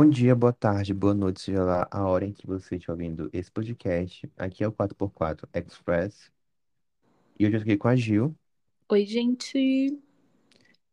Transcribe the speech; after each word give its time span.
Bom 0.00 0.08
dia, 0.08 0.34
boa 0.34 0.50
tarde, 0.50 0.94
boa 0.94 1.12
noite, 1.12 1.42
seja 1.42 1.62
lá 1.62 1.86
a 1.90 2.08
hora 2.08 2.24
em 2.24 2.32
que 2.32 2.46
você 2.46 2.76
estiver 2.76 2.90
ouvindo 2.94 3.28
esse 3.34 3.50
podcast. 3.50 4.26
Aqui 4.34 4.64
é 4.64 4.66
o 4.66 4.72
4x4 4.72 5.46
Express 5.52 6.32
e 7.38 7.44
hoje 7.44 7.56
eu 7.56 7.60
tô 7.60 7.64
aqui 7.64 7.76
com 7.76 7.86
a 7.86 7.94
Gil 7.94 8.34
Oi, 8.88 9.04
gente. 9.04 10.00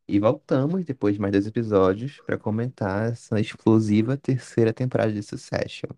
e 0.10 0.20
voltamos 0.20 0.84
depois 0.84 1.16
de 1.16 1.21
mais 1.21 1.32
dois 1.32 1.48
episódios 1.48 2.20
para 2.25 2.38
comentar 2.38 3.14
essa 3.14 3.39
explosiva 3.39 4.18
terceira 4.18 4.74
temporada 4.74 5.14
de 5.14 5.24
Succession. 5.24 5.92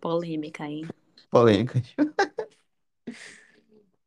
Polêmica, 0.00 0.64
hein? 0.66 0.84
Polêmicas. 1.30 1.94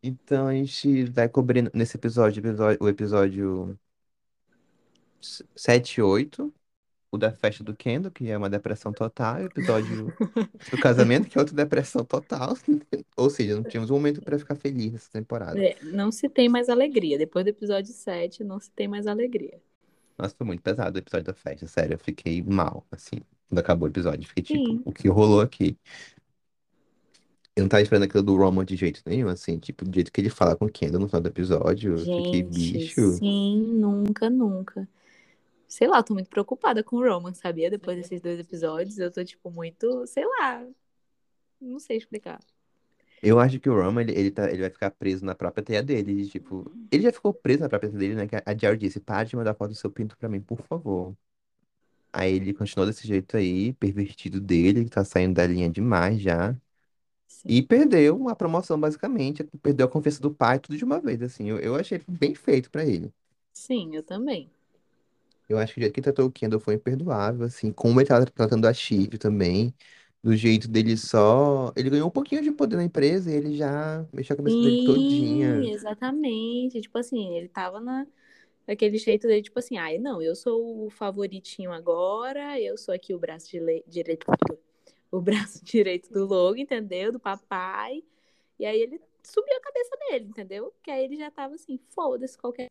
Então 0.04 0.48
a 0.48 0.54
gente 0.54 1.06
vai 1.06 1.30
cobrir 1.30 1.72
nesse 1.73 1.95
episódio, 1.95 2.42
episódio- 2.42 2.80
o 2.81 2.90
episódio 2.90 3.80
7 5.56 6.00
e 6.00 6.02
8, 6.02 6.54
o 7.12 7.18
da 7.18 7.31
festa 7.31 7.63
do 7.63 7.76
Kendall, 7.76 8.12
que 8.12 8.30
é 8.30 8.38
uma 8.38 8.49
depressão 8.49 8.94
total, 8.94 9.40
e 9.40 9.44
o 9.44 9.48
episódio 9.48 10.13
do 10.72 10.77
casamento, 10.80 11.27
que 11.27 11.38
é 11.38 11.41
outra 11.41 11.55
depressão 11.55 12.04
total. 12.05 12.55
Ou 13.17 13.30
seja, 13.30 13.55
não 13.55 13.63
tínhamos 13.63 13.90
um 13.90 13.95
momento 13.95 14.22
para 14.22 14.38
ficar 14.38 14.55
feliz 14.55 14.91
nessa 14.94 15.12
temporada. 15.12 15.59
É, 15.59 15.76
não 15.81 16.12
se 16.12 16.30
tem 16.30 16.48
mais 16.48 16.70
alegria. 16.70 17.17
Depois 17.17 17.44
do 17.44 17.50
episódio 17.50 17.91
7, 17.94 18.44
não 18.44 18.59
se 18.59 18.70
tem 18.72 18.88
mais 18.88 19.08
alegria. 19.08 19.59
Nossa, 20.17 20.36
foi 20.38 20.45
muito 20.45 20.62
pesado 20.62 20.98
o 20.98 21.00
episódio 21.00 21.26
da 21.27 21.34
festa, 21.34 21.66
sério, 21.66 21.94
eu 21.94 21.98
fiquei 21.98 22.44
mal, 22.44 22.86
assim, 22.91 23.22
quando 23.48 23.59
acabou 23.59 23.88
o 23.88 23.91
episódio. 23.91 24.28
Fiquei 24.28 24.44
tipo, 24.44 24.66
Sim. 24.66 24.81
o 24.84 24.91
que 24.91 25.08
rolou 25.08 25.39
aqui? 25.39 25.78
Eu 27.56 27.64
não 27.64 27.69
tava 27.69 27.81
esperando 27.81 28.03
aquilo 28.03 28.23
do 28.23 28.36
Roman 28.36 28.66
de 28.66 28.75
jeito 28.75 29.02
nenhum, 29.06 29.30
assim, 29.30 29.58
tipo, 29.58 29.86
do 29.86 29.94
jeito 29.94 30.12
que 30.12 30.19
ele 30.19 30.30
fala 30.30 30.56
com 30.56 30.66
o 30.66 30.69
Kendall 30.69 31.00
no 31.00 31.08
final 31.08 31.22
do 31.22 31.28
episódio, 31.28 31.94
eu 31.94 31.97
fiquei, 31.97 32.44
Gente, 32.44 32.53
bicho. 32.53 33.12
sim, 33.14 33.58
nunca, 33.75 34.30
nunca. 34.30 34.88
Sei 35.70 35.88
lá, 35.88 36.00
eu 36.00 36.03
tô 36.03 36.14
muito 36.14 36.30
preocupada 36.30 36.84
com 36.84 36.98
o 36.98 37.03
Roman, 37.08 37.34
sabia? 37.34 37.70
Depois 37.72 37.98
desses 37.98 38.22
dois 38.22 38.39
episódios, 38.39 38.98
eu 39.00 39.12
tô, 39.12 39.23
tipo, 39.23 39.50
muito, 39.52 40.06
sei 40.08 40.25
lá. 40.25 40.67
Não 41.62 41.80
sei 41.80 41.98
explicar. 41.98 42.39
Eu 43.22 43.39
acho 43.39 43.59
que 43.59 43.70
o 43.70 43.75
Roman, 43.75 44.02
ele, 44.02 44.14
ele, 44.14 44.31
tá, 44.31 44.50
ele 44.50 44.62
vai 44.62 44.70
ficar 44.70 44.92
preso 44.92 45.25
na 45.25 45.36
própria 45.36 45.64
teia 45.64 45.84
dele, 45.84 46.16
de, 46.23 46.30
tipo, 46.30 46.72
ele 46.92 47.03
já 47.03 47.12
ficou 47.12 47.34
preso 47.34 47.59
na 47.62 47.70
própria 47.70 47.90
teia 47.90 48.00
dele, 48.00 48.16
né, 48.16 48.28
que 48.28 48.36
a 48.38 48.58
Jerry 48.58 48.78
disse, 48.78 49.00
para 49.00 49.25
de 49.25 49.36
mandar 49.36 49.53
foto 49.56 49.70
do 49.72 49.75
seu 49.75 49.92
pinto 49.92 50.17
pra 50.17 50.30
mim, 50.30 50.40
por 50.42 50.62
favor. 50.64 51.16
Aí 52.14 52.34
ele 52.36 52.53
continuou 52.53 52.88
desse 52.88 53.08
jeito 53.08 53.38
aí, 53.38 53.73
pervertido 53.73 54.40
dele, 54.42 54.86
que 54.86 54.90
tá 54.92 55.03
saindo 55.06 55.36
da 55.36 55.45
linha 55.47 55.70
demais 55.70 56.22
já. 56.22 56.56
Sim. 57.28 57.50
E 57.50 57.62
perdeu 57.64 58.30
a 58.30 58.36
promoção, 58.36 58.80
basicamente. 58.80 59.44
Perdeu 59.62 59.88
a 59.88 59.90
confiança 59.90 60.22
do 60.22 60.34
pai, 60.34 60.59
tudo 60.59 60.78
de 60.78 60.86
uma 60.86 61.00
vez, 61.02 61.22
assim. 61.22 61.50
Eu, 61.50 61.59
eu 61.59 61.75
achei 61.75 62.02
bem 62.08 62.36
feito 62.36 62.72
pra 62.72 62.86
ele. 62.86 63.14
Sim, 63.53 63.95
eu 63.95 64.02
também. 64.02 64.52
Eu 65.50 65.58
acho 65.58 65.73
que 65.73 65.80
o 65.80 65.81
jeito 65.81 65.94
que 65.94 66.00
ele 66.00 66.03
tratou 66.05 66.25
o 66.28 66.31
Kendall 66.31 66.59
foi 66.59 66.75
imperdoável, 66.75 67.45
assim. 67.45 67.72
Como 67.73 68.00
ele 68.00 68.08
tava 68.08 68.25
tratando 68.28 68.66
a 68.67 68.73
Shiv 68.73 69.17
também. 69.17 69.73
Do 70.23 70.36
jeito 70.36 70.67
dele 70.67 70.97
só... 70.97 71.72
Ele 71.75 71.89
ganhou 71.89 72.08
um 72.08 72.11
pouquinho 72.11 72.41
de 72.44 72.52
poder 72.52 72.75
na 72.78 72.83
empresa 72.83 73.31
e 73.31 73.36
ele 73.36 73.56
já 73.56 74.06
mexeu 74.14 74.33
a 74.33 74.38
cabeça 74.38 74.58
dele 74.59 74.78
Sim, 74.78 74.83
todinha. 74.83 75.72
exatamente. 75.72 76.81
Tipo 76.81 76.97
assim, 77.00 77.36
ele 77.36 77.47
tava 77.47 77.80
na, 77.80 78.06
daquele 78.67 78.97
jeito 78.97 79.28
dele, 79.28 79.41
tipo 79.44 79.59
assim, 79.59 79.78
ai, 79.78 79.97
não, 79.97 80.22
eu 80.22 80.36
sou 80.36 80.86
o 80.86 80.89
favoritinho 80.91 81.72
agora, 81.72 82.59
eu 82.59 82.78
sou 82.78 82.94
aqui 82.94 83.13
o 83.16 83.19
braço 83.19 83.50
dile- 83.50 83.84
direito, 83.88 84.25
o 85.11 85.22
braço 85.22 85.63
direito 85.66 86.11
do 86.13 86.25
Logan, 86.25 86.61
entendeu? 86.61 87.11
Do 87.11 87.19
papai. 87.19 88.03
E 88.59 88.66
aí 88.66 88.80
ele 88.81 89.02
subiu 89.24 89.56
a 89.57 89.62
cabeça 89.62 89.97
dele, 90.09 90.25
entendeu? 90.29 90.74
Que 90.84 90.91
aí 90.91 91.06
ele 91.06 91.18
já 91.18 91.31
tava 91.31 91.56
assim, 91.56 91.79
foda-se, 91.90 92.38
qualquer 92.38 92.68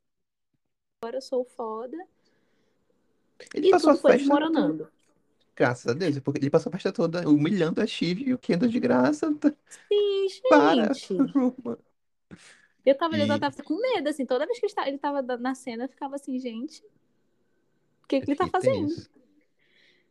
agora 1.03 1.16
eu 1.19 1.22
sou 1.22 1.44
foda. 1.44 1.97
Ele 3.54 3.69
E 3.69 3.71
passou 3.71 3.93
a 3.93 3.94
tudo 3.94 3.99
foi 4.03 4.15
festa, 4.15 4.15
desmoronando. 4.15 4.91
graças 5.56 5.87
a 5.87 5.94
Deus, 5.94 6.19
porque 6.21 6.38
ele 6.41 6.50
passou 6.50 6.71
a 6.71 6.72
festa 6.72 6.93
toda 6.93 7.28
humilhando 7.28 7.81
a 7.81 7.87
Shiv 7.87 8.21
e 8.22 8.34
o 8.34 8.38
Kendall 8.38 8.69
de 8.71 8.81
graça. 8.81 9.28
Sim, 9.91 10.28
Para, 10.49 11.00
gente. 11.03 11.34
Roman. 11.34 11.78
Eu 12.84 12.97
tava, 12.97 13.16
eu 13.16 13.27
E 13.27 13.28
tava 13.28 13.50
com 13.62 13.81
medo, 13.81 14.09
assim, 14.09 14.27
toda 14.27 14.44
vez 14.47 14.59
que 14.59 14.66
ele 14.87 14.98
tava- 14.98 15.22
na 15.38 15.54
cena, 15.54 15.84
eu 15.84 15.88
ficava 15.88 16.16
assim, 16.16 16.38
gente, 16.41 16.82
o 18.03 18.06
que, 18.09 18.16
eu 18.16 18.22
que 18.22 18.31
ele 18.31 18.37
tá 18.38 18.48
fazendo? 18.48 18.97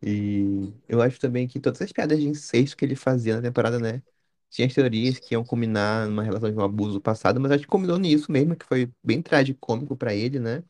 E 0.02 0.74
eu 0.88 1.02
acho 1.02 1.20
também 1.20 1.48
que 1.48 1.60
todas 1.60 1.82
as 1.82 1.92
piadas 1.92 2.20
de 2.20 2.28
incesto 2.28 2.78
que 2.78 2.86
ele 2.86 2.96
fazia 2.96 3.36
na 3.36 3.42
temporada, 3.42 3.80
né? 3.80 4.04
Tinha 4.50 4.68
as 4.68 4.74
teorias 4.74 5.20
que 5.20 5.34
iam 5.34 5.44
culminar 5.44 6.08
numa 6.08 6.24
relação 6.24 6.50
de 6.52 6.58
um 6.58 6.62
abuso 6.64 7.02
passado, 7.02 7.40
mas 7.40 7.52
acho 7.52 7.64
que 7.64 7.68
combinou 7.70 7.98
nisso 7.98 8.32
mesmo, 8.32 8.56
que 8.56 8.66
foi 8.66 8.92
bem 9.04 9.22
tragicômico 9.22 9.98
pra 9.98 10.14
ele, 10.16 10.40
né? 10.40 10.64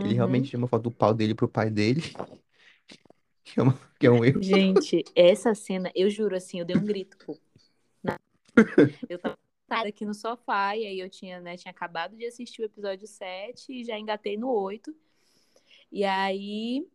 Ele 0.00 0.08
Uhum. 0.10 0.14
realmente 0.14 0.50
tinha 0.50 0.58
uma 0.58 0.68
foto 0.68 0.82
do 0.84 0.90
pau 0.90 1.14
dele 1.14 1.34
pro 1.34 1.48
pai 1.48 1.70
dele, 1.70 2.00
que 3.44 3.60
é, 3.60 3.62
uma- 3.62 3.78
que 3.98 4.06
é 4.06 4.10
um 4.10 4.24
erro. 4.24 4.42
Gente, 4.42 5.04
essa 5.14 5.54
cena, 5.54 5.90
eu 5.94 6.10
juro 6.10 6.34
assim, 6.36 6.58
eu 6.58 6.64
dei 6.64 6.76
um 6.76 6.84
grito, 6.84 7.16
pô. 7.24 7.38
Na- 8.02 8.18
Eu 9.08 9.18
tava 9.18 9.36
sentada 9.62 9.88
aqui 9.88 10.04
no 10.04 10.14
sofá 10.14 10.76
e 10.76 10.86
aí 10.86 10.98
eu 11.00 11.08
tinha, 11.08 11.40
né, 11.40 11.56
tinha 11.56 11.70
acabado 11.70 12.16
de 12.16 12.26
assistir 12.26 12.62
o 12.62 12.64
episódio 12.64 13.06
7 13.06 13.72
e 13.72 13.84
já 13.84 13.98
engatei 13.98 14.36
no 14.36 14.48
8. 14.50 14.94
E 15.90 16.04
aí, 16.04 16.86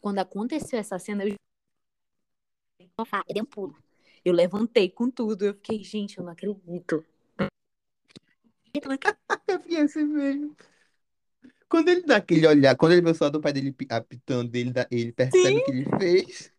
quando 0.00 0.18
aconteceu 0.18 0.78
essa 0.78 0.98
cena, 0.98 1.24
eu 1.24 1.28
juro 1.30 1.38
no 2.80 2.88
sofá, 3.00 3.22
eu 3.28 3.34
dei 3.34 3.42
um 3.42 3.46
pulo. 3.46 3.76
Eu 4.24 4.32
levantei 4.32 4.88
com 4.88 5.10
tudo, 5.10 5.44
eu 5.44 5.54
fiquei, 5.54 5.82
gente, 5.82 6.18
eu 6.18 6.24
não 6.24 6.32
acredito. 6.32 7.04
Eu 9.46 9.60
fiquei 9.60 9.80
assim 9.82 10.04
mesmo. 10.04 10.56
Quando 11.68 11.88
ele 11.88 12.02
dá 12.02 12.16
aquele 12.16 12.46
olhar, 12.46 12.76
quando 12.76 12.92
ele 12.92 13.02
vê 13.02 13.10
o 13.10 13.14
celular 13.14 13.30
do 13.32 13.40
pai 13.40 13.52
dele 13.52 13.72
pi- 13.72 13.86
apitando, 13.90 14.54
ele, 14.54 14.72
dá- 14.72 14.86
ele 14.90 15.12
percebe 15.12 15.58
o 15.58 15.64
que 15.64 15.70
ele 15.70 15.84
fez. 15.98 16.52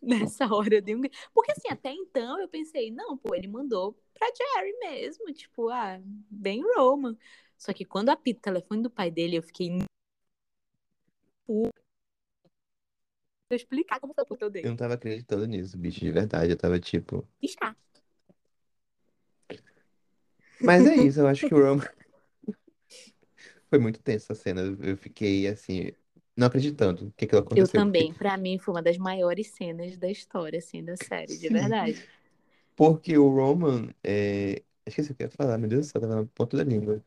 Nessa 0.00 0.46
hora 0.46 0.74
eu 0.76 0.82
dei 0.82 0.94
um. 0.94 1.00
Porque 1.32 1.52
assim, 1.52 1.68
até 1.70 1.90
então 1.90 2.38
eu 2.40 2.48
pensei, 2.48 2.90
não, 2.90 3.16
pô, 3.16 3.34
ele 3.34 3.48
mandou 3.48 3.98
pra 4.12 4.28
Jerry 4.28 4.78
mesmo, 4.78 5.32
tipo, 5.32 5.70
ah, 5.70 5.98
bem 6.30 6.62
Roman. 6.76 7.16
Só 7.56 7.72
que 7.72 7.84
quando 7.84 8.10
apita 8.10 8.38
o 8.38 8.42
telefone 8.42 8.82
do 8.82 8.90
pai 8.90 9.10
dele, 9.10 9.38
eu 9.38 9.42
fiquei. 9.42 9.70
Vou 11.48 11.70
explicar 13.50 14.00
como 14.00 14.12
foi 14.14 14.24
o 14.24 14.26
puto 14.26 14.44
Eu 14.46 14.50
dele. 14.50 14.68
não 14.68 14.76
tava 14.76 14.94
acreditando 14.94 15.46
nisso, 15.46 15.76
bicho, 15.78 16.00
de 16.00 16.10
verdade. 16.10 16.50
Eu 16.52 16.56
tava 16.56 16.78
tipo. 16.78 17.26
Piscar. 17.40 17.76
Mas 20.60 20.86
é 20.86 20.96
isso, 20.96 21.20
eu 21.20 21.26
acho 21.26 21.46
que 21.46 21.54
o 21.54 21.58
Roman. 21.58 21.84
Foi 23.74 23.80
muito 23.80 24.00
tensa 24.00 24.32
a 24.32 24.36
cena. 24.36 24.60
Eu 24.60 24.76
eu 24.90 24.96
fiquei 24.96 25.48
assim, 25.48 25.90
não 26.36 26.46
acreditando 26.46 27.08
o 27.08 27.12
que 27.12 27.24
aquilo 27.24 27.40
Eu 27.56 27.66
aconteceu. 27.66 27.82
Porque, 27.82 28.06
também, 28.06 28.14
pra 28.14 28.36
mim, 28.36 28.56
foi 28.56 28.72
uma 28.72 28.82
das 28.82 28.96
maiores 28.96 29.48
cenas 29.48 29.96
da 29.98 30.08
história, 30.08 30.58
assim, 30.60 30.84
da 30.84 30.96
série, 30.96 31.36
de 31.36 31.48
sim, 31.48 31.52
verdade. 31.52 32.08
porque 32.76 33.16
o 33.18 33.28
Roman. 33.28 33.92
É... 34.02 34.62
Esqueci 34.86 35.12
o 35.12 35.14
que 35.16 35.22
eu 35.24 35.26
ia 35.26 35.30
falar, 35.30 35.58
meu 35.58 35.68
Deus 35.68 35.86
do 35.86 35.90
céu, 35.92 36.00
tava 36.00 36.16
na 36.16 36.26
ponta 36.26 36.56
da 36.56 36.64
língua. 36.64 37.04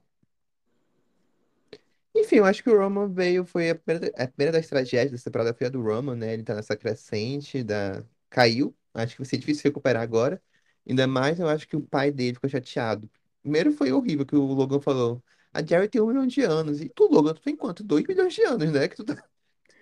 Enfim, 2.15 2.37
eu 2.37 2.45
acho 2.45 2.63
que 2.63 2.69
o 2.69 2.77
Roman 2.77 3.07
veio, 3.13 3.45
foi 3.45 3.69
a 3.69 3.75
primeira, 3.75 4.07
a 4.17 4.27
primeira 4.27 4.51
das 4.51 4.67
tragédias 4.67 5.11
dessa 5.11 5.25
temporada 5.25 5.53
foi 5.53 5.67
a 5.67 5.69
do 5.69 5.81
Roman, 5.81 6.15
né? 6.15 6.33
Ele 6.33 6.43
tá 6.43 6.55
nessa 6.55 6.75
crescente, 6.75 7.63
da... 7.63 8.03
caiu. 8.29 8.75
Acho 8.93 9.13
que 9.15 9.21
vai 9.21 9.29
ser 9.29 9.37
difícil 9.37 9.63
recuperar 9.65 10.01
agora. 10.01 10.41
Ainda 10.87 11.05
mais, 11.07 11.39
eu 11.39 11.47
acho 11.47 11.67
que 11.67 11.75
o 11.75 11.81
pai 11.81 12.11
dele 12.11 12.33
ficou 12.35 12.49
chateado. 12.49 13.09
Primeiro 13.41 13.71
foi 13.73 13.91
horrível 13.91 14.25
que 14.25 14.35
o 14.35 14.43
Logan 14.45 14.81
falou. 14.81 15.23
A 15.57 15.63
Jerry 15.65 15.89
tem 15.89 16.01
um 16.01 16.07
milhão 16.07 16.27
de 16.27 16.41
anos. 16.43 16.81
E 16.81 16.89
tu, 16.89 17.07
Logan, 17.11 17.33
tu 17.33 17.41
tem 17.41 17.55
quanto? 17.55 17.83
Dois 17.83 18.05
milhões 18.07 18.33
de 18.33 18.43
anos, 18.43 18.71
né? 18.71 18.87
Que 18.87 18.95
tu 18.97 19.03
tá, 19.05 19.15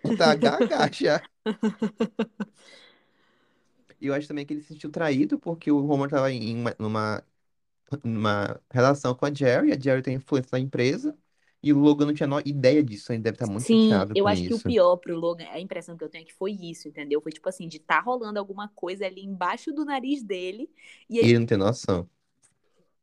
tu 0.04 0.14
tá 0.14 0.36
gaga 0.36 0.90
já. 0.94 1.24
E 4.00 4.08
eu 4.08 4.14
acho 4.14 4.28
também 4.28 4.46
que 4.46 4.54
ele 4.54 4.62
se 4.62 4.68
sentiu 4.70 4.92
traído 4.92 5.40
porque 5.40 5.72
o 5.72 5.80
Roman 5.82 6.08
tava 6.08 6.32
em 6.32 6.56
uma, 6.56 6.76
numa, 6.80 7.24
numa 8.04 8.62
relação 8.72 9.16
com 9.16 9.26
a 9.26 9.34
Jerry. 9.34 9.74
A 9.74 9.80
Jerry 9.80 10.02
tem 10.04 10.16
influência 10.16 10.50
na 10.54 10.60
empresa. 10.60 11.18
E 11.64 11.74
o 11.74 11.80
Logan 11.80 12.08
não 12.08 12.14
tinha 12.16 12.30
ideia 12.46 12.84
disso. 12.84 13.14
Ele 13.14 13.24
deve 13.24 13.36
estar 13.36 13.48
muito 13.48 13.68
Sim, 13.68 13.70
chateado 13.70 14.16
eu 14.16 14.28
com 14.28 14.28
acho 14.28 14.44
que 14.44 14.54
o 14.54 14.60
isso. 14.60 14.64
pior 14.64 14.98
pro 14.98 15.16
Logan, 15.18 15.46
a 15.50 15.60
impressão 15.60 15.96
que 15.98 16.04
eu 16.04 16.10
tenho 16.10 16.24
é 16.24 16.26
que 16.26 16.34
foi 16.34 16.52
isso, 16.52 16.88
entendeu? 16.88 17.22
Foi 17.22 17.32
tipo 17.32 17.48
assim, 17.50 17.68
de 17.68 17.80
tá 17.80 18.00
rolando 18.00 18.40
alguma 18.40 18.68
coisa 18.70 19.06
ali 19.06 19.24
embaixo 19.24 19.72
do 19.72 19.86
nariz 19.86 20.24
dele. 20.24 20.70
E 21.10 21.20
E 21.22 21.28
ele 21.30 21.30
ele 21.30 21.40
não 21.40 21.46
tem 21.46 21.58
noção. 21.58 22.10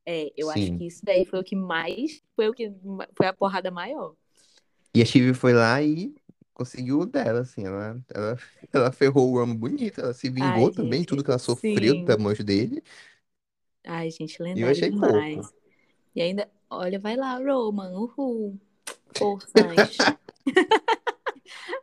É, 0.05 0.33
eu 0.37 0.51
acho 0.51 0.67
Sim. 0.67 0.79
que 0.79 0.87
isso 0.87 1.05
daí 1.05 1.25
foi 1.25 1.39
o 1.39 1.45
que 1.45 1.55
mais, 1.55 2.23
foi 2.35 2.49
o 2.49 2.53
que 2.53 2.73
foi 3.17 3.27
a 3.27 3.33
porrada 3.33 3.71
maior. 3.71 4.15
E 4.95 5.01
a 5.01 5.05
Shiv 5.05 5.35
foi 5.35 5.53
lá 5.53 5.81
e 5.83 6.15
conseguiu 6.53 7.01
o 7.01 7.07
dela, 7.07 7.41
assim. 7.41 7.65
Ela, 7.65 7.99
ela, 8.13 8.39
ela 8.73 8.93
ferrou 8.93 9.33
o 9.33 9.39
Roman 9.39 9.57
bonito. 9.57 10.01
Ela 10.01 10.13
se 10.13 10.29
vingou 10.29 10.67
Ai, 10.67 10.73
também, 10.73 10.99
gente, 11.01 11.09
tudo 11.09 11.25
que 11.25 11.31
ela 11.31 11.39
sofreu 11.39 11.95
sim. 11.95 12.05
da 12.05 12.19
mancha 12.19 12.45
dele. 12.45 12.83
Ai, 13.85 14.11
gente, 14.11 14.39
E 14.55 14.61
eu 14.61 14.65
lendário 14.67 14.69
achei 14.69 14.91
demais. 14.91 15.35
pouco. 15.35 15.55
E 16.15 16.21
ainda, 16.21 16.51
olha, 16.69 16.99
vai 16.99 17.17
lá, 17.17 17.39
Roman, 17.39 17.91
uhul. 17.93 18.61
Forças. 19.17 19.53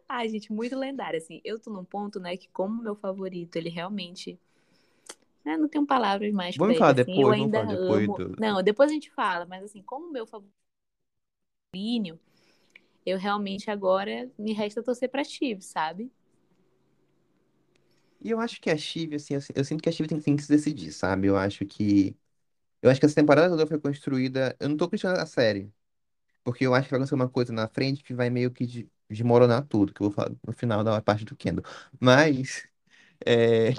Ai, 0.07 0.29
gente, 0.29 0.51
muito 0.51 0.77
lendário, 0.77 1.17
assim. 1.17 1.41
Eu 1.43 1.59
tô 1.59 1.71
num 1.71 1.85
ponto, 1.85 2.19
né, 2.19 2.37
que 2.37 2.47
como 2.49 2.81
meu 2.81 2.95
favorito, 2.95 3.55
ele 3.55 3.69
realmente... 3.69 4.39
né, 5.45 5.57
não 5.57 5.67
tenho 5.69 5.85
palavras 5.85 6.31
mais 6.33 6.57
pra 6.57 6.59
Vamos 6.59 6.73
ele, 6.73 6.79
falar 6.79 6.93
assim. 6.93 7.19
Eu 7.21 7.31
depois, 7.31 7.37
vamos 7.37 7.51
ainda 7.51 7.59
falar 7.59 7.65
depois 7.65 8.07
amo... 8.07 8.13
do. 8.13 8.35
Não, 8.37 8.61
depois 8.63 8.89
a 8.89 8.93
gente 8.93 9.09
fala, 9.11 9.45
mas 9.45 9.63
assim, 9.63 9.81
como 9.81 10.11
meu 10.11 10.25
favorito, 10.27 10.53
eu 13.05 13.17
realmente 13.17 13.69
agora 13.69 14.31
me 14.37 14.53
resta 14.53 14.83
torcer 14.83 15.09
pra 15.09 15.23
Steve, 15.23 15.61
sabe? 15.61 16.11
E 18.21 18.29
eu 18.31 18.39
acho 18.39 18.59
que 18.61 18.69
a 18.69 18.77
Chive, 18.77 19.15
assim, 19.15 19.35
eu, 19.35 19.41
eu 19.55 19.63
sinto 19.63 19.81
que 19.81 19.89
a 19.89 19.91
Chive 19.91 20.07
tem, 20.09 20.19
tem 20.19 20.35
que 20.35 20.43
se 20.43 20.49
decidir, 20.49 20.91
sabe? 20.91 21.27
Eu 21.27 21.37
acho 21.37 21.65
que. 21.65 22.15
Eu 22.81 22.91
acho 22.91 22.99
que 22.99 23.05
essa 23.07 23.15
temporada 23.15 23.49
toda 23.49 23.67
foi 23.67 23.79
construída. 23.79 24.55
Eu 24.59 24.69
não 24.69 24.77
tô 24.77 24.89
criticando 24.89 25.19
a 25.19 25.25
série, 25.25 25.73
porque 26.43 26.65
eu 26.67 26.75
acho 26.75 26.85
que 26.87 26.91
vai 26.91 26.99
acontecer 26.99 27.15
uma 27.15 27.29
coisa 27.29 27.53
na 27.53 27.67
frente 27.67 28.03
que 28.03 28.13
vai 28.13 28.29
meio 28.29 28.51
que 28.51 28.65
de- 28.67 28.89
desmoronar 29.09 29.65
tudo, 29.67 29.93
que 29.93 30.01
eu 30.01 30.07
vou 30.09 30.13
falar 30.15 30.31
no 30.47 30.53
final 30.53 30.83
da 30.83 31.01
parte 31.01 31.25
do 31.25 31.35
Kendall. 31.35 31.65
Mas. 31.99 32.67
é, 33.25 33.71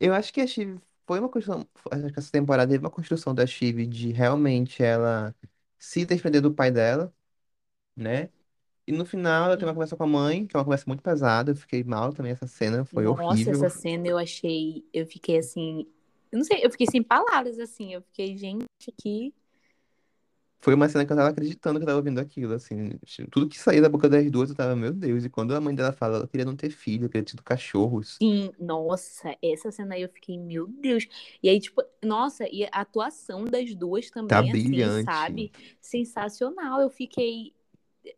eu 0.00 0.14
acho 0.14 0.32
que 0.32 0.40
a 0.40 0.46
Chive 0.46 0.80
foi 1.06 1.18
uma 1.20 1.28
construção. 1.28 1.68
Acho 1.90 2.12
que 2.12 2.18
essa 2.18 2.32
temporada 2.32 2.70
teve 2.72 2.84
uma 2.84 2.90
construção 2.90 3.34
da 3.34 3.46
Chive 3.46 3.86
de 3.86 4.12
realmente 4.12 4.82
ela 4.82 5.34
se 5.78 6.04
desprender 6.06 6.42
do 6.42 6.54
pai 6.54 6.70
dela, 6.70 7.14
né? 7.96 8.30
E 8.86 8.92
no 8.92 9.06
final 9.06 9.46
ela 9.46 9.56
tem 9.58 9.66
uma 9.68 9.74
conversa 9.74 9.96
com 9.96 10.04
a 10.04 10.08
mãe, 10.08 10.46
que 10.46 10.56
é 10.56 10.58
uma 10.60 10.64
conversa 10.64 10.86
muito 10.88 11.02
pesada. 11.02 11.52
Eu 11.52 11.56
fiquei 11.56 11.84
mal 11.84 12.12
também, 12.12 12.32
essa 12.32 12.46
cena 12.46 12.84
foi 12.84 13.06
Nossa, 13.16 13.50
horrível. 13.50 13.50
essa 13.50 13.68
cena 13.68 14.06
eu 14.08 14.18
achei. 14.18 14.84
Eu 14.92 15.06
fiquei 15.06 15.38
assim. 15.38 15.86
Eu 16.32 16.38
não 16.38 16.44
sei, 16.44 16.64
eu 16.64 16.70
fiquei 16.70 16.86
sem 16.90 17.02
palavras, 17.02 17.58
assim. 17.58 17.92
Eu 17.94 18.02
fiquei, 18.02 18.36
gente, 18.36 18.66
que. 19.00 19.34
Foi 20.62 20.74
uma 20.74 20.88
cena 20.88 21.06
que 21.06 21.12
eu 21.12 21.16
tava 21.16 21.30
acreditando 21.30 21.78
que 21.78 21.84
eu 21.84 21.86
tava 21.86 21.98
ouvindo 21.98 22.20
aquilo, 22.20 22.52
assim. 22.52 22.90
Tudo 23.30 23.48
que 23.48 23.58
saía 23.58 23.80
da 23.80 23.88
boca 23.88 24.08
das 24.10 24.30
duas, 24.30 24.50
eu 24.50 24.56
tava, 24.56 24.76
meu 24.76 24.92
Deus. 24.92 25.24
E 25.24 25.30
quando 25.30 25.54
a 25.54 25.60
mãe 25.60 25.74
dela 25.74 25.90
fala, 25.92 26.18
ela 26.18 26.28
queria 26.28 26.44
não 26.44 26.54
ter 26.54 26.70
filho, 26.70 27.08
queria 27.08 27.22
ter 27.24 27.30
tido 27.30 27.42
cachorros. 27.42 28.16
Sim, 28.16 28.52
nossa, 28.58 29.34
essa 29.42 29.70
cena 29.70 29.94
aí 29.94 30.02
eu 30.02 30.08
fiquei, 30.10 30.36
meu 30.36 30.66
Deus. 30.66 31.06
E 31.42 31.48
aí, 31.48 31.58
tipo, 31.58 31.82
nossa, 32.04 32.46
e 32.52 32.64
a 32.64 32.80
atuação 32.80 33.44
das 33.46 33.74
duas 33.74 34.10
Tá 34.10 34.20
também, 34.20 34.50
assim, 34.50 34.68
brilhante. 34.68 35.04
sabe? 35.04 35.52
Sensacional. 35.80 36.80
Eu 36.82 36.90
fiquei. 36.90 37.54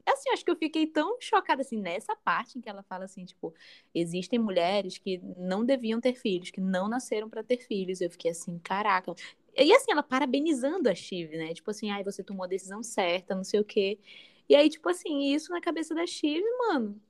Assim, 0.07 0.31
acho 0.31 0.45
que 0.45 0.51
eu 0.51 0.57
fiquei 0.57 0.87
tão 0.87 1.17
chocada, 1.21 1.61
assim, 1.63 1.77
nessa 1.77 2.15
parte 2.17 2.57
em 2.59 2.61
que 2.61 2.69
ela 2.69 2.83
fala 2.85 3.05
assim, 3.05 3.25
tipo, 3.25 3.53
existem 3.95 4.39
mulheres 4.39 4.97
que 4.97 5.21
não 5.37 5.65
deviam 5.65 6.01
ter 6.01 6.15
filhos, 6.15 6.51
que 6.51 6.61
não 6.61 6.89
nasceram 6.89 7.29
pra 7.29 7.43
ter 7.43 7.59
filhos. 7.59 8.01
Eu 8.01 8.11
fiquei 8.11 8.31
assim, 8.31 8.59
caraca. 8.59 9.15
E 9.57 9.73
assim, 9.73 9.93
ela 9.93 10.03
parabenizando 10.03 10.89
a 10.89 10.95
Shiv, 10.95 11.37
né? 11.37 11.53
Tipo 11.55 11.71
assim, 11.71 11.91
ai, 11.91 12.03
você 12.03 12.23
tomou 12.23 12.45
a 12.45 12.49
decisão 12.49 12.83
certa, 12.83 13.35
não 13.35 13.45
sei 13.45 13.61
o 13.61 13.65
quê. 13.65 13.99
E 14.49 14.55
aí, 14.55 14.69
tipo 14.69 14.89
assim, 14.89 15.33
isso 15.33 15.51
na 15.53 15.61
cabeça 15.61 15.95
da 15.95 16.07
Shiv, 16.07 16.43
mano. 16.69 17.01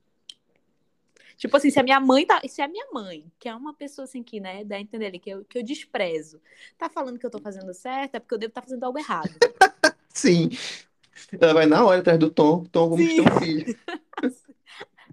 Tipo 1.37 1.57
assim, 1.57 1.69
se 1.69 1.79
a 1.79 1.83
minha 1.83 1.99
mãe 1.99 2.25
tá. 2.25 2.41
Se 2.47 2.61
a 2.61 2.67
minha 2.67 2.85
mãe, 2.91 3.31
que 3.39 3.49
é 3.49 3.55
uma 3.55 3.73
pessoa 3.73 4.05
assim 4.05 4.21
que, 4.21 4.39
né, 4.39 4.63
dá 4.63 4.75
a 4.75 4.79
entender 4.79 5.07
ali, 5.07 5.19
que 5.19 5.29
eu, 5.29 5.45
que 5.45 5.57
eu 5.57 5.63
desprezo, 5.63 6.41
tá 6.77 6.89
falando 6.89 7.17
que 7.17 7.25
eu 7.25 7.31
tô 7.31 7.39
fazendo 7.39 7.73
certo, 7.73 8.15
é 8.15 8.19
porque 8.19 8.35
eu 8.35 8.39
devo 8.39 8.51
estar 8.51 8.61
fazendo 8.61 8.83
algo 8.83 8.99
errado. 8.99 9.31
Sim, 10.13 10.49
ela 11.39 11.53
vai 11.53 11.65
na 11.65 11.83
hora 11.83 11.99
atrás 12.01 12.19
do 12.19 12.29
Tom. 12.29 12.63
Tom, 12.65 12.89
vamos 12.89 13.07
ter 13.07 13.21
um 13.21 13.39
filho. 13.39 13.79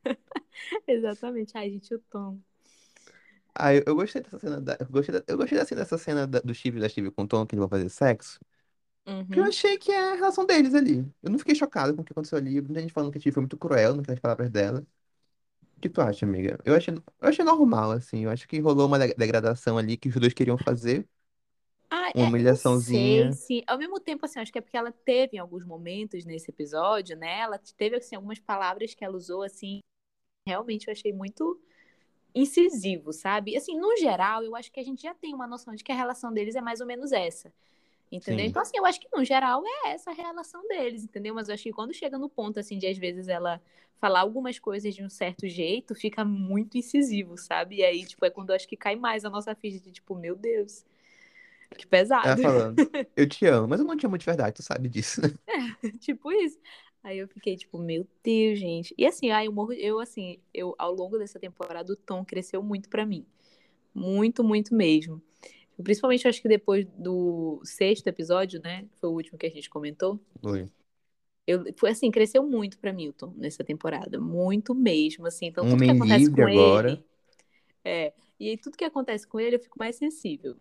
Exatamente. 0.86 1.56
Ai, 1.56 1.70
gente, 1.70 1.94
o 1.94 1.98
Tom. 2.10 2.38
Ah, 3.62 3.74
eu, 3.74 3.82
eu 3.86 3.94
gostei 3.94 4.22
dessa 4.22 4.38
cena. 4.38 4.60
Da, 4.60 4.76
eu 4.80 4.86
gostei, 4.88 5.14
da, 5.14 5.24
eu 5.28 5.36
gostei 5.36 5.58
assim, 5.58 5.74
dessa 5.74 5.98
cena 5.98 6.26
da- 6.26 6.40
do 6.40 6.54
Steve 6.54 6.78
e 6.78 6.80
da 6.80 6.88
Steve 6.88 7.10
com 7.10 7.22
o 7.24 7.28
Tom, 7.28 7.46
que 7.46 7.54
eles 7.54 7.60
vão 7.60 7.68
fazer 7.68 7.88
sexo. 7.90 8.38
Porque 9.26 9.40
eu 9.40 9.44
Uhum. 9.44 9.46
achei 9.46 9.78
que 9.78 9.92
é 9.92 10.12
a 10.12 10.14
relação 10.16 10.46
deles 10.46 10.74
ali. 10.74 10.98
Eu 11.22 11.30
não 11.30 11.38
fiquei 11.38 11.54
chocado 11.54 11.94
com 11.94 12.02
o 12.02 12.04
que 12.06 12.12
aconteceu 12.12 12.38
ali. 12.38 12.60
Muita 12.62 12.80
gente 12.82 12.92
falando 12.92 13.12
que 13.12 13.18
a 13.18 13.20
Steve 13.22 13.34
foi 13.34 13.42
muito 13.42 13.58
cruel 13.58 13.96
nas 13.96 14.20
palavras 14.20 14.50
dela. 14.50 14.86
O 15.78 15.80
que 15.80 15.88
tu 15.90 16.00
acha, 16.02 16.26
amiga? 16.26 16.58
Eu 16.64 16.74
achei, 16.76 16.94
eu 16.94 17.28
achei 17.28 17.44
normal, 17.44 17.92
assim. 17.92 18.24
Eu 18.24 18.30
acho 18.30 18.48
que 18.48 18.60
rolou 18.60 18.86
uma 18.88 18.98
de- 18.98 19.14
degradação 19.14 19.78
ali 19.78 19.96
que 19.96 20.08
os 20.08 20.14
dois 20.16 20.34
queriam 20.34 20.58
fazer. 20.58 21.08
Ah, 21.90 22.12
Uma 22.14 22.24
é, 22.24 22.32
não 22.54 22.62
sei 22.64 23.30
humilhaçãozinha. 23.30 23.32
se. 23.32 23.62
Ao 23.66 23.78
mesmo 23.78 23.98
tempo, 24.00 24.24
assim, 24.24 24.38
acho 24.38 24.52
que 24.52 24.58
é 24.58 24.60
porque 24.60 24.76
ela 24.76 24.92
teve 24.92 25.36
em 25.36 25.40
alguns 25.40 25.64
momentos 25.64 26.24
nesse 26.24 26.50
episódio, 26.50 27.16
né? 27.16 27.40
Ela 27.40 27.58
teve, 27.76 27.96
assim, 27.96 28.14
algumas 28.16 28.38
palavras 28.38 28.94
que 28.94 29.04
ela 29.04 29.16
usou, 29.16 29.42
assim, 29.42 29.80
realmente 30.46 30.88
eu 30.88 30.92
achei 30.92 31.12
muito 31.12 31.60
incisivo, 32.34 33.12
sabe? 33.12 33.56
Assim, 33.56 33.76
no 33.78 33.96
geral, 33.96 34.42
eu 34.44 34.54
acho 34.56 34.70
que 34.72 34.80
a 34.80 34.84
gente 34.84 35.02
já 35.02 35.14
tem 35.14 35.34
uma 35.34 35.46
noção 35.46 35.74
de 35.74 35.84
que 35.84 35.92
a 35.92 35.94
relação 35.94 36.32
deles 36.32 36.54
é 36.54 36.60
mais 36.60 36.80
ou 36.80 36.86
menos 36.86 37.12
essa. 37.12 37.52
Entendeu? 38.12 38.44
Sim. 38.44 38.50
Então, 38.50 38.62
assim, 38.62 38.76
eu 38.76 38.86
acho 38.86 39.00
que 39.00 39.08
no 39.14 39.24
geral 39.24 39.62
é 39.66 39.90
essa 39.90 40.10
a 40.10 40.14
relação 40.14 40.66
deles, 40.68 41.04
entendeu? 41.04 41.34
Mas 41.34 41.48
eu 41.48 41.54
acho 41.54 41.62
que 41.64 41.72
quando 41.72 41.94
chega 41.94 42.18
no 42.18 42.28
ponto, 42.28 42.58
assim, 42.60 42.78
de 42.78 42.86
às 42.86 42.98
vezes 42.98 43.28
ela 43.28 43.62
falar 44.00 44.20
algumas 44.20 44.58
coisas 44.58 44.94
de 44.94 45.02
um 45.04 45.10
certo 45.10 45.48
jeito, 45.48 45.94
fica 45.94 46.24
muito 46.24 46.76
incisivo, 46.78 47.36
sabe? 47.38 47.76
E 47.76 47.84
aí, 47.84 48.04
tipo, 48.06 48.24
é 48.24 48.30
quando 48.30 48.50
eu 48.50 48.56
acho 48.56 48.66
que 48.68 48.76
cai 48.76 48.96
mais 48.96 49.24
a 49.24 49.30
nossa 49.30 49.54
ficha 49.54 49.78
de, 49.80 49.92
tipo, 49.92 50.14
meu 50.16 50.34
Deus, 50.36 50.84
que 51.76 51.86
Ela 52.22 52.36
pesado. 52.36 52.42
falando, 52.42 52.76
eu 53.16 53.28
te 53.28 53.46
amo, 53.46 53.68
mas 53.68 53.80
eu 53.80 53.86
não 53.86 53.96
te 53.96 54.06
amo 54.06 54.18
de 54.18 54.26
verdade, 54.26 54.56
tu 54.56 54.62
sabe 54.62 54.88
disso. 54.88 55.20
tipo 56.00 56.32
isso. 56.32 56.58
Aí 57.02 57.19
eu 57.19 57.29
fiquei, 57.29 57.56
tipo, 57.56 57.79
meu 57.79 58.06
Deus, 58.23 58.58
gente. 58.58 58.94
E 58.97 59.06
assim, 59.06 59.31
aí 59.31 59.47
eu 59.47 59.52
morro, 59.52 59.73
eu, 59.73 59.99
assim, 60.00 60.38
eu, 60.52 60.75
ao 60.79 60.93
longo 60.93 61.19
dessa 61.19 61.38
temporada, 61.38 61.93
o 61.93 61.97
tom 61.97 62.25
cresceu 62.25 62.62
muito 62.62 62.88
pra 62.88 63.06
mim. 63.06 63.25
Muito, 63.94 64.44
muito 64.44 64.75
mesmo. 64.75 65.20
Principalmente, 65.82 66.29
acho 66.29 66.43
que 66.43 66.49
depois 66.49 66.85
do 66.97 67.61
sexto 67.64 68.06
episódio, 68.06 68.61
né? 68.62 68.87
Foi 69.00 69.08
o 69.08 69.14
último 69.14 69.38
que 69.38 69.47
a 69.47 69.50
gente 69.50 69.70
comentou. 69.70 70.20
Foi. 70.43 70.69
Eu, 71.47 71.64
foi 71.76 71.91
assim, 71.91 72.11
cresceu 72.11 72.43
muito 72.47 72.79
pra 72.79 72.93
Milton 72.93 73.32
nessa 73.37 73.64
temporada. 73.64 74.20
Muito 74.20 74.75
mesmo, 74.75 75.26
assim. 75.26 75.47
Então, 75.47 75.69
tudo 75.69 75.82
que 75.82 75.91
acontece 75.91 76.31
com 76.31 76.43
agora. 76.43 76.93
ele. 76.93 77.05
É. 77.82 78.12
E 78.38 78.50
aí, 78.50 78.58
tudo 78.58 78.76
que 78.76 78.85
acontece 78.85 79.26
com 79.26 79.41
ele, 79.41 79.56
eu 79.56 79.61
fico 79.61 79.79
mais 79.79 79.97
sensível. 79.97 80.56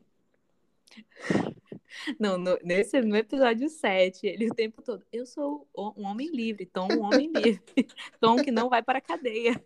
Não, 2.20 2.38
no, 2.38 2.58
nesse, 2.64 3.02
no 3.02 3.16
episódio 3.16 3.70
7, 3.70 4.26
ele 4.28 4.50
o 4.50 4.54
tempo 4.54 4.82
todo. 4.82 5.04
Eu 5.12 5.26
sou 5.26 5.68
um 5.76 6.06
homem 6.06 6.30
livre, 6.32 6.66
Tom, 6.66 6.88
um 6.92 7.04
homem 7.04 7.32
livre. 7.32 7.62
Tom 8.20 8.38
que 8.38 8.52
não 8.52 8.70
vai 8.70 8.82
para 8.82 9.00
a 9.00 9.02
cadeia. 9.02 9.62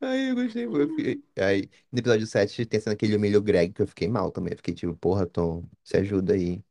Ai, 0.00 0.30
eu 0.30 0.34
gostei. 0.34 0.64
Eu 0.64 0.88
fiquei... 0.96 1.22
Aí, 1.38 1.68
no 1.92 1.98
episódio 1.98 2.26
7 2.26 2.64
tem 2.66 2.80
cena 2.80 2.96
que 2.96 3.04
ele 3.04 3.16
humilha 3.16 3.38
o 3.38 3.42
Greg, 3.42 3.72
que 3.72 3.82
eu 3.82 3.86
fiquei 3.86 4.08
mal 4.08 4.30
também. 4.30 4.52
Eu 4.52 4.56
fiquei 4.56 4.74
tipo, 4.74 4.94
porra, 4.96 5.26
Tom, 5.26 5.64
se 5.84 5.96
ajuda 5.96 6.34
aí. 6.34 6.62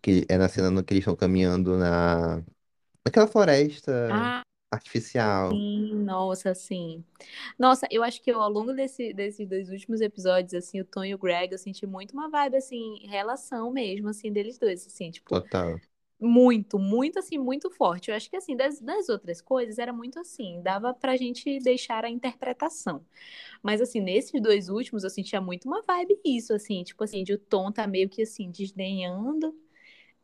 Que 0.00 0.24
é 0.28 0.38
na 0.38 0.48
cena 0.48 0.70
no 0.70 0.82
que 0.82 0.94
eles 0.94 1.02
estão 1.02 1.16
caminhando 1.16 1.76
na... 1.76 2.42
Naquela 3.04 3.28
floresta 3.28 4.08
Ah, 4.10 4.42
artificial. 4.76 5.62
sim, 5.62 5.94
nossa, 6.04 6.54
sim. 6.54 7.04
Nossa, 7.58 7.86
eu 7.90 8.02
acho 8.02 8.22
que 8.22 8.30
eu, 8.30 8.40
ao 8.40 8.50
longo 8.50 8.72
desse, 8.74 9.12
desses 9.14 9.48
dois 9.48 9.70
últimos 9.70 10.00
episódios, 10.00 10.54
assim, 10.54 10.80
o 10.80 10.84
Tom 10.84 11.04
e 11.04 11.14
o 11.14 11.18
Greg, 11.18 11.52
eu 11.52 11.58
senti 11.58 11.86
muito 11.86 12.12
uma 12.12 12.28
vibe, 12.30 12.56
assim, 12.56 13.06
relação 13.08 13.70
mesmo, 13.72 14.08
assim, 14.08 14.32
deles 14.32 14.58
dois, 14.58 14.86
assim, 14.86 15.10
tipo, 15.10 15.30
Total. 15.30 15.80
muito, 16.20 16.78
muito, 16.78 17.18
assim, 17.20 17.38
muito 17.38 17.70
forte. 17.70 18.10
Eu 18.10 18.16
acho 18.16 18.30
que, 18.30 18.36
assim, 18.36 18.56
das, 18.56 18.80
das 18.80 19.08
outras 19.08 19.40
coisas 19.42 19.78
era 19.78 19.92
muito 19.92 20.18
assim, 20.20 20.62
dava 20.62 20.94
pra 20.94 21.16
gente 21.16 21.58
deixar 21.60 22.04
a 22.04 22.10
interpretação. 22.10 23.04
Mas, 23.62 23.80
assim, 23.80 24.00
nesses 24.00 24.40
dois 24.42 24.68
últimos, 24.68 25.04
eu 25.04 25.10
sentia 25.10 25.40
muito 25.40 25.66
uma 25.68 25.82
vibe 25.82 26.20
isso, 26.24 26.54
assim, 26.54 26.82
tipo 26.84 27.02
assim, 27.04 27.24
de 27.24 27.34
o 27.34 27.38
Tom 27.38 27.72
tá 27.72 27.86
meio 27.86 28.08
que, 28.08 28.22
assim, 28.22 28.50
desdenhando, 28.50 29.54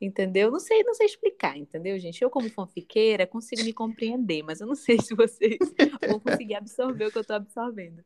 entendeu? 0.06 0.50
Não 0.50 0.60
sei, 0.60 0.82
não 0.84 0.94
sei 0.94 1.06
explicar, 1.06 1.56
entendeu, 1.56 1.98
gente? 1.98 2.22
Eu, 2.22 2.30
como 2.30 2.50
fanfiqueira, 2.50 3.26
consigo 3.26 3.62
me 3.64 3.72
compreender, 3.72 4.42
mas 4.42 4.60
eu 4.60 4.66
não 4.66 4.74
sei 4.76 4.98
se 5.00 5.14
vocês 5.14 5.74
vão 6.06 6.20
conseguir 6.20 6.54
absorver 6.56 7.06
o 7.06 7.12
que 7.12 7.18
eu 7.18 7.24
tô 7.24 7.34
absorvendo. 7.34 8.04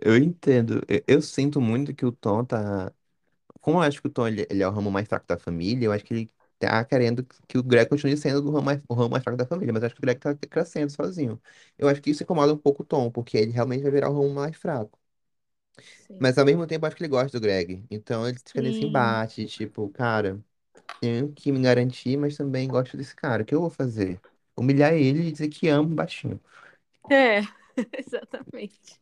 Eu 0.00 0.16
entendo. 0.16 0.82
Eu, 0.88 1.02
eu 1.06 1.22
sinto 1.22 1.60
muito 1.60 1.94
que 1.94 2.04
o 2.04 2.12
Tom 2.12 2.44
tá. 2.44 2.92
Como 3.60 3.78
eu 3.78 3.82
acho 3.82 4.00
que 4.02 4.08
o 4.08 4.10
Tom 4.10 4.28
ele, 4.28 4.46
ele 4.50 4.62
é 4.62 4.68
o 4.68 4.72
ramo 4.72 4.90
mais 4.90 5.08
fraco 5.08 5.26
da 5.26 5.38
família, 5.38 5.86
eu 5.86 5.92
acho 5.92 6.04
que 6.04 6.14
ele 6.14 6.32
tá 6.58 6.84
querendo 6.84 7.26
que 7.48 7.58
o 7.58 7.62
Greg 7.64 7.88
continue 7.90 8.16
sendo 8.16 8.48
o 8.48 8.52
ramo 8.52 8.64
mais, 8.66 8.82
o 8.88 8.94
ramo 8.94 9.10
mais 9.10 9.24
fraco 9.24 9.38
da 9.38 9.46
família, 9.46 9.72
mas 9.72 9.82
eu 9.82 9.86
acho 9.88 9.96
que 9.96 10.00
o 10.00 10.02
Greg 10.02 10.20
tá 10.20 10.34
crescendo 10.36 10.90
sozinho. 10.92 11.40
Eu 11.78 11.88
acho 11.88 12.02
que 12.02 12.10
isso 12.10 12.22
incomoda 12.24 12.54
um 12.54 12.58
pouco 12.58 12.82
o 12.84 12.86
Tom, 12.86 13.10
porque 13.10 13.36
ele 13.38 13.52
realmente 13.52 13.82
vai 13.82 13.92
virar 13.92 14.10
o 14.10 14.14
ramo 14.14 14.34
mais 14.34 14.56
fraco. 14.56 14.98
Sim. 15.96 16.18
Mas 16.18 16.38
ao 16.38 16.44
mesmo 16.44 16.66
tempo, 16.66 16.84
eu 16.84 16.88
acho 16.88 16.96
que 16.96 17.02
ele 17.02 17.08
gosta 17.10 17.38
do 17.38 17.42
Greg. 17.42 17.84
Então 17.90 18.28
ele 18.28 18.38
fica 18.38 18.62
nesse 18.62 18.84
embate, 18.84 19.46
tipo, 19.46 19.88
cara, 19.90 20.42
tenho 21.00 21.32
que 21.32 21.52
me 21.52 21.60
garantir, 21.62 22.16
mas 22.16 22.36
também 22.36 22.68
gosto 22.68 22.96
desse 22.96 23.14
cara. 23.16 23.42
O 23.42 23.46
que 23.46 23.54
eu 23.54 23.60
vou 23.60 23.70
fazer? 23.70 24.20
Humilhar 24.56 24.94
ele 24.94 25.28
e 25.28 25.32
dizer 25.32 25.48
que 25.48 25.68
amo 25.68 25.94
baixinho. 25.94 26.40
É, 27.10 27.40
exatamente. 27.98 29.00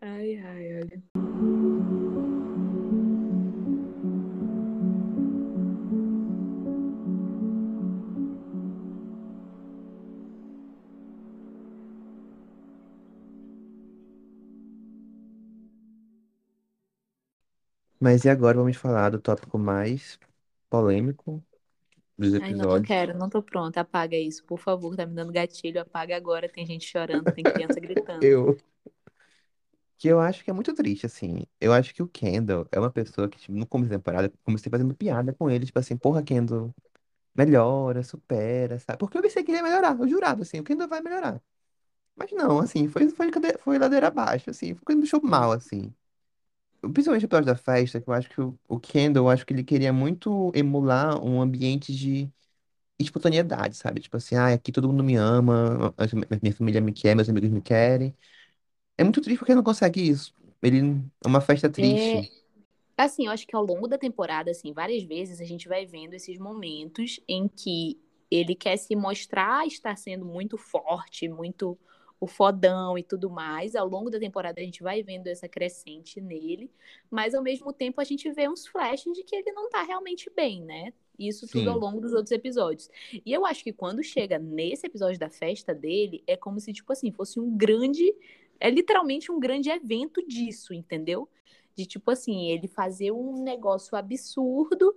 Ai, 0.00 0.36
ai, 0.38 0.66
olha. 0.82 1.02
Mas 18.04 18.24
e 18.24 18.28
agora 18.30 18.56
vamos 18.58 18.76
falar 18.76 19.10
do 19.10 19.20
tópico 19.20 19.58
mais 19.58 20.18
polêmico 20.70 21.42
dos 22.18 22.34
Ai, 22.38 22.54
não, 22.54 22.64
não 22.66 22.78
episódios. 22.78 22.80
quero, 22.80 23.16
não 23.18 23.28
tô 23.28 23.42
pronta. 23.42 23.80
Apaga 23.80 24.16
isso, 24.16 24.44
por 24.44 24.58
favor, 24.58 24.94
tá 24.96 25.04
me 25.06 25.14
dando 25.14 25.32
gatilho. 25.32 25.80
Apaga 25.80 26.16
agora. 26.16 26.48
Tem 26.48 26.64
gente 26.66 26.86
chorando, 26.86 27.32
tem 27.32 27.44
criança 27.46 27.80
gritando. 27.80 28.30
Eu, 28.30 28.56
que 29.98 30.08
eu 30.08 30.20
acho 30.20 30.44
que 30.44 30.50
é 30.50 30.52
muito 30.52 30.74
triste, 30.74 31.06
assim. 31.06 31.44
Eu 31.60 31.72
acho 31.72 31.94
que 31.94 32.02
o 32.02 32.08
Kendall 32.08 32.66
é 32.72 32.78
uma 32.78 32.90
pessoa 32.90 33.28
que, 33.28 33.38
tipo, 33.38 33.52
no 33.56 33.66
começo 33.66 33.90
da 33.90 33.96
temporada, 33.98 34.28
eu 34.28 34.38
comecei 34.44 34.70
fazendo 34.70 34.94
piada 34.94 35.32
com 35.34 35.50
ele, 35.50 35.66
tipo 35.66 35.78
assim, 35.78 35.96
porra, 35.96 36.22
Kendall, 36.22 36.74
melhora, 37.36 38.02
supera, 38.02 38.78
sabe? 38.80 38.98
Porque 38.98 39.18
eu 39.18 39.22
pensei 39.22 39.44
que 39.44 39.50
ele 39.52 39.58
ia 39.58 39.64
melhorar, 39.64 39.98
eu 39.98 40.08
jurava, 40.08 40.42
assim, 40.42 40.60
o 40.60 40.64
Kendall 40.64 40.88
vai 40.88 41.00
melhorar. 41.02 41.42
Mas 42.16 42.32
não, 42.32 42.60
assim, 42.60 42.88
foi, 42.88 43.08
foi, 43.10 43.30
cade- 43.30 43.58
foi 43.60 43.78
ladeira 43.78 44.08
abaixo, 44.08 44.50
assim, 44.50 44.74
que 44.74 44.94
me 44.94 45.02
deixou 45.02 45.22
mal, 45.22 45.52
Sim. 45.52 45.52
assim. 45.52 45.94
Principalmente 46.92 47.24
o 47.24 47.26
episódio 47.26 47.46
da 47.46 47.56
festa, 47.56 48.00
que 48.00 48.08
eu 48.08 48.14
acho 48.14 48.28
que 48.30 48.40
o, 48.40 48.58
o 48.68 48.78
Kendall, 48.80 49.26
eu 49.26 49.30
acho 49.30 49.44
que 49.46 49.52
ele 49.52 49.64
queria 49.64 49.92
muito 49.92 50.50
emular 50.54 51.22
um 51.24 51.40
ambiente 51.40 51.94
de 51.94 52.30
espontaneidade, 52.98 53.76
sabe? 53.76 54.00
Tipo 54.00 54.16
assim, 54.18 54.36
ah, 54.36 54.54
aqui 54.54 54.72
todo 54.72 54.88
mundo 54.88 55.04
me 55.04 55.16
ama, 55.16 55.94
a- 55.98 56.04
a 56.04 56.38
minha 56.42 56.54
família 56.54 56.80
me 56.80 56.92
quer, 56.92 57.14
meus 57.16 57.28
amigos 57.28 57.50
me 57.50 57.62
querem. 57.62 58.16
É 58.98 59.04
muito 59.04 59.20
triste 59.22 59.38
porque 59.38 59.52
ele 59.52 59.56
não 59.58 59.64
consegue 59.64 60.00
isso. 60.08 60.34
Ele 60.62 60.80
é 61.24 61.28
uma 61.28 61.40
festa 61.40 61.70
É, 61.80 62.22
triste. 62.22 62.28
assim, 62.98 63.26
eu 63.26 63.32
acho 63.32 63.46
que 63.46 63.56
ao 63.56 63.64
longo 63.64 63.88
da 63.88 63.98
temporada, 63.98 64.50
assim, 64.50 64.72
várias 64.72 65.02
vezes 65.04 65.40
a 65.40 65.44
gente 65.44 65.68
vai 65.68 65.86
vendo 65.86 66.14
esses 66.14 66.38
momentos 66.38 67.20
em 67.28 67.48
que 67.48 68.00
ele 68.30 68.54
quer 68.54 68.76
se 68.78 68.96
mostrar 68.96 69.66
estar 69.66 69.96
sendo 69.96 70.24
muito 70.24 70.58
forte, 70.58 71.28
muito 71.28 71.78
o 72.24 72.26
fodão 72.26 72.96
e 72.98 73.02
tudo 73.02 73.30
mais. 73.30 73.74
Ao 73.76 73.86
longo 73.86 74.10
da 74.10 74.18
temporada 74.18 74.60
a 74.60 74.64
gente 74.64 74.82
vai 74.82 75.02
vendo 75.02 75.26
essa 75.26 75.48
crescente 75.48 76.20
nele, 76.20 76.70
mas 77.10 77.34
ao 77.34 77.42
mesmo 77.42 77.72
tempo 77.72 78.00
a 78.00 78.04
gente 78.04 78.30
vê 78.32 78.48
uns 78.48 78.66
flashes 78.66 79.12
de 79.12 79.22
que 79.22 79.36
ele 79.36 79.52
não 79.52 79.68
tá 79.68 79.82
realmente 79.82 80.30
bem, 80.34 80.62
né? 80.62 80.92
Isso 81.18 81.46
tudo 81.46 81.68
ao 81.70 81.76
Sim, 81.76 81.80
longo 81.80 82.00
dos 82.00 82.12
outros 82.12 82.32
episódios. 82.32 82.90
E 83.24 83.32
eu 83.32 83.44
acho 83.46 83.62
que 83.62 83.72
quando 83.72 84.02
chega 84.02 84.38
nesse 84.38 84.86
episódio 84.86 85.18
da 85.18 85.30
festa 85.30 85.74
dele, 85.74 86.24
é 86.26 86.36
como 86.36 86.58
se, 86.58 86.72
tipo 86.72 86.92
assim, 86.92 87.12
fosse 87.12 87.38
um 87.38 87.56
grande. 87.56 88.12
É 88.58 88.70
literalmente 88.70 89.30
um 89.30 89.38
grande 89.38 89.70
evento 89.70 90.26
disso, 90.26 90.72
entendeu? 90.74 91.28
De 91.76 91.86
tipo 91.86 92.10
assim, 92.10 92.50
ele 92.50 92.66
fazer 92.68 93.12
um 93.12 93.42
negócio 93.42 93.96
absurdo, 93.96 94.96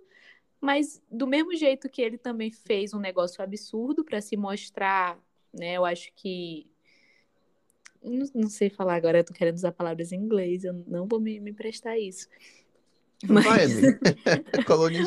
mas 0.62 1.02
do 1.12 1.28
mesmo 1.28 1.56
jeito 1.56 1.90
que 1.90 2.02
ele 2.02 2.18
também 2.18 2.52
fez 2.52 2.94
um 2.94 3.00
negócio 3.00 3.44
absurdo 3.44 4.04
para 4.04 4.22
se 4.22 4.38
mostrar, 4.38 5.20
né? 5.54 5.74
Eu 5.74 5.86
acho 5.86 6.12
que. 6.16 6.68
Não, 8.04 8.26
não 8.34 8.50
sei 8.50 8.70
falar 8.70 8.96
agora, 8.96 9.20
eu 9.20 9.24
tô 9.24 9.34
querendo 9.34 9.56
usar 9.56 9.72
palavras 9.72 10.12
em 10.12 10.18
inglês, 10.18 10.64
eu 10.64 10.74
não 10.88 11.08
vou 11.08 11.20
me, 11.20 11.40
me 11.40 11.54
prestar 11.54 11.98
isso. 11.98 12.28
vai, 13.28 13.64
Mas, 13.64 13.64
amigo. 13.64 14.00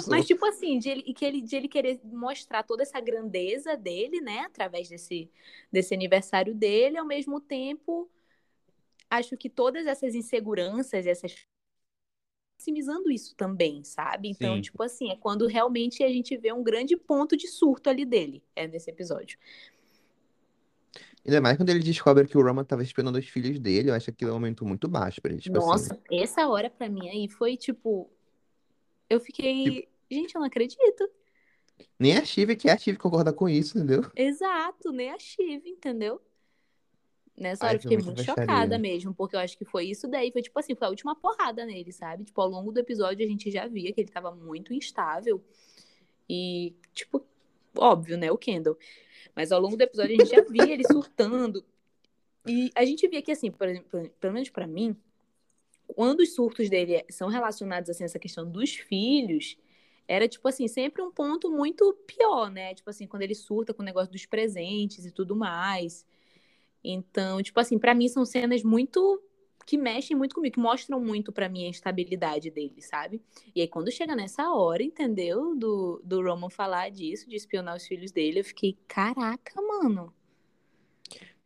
mas 0.08 0.26
tipo 0.26 0.44
assim, 0.46 0.78
de 0.78 0.88
ele, 0.88 1.02
que 1.14 1.24
ele, 1.24 1.40
de 1.40 1.56
ele 1.56 1.68
querer 1.68 2.00
mostrar 2.04 2.62
toda 2.62 2.82
essa 2.82 3.00
grandeza 3.00 3.76
dele, 3.76 4.20
né? 4.20 4.40
Através 4.40 4.88
desse, 4.88 5.30
desse 5.70 5.94
aniversário 5.94 6.54
dele, 6.54 6.98
ao 6.98 7.06
mesmo 7.06 7.40
tempo, 7.40 8.10
acho 9.08 9.36
que 9.36 9.48
todas 9.48 9.86
essas 9.86 10.14
inseguranças, 10.14 11.06
essas 11.06 11.34
maximizando 12.58 13.10
isso 13.10 13.34
também, 13.36 13.82
sabe? 13.82 14.28
Então, 14.28 14.56
Sim. 14.56 14.60
tipo 14.60 14.82
assim, 14.82 15.10
é 15.10 15.16
quando 15.16 15.46
realmente 15.46 16.02
a 16.04 16.08
gente 16.08 16.36
vê 16.36 16.52
um 16.52 16.62
grande 16.62 16.94
ponto 16.96 17.36
de 17.36 17.48
surto 17.48 17.88
ali 17.88 18.04
dele, 18.04 18.42
é 18.54 18.66
nesse 18.68 18.90
episódio. 18.90 19.38
Ainda 21.26 21.40
mais 21.40 21.56
quando 21.56 21.68
ele 21.70 21.80
descobre 21.80 22.26
que 22.26 22.36
o 22.38 22.42
Roman 22.42 22.64
tava 22.64 22.82
esperando 22.82 23.16
os 23.16 23.28
filhos 23.28 23.58
dele, 23.58 23.90
eu 23.90 23.94
acho 23.94 24.10
aquilo 24.10 24.30
é 24.30 24.32
um 24.34 24.36
momento 24.36 24.64
muito 24.64 24.88
baixo 24.88 25.20
pra 25.20 25.30
ele, 25.32 25.40
tipo 25.40 25.58
assim. 25.58 25.66
Nossa, 25.68 26.00
essa 26.10 26.48
hora 26.48 26.70
pra 26.70 26.88
mim 26.88 27.08
aí 27.08 27.28
foi 27.28 27.56
tipo, 27.56 28.10
eu 29.08 29.20
Tipo, 29.20 29.26
fiquei, 29.26 29.88
gente, 30.10 30.34
eu 30.34 30.40
não 30.40 30.46
acredito. 30.46 31.10
nem 31.98 32.16
a 32.16 32.24
Shiv 32.24 32.56
que 32.56 32.68
é 32.68 32.72
a 32.72 32.78
Shiv 32.78 32.96
concorda 32.98 33.32
com 33.32 33.48
isso, 33.48 33.76
entendeu? 33.78 34.04
Exato, 34.16 34.92
nem 34.92 35.10
a 35.10 35.18
Shiv, 35.18 35.62
entendeu? 35.66 36.20
Nessa 37.36 37.66
hora 37.66 37.72
Ai, 37.72 37.76
eu 37.76 37.80
foi 37.82 37.90
fiquei 37.90 38.04
muito 38.04 38.22
chocada 38.22 38.46
baixaria. 38.46 38.78
mesmo, 38.78 39.14
porque 39.14 39.34
eu 39.36 39.40
acho 39.40 39.56
que 39.56 39.64
foi 39.64 39.86
isso 39.86 40.06
daí, 40.08 40.30
foi 40.32 40.42
tipo 40.42 40.58
assim, 40.58 40.74
foi 40.74 40.86
a 40.86 40.90
última 40.90 41.14
porrada 41.16 41.64
nele, 41.64 41.92
sabe? 41.92 42.24
Tipo, 42.24 42.40
ao 42.40 42.48
longo 42.48 42.70
do 42.72 42.80
episódio 42.80 43.24
a 43.24 43.28
gente 43.28 43.50
já 43.50 43.66
via 43.66 43.92
que 43.92 44.00
ele 44.00 44.10
tava 44.10 44.30
muito 44.34 44.74
instável 44.74 45.42
e, 46.28 46.74
tipo, 46.92 47.26
óbvio, 47.76 48.16
né, 48.16 48.30
o 48.30 48.38
Kendall. 48.38 48.78
Mas 49.34 49.52
ao 49.52 49.60
longo 49.60 49.76
do 49.76 49.82
episódio 49.82 50.16
a 50.16 50.24
gente 50.24 50.34
já 50.34 50.42
via 50.42 50.72
ele 50.72 50.84
surtando 50.84 51.64
e 52.46 52.70
a 52.74 52.84
gente 52.84 53.06
via 53.06 53.22
que 53.22 53.32
assim, 53.32 53.50
por 53.50 53.68
pelo 54.18 54.32
menos 54.32 54.48
pra 54.48 54.66
mim, 54.66 54.96
quando 55.86 56.20
os 56.20 56.34
surtos 56.34 56.68
dele 56.68 57.04
são 57.10 57.28
relacionados 57.28 57.90
assim 57.90 58.04
a 58.04 58.06
essa 58.06 58.18
questão 58.18 58.50
dos 58.50 58.74
filhos, 58.74 59.56
era 60.08 60.26
tipo 60.26 60.48
assim, 60.48 60.66
sempre 60.66 61.02
um 61.02 61.12
ponto 61.12 61.50
muito 61.50 61.92
pior, 62.06 62.50
né? 62.50 62.74
Tipo 62.74 62.90
assim, 62.90 63.06
quando 63.06 63.22
ele 63.22 63.34
surta 63.34 63.72
com 63.72 63.82
o 63.82 63.84
negócio 63.84 64.10
dos 64.10 64.26
presentes 64.26 65.04
e 65.04 65.12
tudo 65.12 65.36
mais. 65.36 66.04
Então, 66.82 67.42
tipo 67.42 67.60
assim, 67.60 67.78
pra 67.78 67.94
mim 67.94 68.08
são 68.08 68.24
cenas 68.24 68.62
muito 68.62 69.22
que 69.66 69.76
mexem 69.78 70.16
muito 70.16 70.34
comigo, 70.34 70.54
que 70.54 70.60
mostram 70.60 71.00
muito 71.00 71.32
pra 71.32 71.48
mim 71.48 71.64
a 71.66 71.68
instabilidade 71.68 72.50
dele, 72.50 72.80
sabe? 72.82 73.22
E 73.54 73.60
aí 73.60 73.68
quando 73.68 73.90
chega 73.92 74.16
nessa 74.16 74.50
hora, 74.52 74.82
entendeu? 74.82 75.54
Do, 75.56 76.00
do 76.04 76.22
Roman 76.22 76.50
falar 76.50 76.90
disso, 76.90 77.28
de 77.28 77.36
espionar 77.36 77.76
os 77.76 77.86
filhos 77.86 78.10
dele, 78.12 78.40
eu 78.40 78.44
fiquei, 78.44 78.76
caraca, 78.88 79.60
mano. 79.62 80.12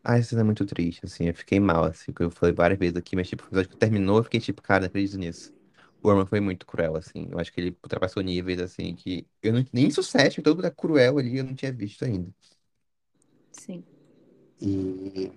Ai, 0.02 0.18
essa 0.20 0.30
cena 0.30 0.42
é 0.42 0.44
muito 0.44 0.64
triste, 0.66 1.00
assim, 1.04 1.26
eu 1.28 1.34
fiquei 1.34 1.58
mal, 1.58 1.84
assim, 1.84 2.12
eu 2.20 2.30
falei 2.30 2.54
várias 2.54 2.78
vezes 2.78 2.96
aqui, 2.96 3.16
mas 3.16 3.28
tipo, 3.28 3.42
o 3.44 3.46
episódio 3.48 3.70
que 3.70 3.76
terminou, 3.76 4.18
eu 4.18 4.24
fiquei 4.24 4.40
tipo, 4.40 4.60
cara, 4.62 4.80
não 4.80 4.86
acredito 4.88 5.16
nisso. 5.18 5.52
O 6.02 6.10
Roman 6.10 6.26
foi 6.26 6.40
muito 6.40 6.66
cruel, 6.66 6.96
assim, 6.96 7.28
eu 7.30 7.38
acho 7.38 7.50
que 7.52 7.60
ele 7.60 7.70
ultrapassou 7.82 8.22
níveis, 8.22 8.60
assim, 8.60 8.94
que 8.94 9.26
eu 9.42 9.52
não, 9.52 9.64
nem 9.72 9.90
sete, 9.90 10.42
todo 10.42 10.56
mundo 10.56 10.66
é 10.66 10.70
cruel 10.70 11.18
ali, 11.18 11.38
eu 11.38 11.44
não 11.44 11.54
tinha 11.54 11.72
visto 11.72 12.04
ainda. 12.04 12.30
Sim, 13.52 13.84
E, 14.60 15.30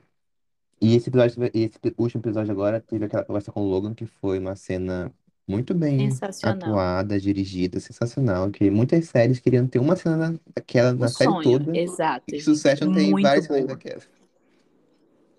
e 0.82 0.96
esse 0.96 1.10
episódio, 1.10 1.44
esse 1.54 1.80
último 1.98 2.22
episódio 2.22 2.52
agora, 2.52 2.82
teve 2.82 3.06
aquela 3.06 3.24
conversa 3.26 3.52
com 3.52 3.62
o 3.62 3.70
Logan, 3.70 3.94
que 3.96 4.06
foi 4.06 4.40
uma 4.40 4.56
cena 4.56 5.14
muito 5.48 5.74
bem 5.74 6.22
sensacional. 6.32 6.42
atuada, 6.42 7.20
dirigida, 7.20 7.80
sensacional, 7.80 8.52
que 8.52 8.70
muitas 8.72 9.08
séries 9.10 9.40
queriam 9.40 9.68
ter 9.68 9.80
uma 9.80 9.96
cena 9.96 10.40
daquela 10.56 10.94
Um 11.00 11.08
na 11.08 11.12
série 11.12 11.34
sonho, 11.34 11.36
toda, 11.36 11.74
exato, 11.74 12.36
e. 12.36 12.40
Succession 12.40 12.90
tem 12.92 13.18
Muito 13.18 13.18
várias 13.18 13.46
cenas 13.46 13.66
boa. 13.66 13.68
daquela. 13.68 14.02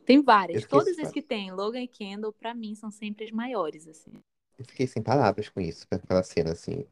Tem 0.04 0.20
Eu 0.52 0.60
várias. 0.60 0.62
fiquei, 0.62 0.88
Todas 0.88 0.98
as 0.98 1.12
que 1.12 1.22
tem, 1.22 1.52
Logan 1.52 1.82
e 1.82 1.86
Kendall, 1.88 2.32
pra 2.32 2.52
mim, 2.54 2.74
são 2.74 2.90
sempre 2.90 3.24
as 3.26 3.30
maiores, 3.30 3.86
assim. 3.86 4.12
eu 4.58 4.64
fiquei 4.64 4.86
sem 4.86 5.02
palavras 5.02 5.48
com 5.48 5.60
isso, 5.60 5.86
com 5.88 5.94
aquela 5.96 6.22
cena, 6.22 6.52
assim. 6.52 6.84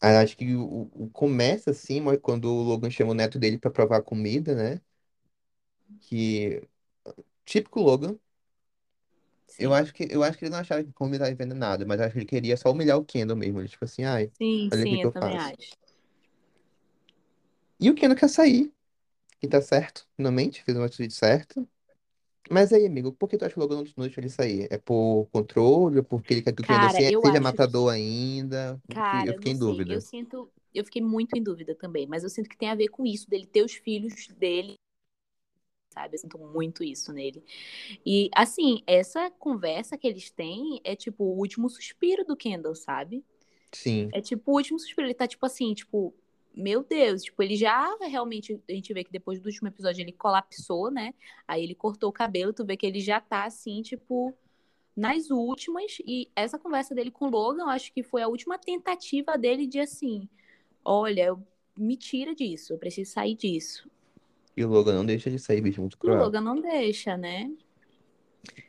Ah, 0.00 0.20
Acho 0.20 0.36
que 0.36 0.54
o, 0.56 0.90
o- 0.94 1.10
começa 1.10 1.70
assim, 1.72 2.02
quando 2.22 2.46
o 2.46 2.62
Logan 2.62 2.90
chama 2.90 3.12
o 3.12 3.14
neto 3.14 3.38
dele 3.38 3.58
pra 3.58 3.70
provar 3.72 3.98
a 3.98 4.02
comida, 4.02 4.54
né? 4.54 4.80
Que 6.00 6.62
típico 7.46 7.80
Logan. 7.82 8.18
Eu 9.58 9.72
Sim. 9.72 9.74
acho 9.74 9.92
que 9.94 10.06
eu 10.10 10.22
acho 10.22 10.38
que 10.38 10.44
ele 10.44 10.52
não 10.52 10.58
achava 10.58 10.82
que 10.84 10.90
a 10.90 10.92
comida 10.92 11.16
estava 11.28 11.32
envenenada, 11.32 11.84
mas 11.86 12.00
acho 12.00 12.12
que 12.12 12.18
ele 12.20 12.26
queria 12.26 12.56
só 12.56 12.70
humilhar 12.70 12.98
o 12.98 13.04
Kendall 13.04 13.36
mesmo. 13.36 13.60
Ele, 13.60 13.68
tipo 13.68 13.84
assim, 13.84 14.04
ai, 14.04 14.30
Sim, 14.38 14.70
olha 14.72 14.84
aqui 14.84 14.98
sim, 14.98 14.98
que 14.98 15.06
eu 15.06 15.08
eu 15.08 15.12
também 15.12 15.36
faço. 15.36 15.38
acho. 15.38 15.76
E 17.80 17.90
o 17.90 17.94
Kendall 17.94 18.16
quer 18.18 18.28
sair, 18.30 18.72
que 19.40 19.48
tá 19.48 19.60
certo, 19.62 20.06
finalmente, 20.16 20.62
fez 20.64 20.76
uma 20.76 20.86
atitude 20.86 21.14
certa. 21.14 21.66
Mas 22.50 22.72
aí, 22.72 22.86
amigo, 22.86 23.12
por 23.12 23.28
que 23.28 23.38
tu 23.38 23.44
acha 23.44 23.54
que 23.54 23.60
o 23.60 23.62
Logan 23.62 23.76
não 23.78 23.84
deixou 24.06 24.22
ele 24.22 24.30
sair? 24.30 24.68
É 24.70 24.78
por 24.78 25.26
controle, 25.32 26.02
porque 26.02 26.34
ele 26.34 26.42
quer 26.42 26.54
que 26.54 26.62
o 26.62 26.64
Kendall 26.66 26.90
Cara, 26.90 26.90
se- 26.90 27.06
eu 27.08 27.24
seja 27.24 27.40
acho 27.40 27.54
matador 27.54 27.90
que. 27.92 27.92
ainda? 27.92 28.80
Eu 28.88 28.96
fiquei 28.96 29.28
eu 29.28 29.34
Cara, 29.34 29.36
fiquei 29.36 29.52
em 29.52 29.58
sei. 29.58 29.86
Eu 29.88 30.00
dúvida. 30.00 30.00
sinto. 30.00 30.50
Eu 30.74 30.84
fiquei 30.84 31.02
muito 31.02 31.34
em 31.36 31.42
dúvida 31.42 31.74
também, 31.74 32.06
mas 32.06 32.22
eu 32.22 32.30
sinto 32.30 32.48
que 32.48 32.56
tem 32.56 32.70
a 32.70 32.74
ver 32.74 32.88
com 32.88 33.06
isso, 33.06 33.28
dele 33.30 33.46
ter 33.46 33.62
os 33.64 33.72
filhos 33.72 34.28
dele, 34.28 34.74
sabe? 35.96 36.16
Eu 36.16 36.18
sinto 36.20 36.38
muito 36.38 36.84
isso 36.84 37.10
nele. 37.10 37.42
E, 38.04 38.28
assim, 38.34 38.82
essa 38.86 39.30
conversa 39.30 39.96
que 39.96 40.06
eles 40.06 40.30
têm 40.30 40.78
é 40.84 40.94
tipo 40.94 41.24
o 41.24 41.38
último 41.38 41.70
suspiro 41.70 42.22
do 42.24 42.36
Kendall, 42.36 42.74
sabe? 42.74 43.24
Sim. 43.72 44.10
É 44.12 44.20
tipo 44.20 44.52
o 44.52 44.54
último 44.56 44.78
suspiro. 44.78 45.06
Ele 45.06 45.14
tá 45.14 45.26
tipo 45.26 45.46
assim, 45.46 45.72
tipo, 45.72 46.14
meu 46.54 46.84
Deus, 46.84 47.22
tipo, 47.22 47.42
ele 47.42 47.56
já 47.56 47.96
realmente. 48.02 48.60
A 48.68 48.72
gente 48.72 48.92
vê 48.92 49.02
que 49.04 49.10
depois 49.10 49.40
do 49.40 49.46
último 49.46 49.68
episódio 49.68 50.02
ele 50.02 50.12
colapsou, 50.12 50.90
né? 50.90 51.14
Aí 51.48 51.62
ele 51.64 51.74
cortou 51.74 52.10
o 52.10 52.12
cabelo, 52.12 52.52
tu 52.52 52.64
vê 52.64 52.76
que 52.76 52.86
ele 52.86 53.00
já 53.00 53.20
tá 53.20 53.44
assim, 53.44 53.80
tipo, 53.82 54.34
nas 54.94 55.30
últimas. 55.30 55.98
E 56.06 56.30
essa 56.36 56.58
conversa 56.58 56.94
dele 56.94 57.10
com 57.10 57.26
o 57.26 57.30
Logan, 57.30 57.64
eu 57.64 57.68
acho 57.70 57.92
que 57.92 58.02
foi 58.02 58.22
a 58.22 58.28
última 58.28 58.58
tentativa 58.58 59.38
dele 59.38 59.66
de 59.66 59.80
assim: 59.80 60.28
olha, 60.84 61.24
eu- 61.26 61.42
me 61.78 61.96
tira 61.96 62.34
disso, 62.34 62.72
eu 62.72 62.78
preciso 62.78 63.12
sair 63.12 63.34
disso. 63.34 63.90
E 64.56 64.64
o 64.64 64.68
Logan 64.68 64.94
não 64.94 65.06
deixa 65.06 65.30
de 65.30 65.38
sair, 65.38 65.60
bicho, 65.60 65.80
muito 65.80 65.98
E 66.02 66.10
o 66.10 66.14
cruel. 66.14 66.16
Logan 66.16 66.40
não 66.40 66.58
deixa, 66.60 67.16
né? 67.18 67.50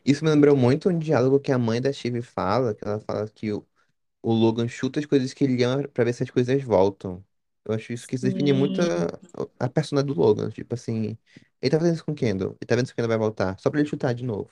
Isso 0.06 0.24
me 0.24 0.30
lembrou 0.32 0.56
muito 0.56 0.90
um 0.90 0.98
diálogo 0.98 1.40
que 1.40 1.52
a 1.52 1.58
mãe 1.58 1.82
da 1.82 1.92
Shiv 1.94 2.22
fala, 2.22 2.74
que 2.74 2.84
ela 2.88 3.00
fala 3.00 3.28
que 3.30 3.52
o, 3.54 3.66
o 4.24 4.34
Logan 4.34 4.68
chuta 4.70 5.00
as 5.02 5.08
coisas 5.08 5.34
que 5.34 5.44
ele 5.46 5.64
ama 5.64 5.88
pra 5.90 6.04
ver 6.06 6.14
se 6.14 6.24
as 6.24 6.32
coisas 6.32 6.64
voltam. 6.64 7.26
Eu 7.66 7.76
acho 7.76 7.94
isso 7.94 8.08
que 8.08 8.16
isso 8.16 8.26
define 8.26 8.54
muito 8.54 8.82
Sim, 8.82 9.08
a, 9.60 9.66
a 9.66 9.70
persona 9.70 10.04
do 10.04 10.14
Logan. 10.14 10.50
Tipo 10.52 10.76
assim, 10.76 11.18
ele 11.62 11.72
tá 11.72 11.80
fazendo 11.80 11.96
isso 11.96 12.06
com 12.06 12.12
o 12.14 12.16
Kendall, 12.16 12.52
ele 12.62 12.68
tá 12.68 12.76
vendo 12.76 12.88
se 12.88 12.94
o 12.94 12.96
Kendall 12.96 13.10
vai 13.10 13.18
voltar, 13.20 13.60
só 13.60 13.70
pra 13.70 13.80
ele 13.82 13.90
chutar 13.90 14.14
de 14.14 14.26
novo. 14.26 14.52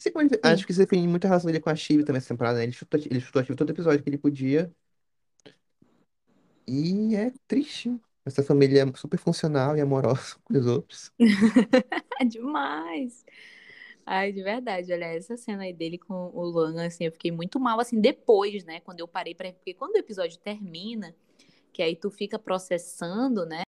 Assim 0.00 0.12
como 0.12 0.24
ele- 0.26 0.40
acho 0.44 0.66
que 0.66 0.72
isso 0.72 0.80
define 0.80 1.08
muito 1.08 1.24
a 1.26 1.28
relação 1.28 1.48
dele 1.48 1.60
com 1.60 1.70
a 1.70 1.76
Shiv 1.76 2.04
também 2.04 2.18
essa 2.18 2.28
temporada, 2.28 2.58
né? 2.58 2.64
Ele 2.64 2.72
chutou, 2.72 3.00
ele 3.00 3.20
chutou 3.20 3.42
a 3.42 3.44
Shiv 3.44 3.56
todo 3.56 3.70
episódio 3.70 4.02
que 4.04 4.10
ele 4.10 4.18
podia. 4.18 4.72
E 6.66 7.14
é 7.16 7.32
triste. 7.48 8.00
Essa 8.26 8.42
família 8.42 8.82
é 8.82 8.96
super 8.96 9.18
funcional 9.18 9.76
e 9.76 9.80
amorosa 9.80 10.36
com 10.44 10.58
os 10.58 10.66
outros. 10.66 11.12
Demais. 12.28 13.24
Ai, 14.04 14.32
de 14.32 14.42
verdade, 14.42 14.92
olha, 14.92 15.04
essa 15.06 15.36
cena 15.36 15.62
aí 15.62 15.72
dele 15.72 15.96
com 15.96 16.30
o 16.34 16.42
Logan, 16.42 16.86
assim, 16.86 17.04
eu 17.04 17.12
fiquei 17.12 17.30
muito 17.30 17.58
mal, 17.58 17.78
assim, 17.80 18.00
depois, 18.00 18.64
né, 18.64 18.80
quando 18.80 19.00
eu 19.00 19.08
parei 19.08 19.34
pra... 19.34 19.52
Porque 19.52 19.74
quando 19.74 19.94
o 19.94 19.98
episódio 19.98 20.38
termina, 20.38 21.14
que 21.72 21.82
aí 21.82 21.96
tu 21.96 22.10
fica 22.10 22.38
processando, 22.38 23.46
né, 23.46 23.62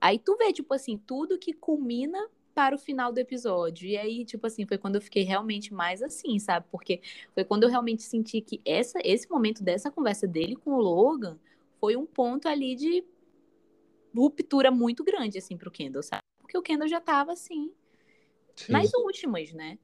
aí 0.00 0.18
tu 0.18 0.36
vê, 0.36 0.52
tipo 0.52 0.72
assim, 0.72 0.98
tudo 0.98 1.38
que 1.38 1.52
culmina 1.52 2.18
para 2.54 2.74
o 2.74 2.78
final 2.78 3.12
do 3.12 3.18
episódio. 3.18 3.86
E 3.86 3.98
aí, 3.98 4.24
tipo 4.24 4.46
assim, 4.46 4.64
foi 4.64 4.78
quando 4.78 4.94
eu 4.94 5.00
fiquei 5.02 5.24
realmente 5.24 5.74
mais 5.74 6.02
assim, 6.02 6.38
sabe? 6.38 6.64
Porque 6.70 7.02
foi 7.34 7.44
quando 7.44 7.64
eu 7.64 7.68
realmente 7.68 8.02
senti 8.02 8.40
que 8.40 8.62
essa, 8.64 8.98
esse 9.04 9.28
momento 9.28 9.62
dessa 9.62 9.90
conversa 9.90 10.26
dele 10.26 10.56
com 10.56 10.70
o 10.72 10.80
Logan 10.80 11.38
foi 11.78 11.96
um 11.96 12.06
ponto 12.06 12.48
ali 12.48 12.74
de 12.74 13.04
ruptura 14.22 14.70
muito 14.70 15.04
grande, 15.04 15.38
assim, 15.38 15.56
pro 15.56 15.70
Kendall, 15.70 16.02
sabe? 16.02 16.22
Porque 16.38 16.56
o 16.56 16.62
Kendall 16.62 16.88
já 16.88 17.00
tava, 17.00 17.32
assim, 17.32 17.72
Sim. 18.54 18.72
nas 18.72 18.92
últimas, 18.94 19.52
né? 19.52 19.78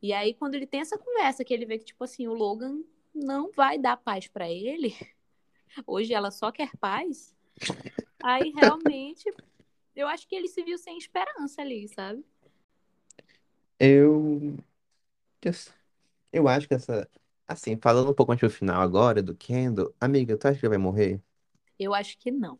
E 0.00 0.12
aí, 0.12 0.34
quando 0.34 0.54
ele 0.54 0.66
tem 0.66 0.80
essa 0.80 0.98
conversa, 0.98 1.44
que 1.44 1.54
ele 1.54 1.66
vê 1.66 1.78
que, 1.78 1.84
tipo 1.84 2.02
assim, 2.04 2.26
o 2.26 2.34
Logan 2.34 2.82
não 3.14 3.50
vai 3.52 3.78
dar 3.78 3.96
paz 3.96 4.26
para 4.26 4.50
ele, 4.50 4.94
hoje 5.86 6.12
ela 6.12 6.30
só 6.30 6.50
quer 6.50 6.76
paz, 6.78 7.34
aí 8.22 8.50
realmente 8.50 9.32
eu 9.94 10.08
acho 10.08 10.26
que 10.26 10.34
ele 10.34 10.48
se 10.48 10.62
viu 10.62 10.78
sem 10.78 10.96
esperança 10.98 11.60
ali, 11.60 11.86
sabe? 11.88 12.24
Eu, 13.78 14.56
eu, 15.42 15.52
eu 16.32 16.48
acho 16.48 16.68
que 16.68 16.74
essa. 16.74 17.08
Assim, 17.46 17.76
falando 17.76 18.10
um 18.10 18.14
pouco 18.14 18.32
antes 18.32 18.48
do 18.48 18.54
final 18.54 18.80
agora 18.80 19.22
do 19.22 19.34
Kendall, 19.34 19.94
amiga, 20.00 20.38
tu 20.38 20.46
acha 20.46 20.58
que 20.58 20.64
ele 20.64 20.70
vai 20.70 20.78
morrer? 20.78 21.20
Eu 21.78 21.92
acho 21.92 22.16
que 22.18 22.30
não. 22.30 22.58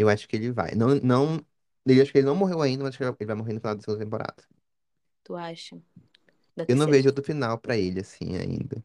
Eu 0.00 0.08
acho 0.08 0.28
que 0.28 0.36
ele 0.36 0.50
vai. 0.52 0.74
Não, 0.74 0.94
não, 0.96 1.46
eu 1.86 2.02
acho 2.02 2.12
que 2.12 2.18
ele 2.18 2.26
não 2.26 2.36
morreu 2.36 2.62
ainda, 2.62 2.82
mas 2.84 2.90
acho 2.90 2.98
que 3.16 3.22
ele 3.22 3.26
vai 3.28 3.36
morrer 3.36 3.52
no 3.54 3.60
final 3.60 3.76
da 3.76 3.82
segunda 3.82 4.04
temporada. 4.04 4.44
Tu 5.24 5.34
acha? 5.36 5.80
Da 6.56 6.66
Eu 6.66 6.74
não 6.76 6.88
terceira. 6.88 6.88
vejo 6.88 7.08
outro 7.08 7.22
final 7.24 7.58
pra 7.58 7.76
ele, 7.76 8.00
assim, 8.00 8.36
ainda. 8.36 8.82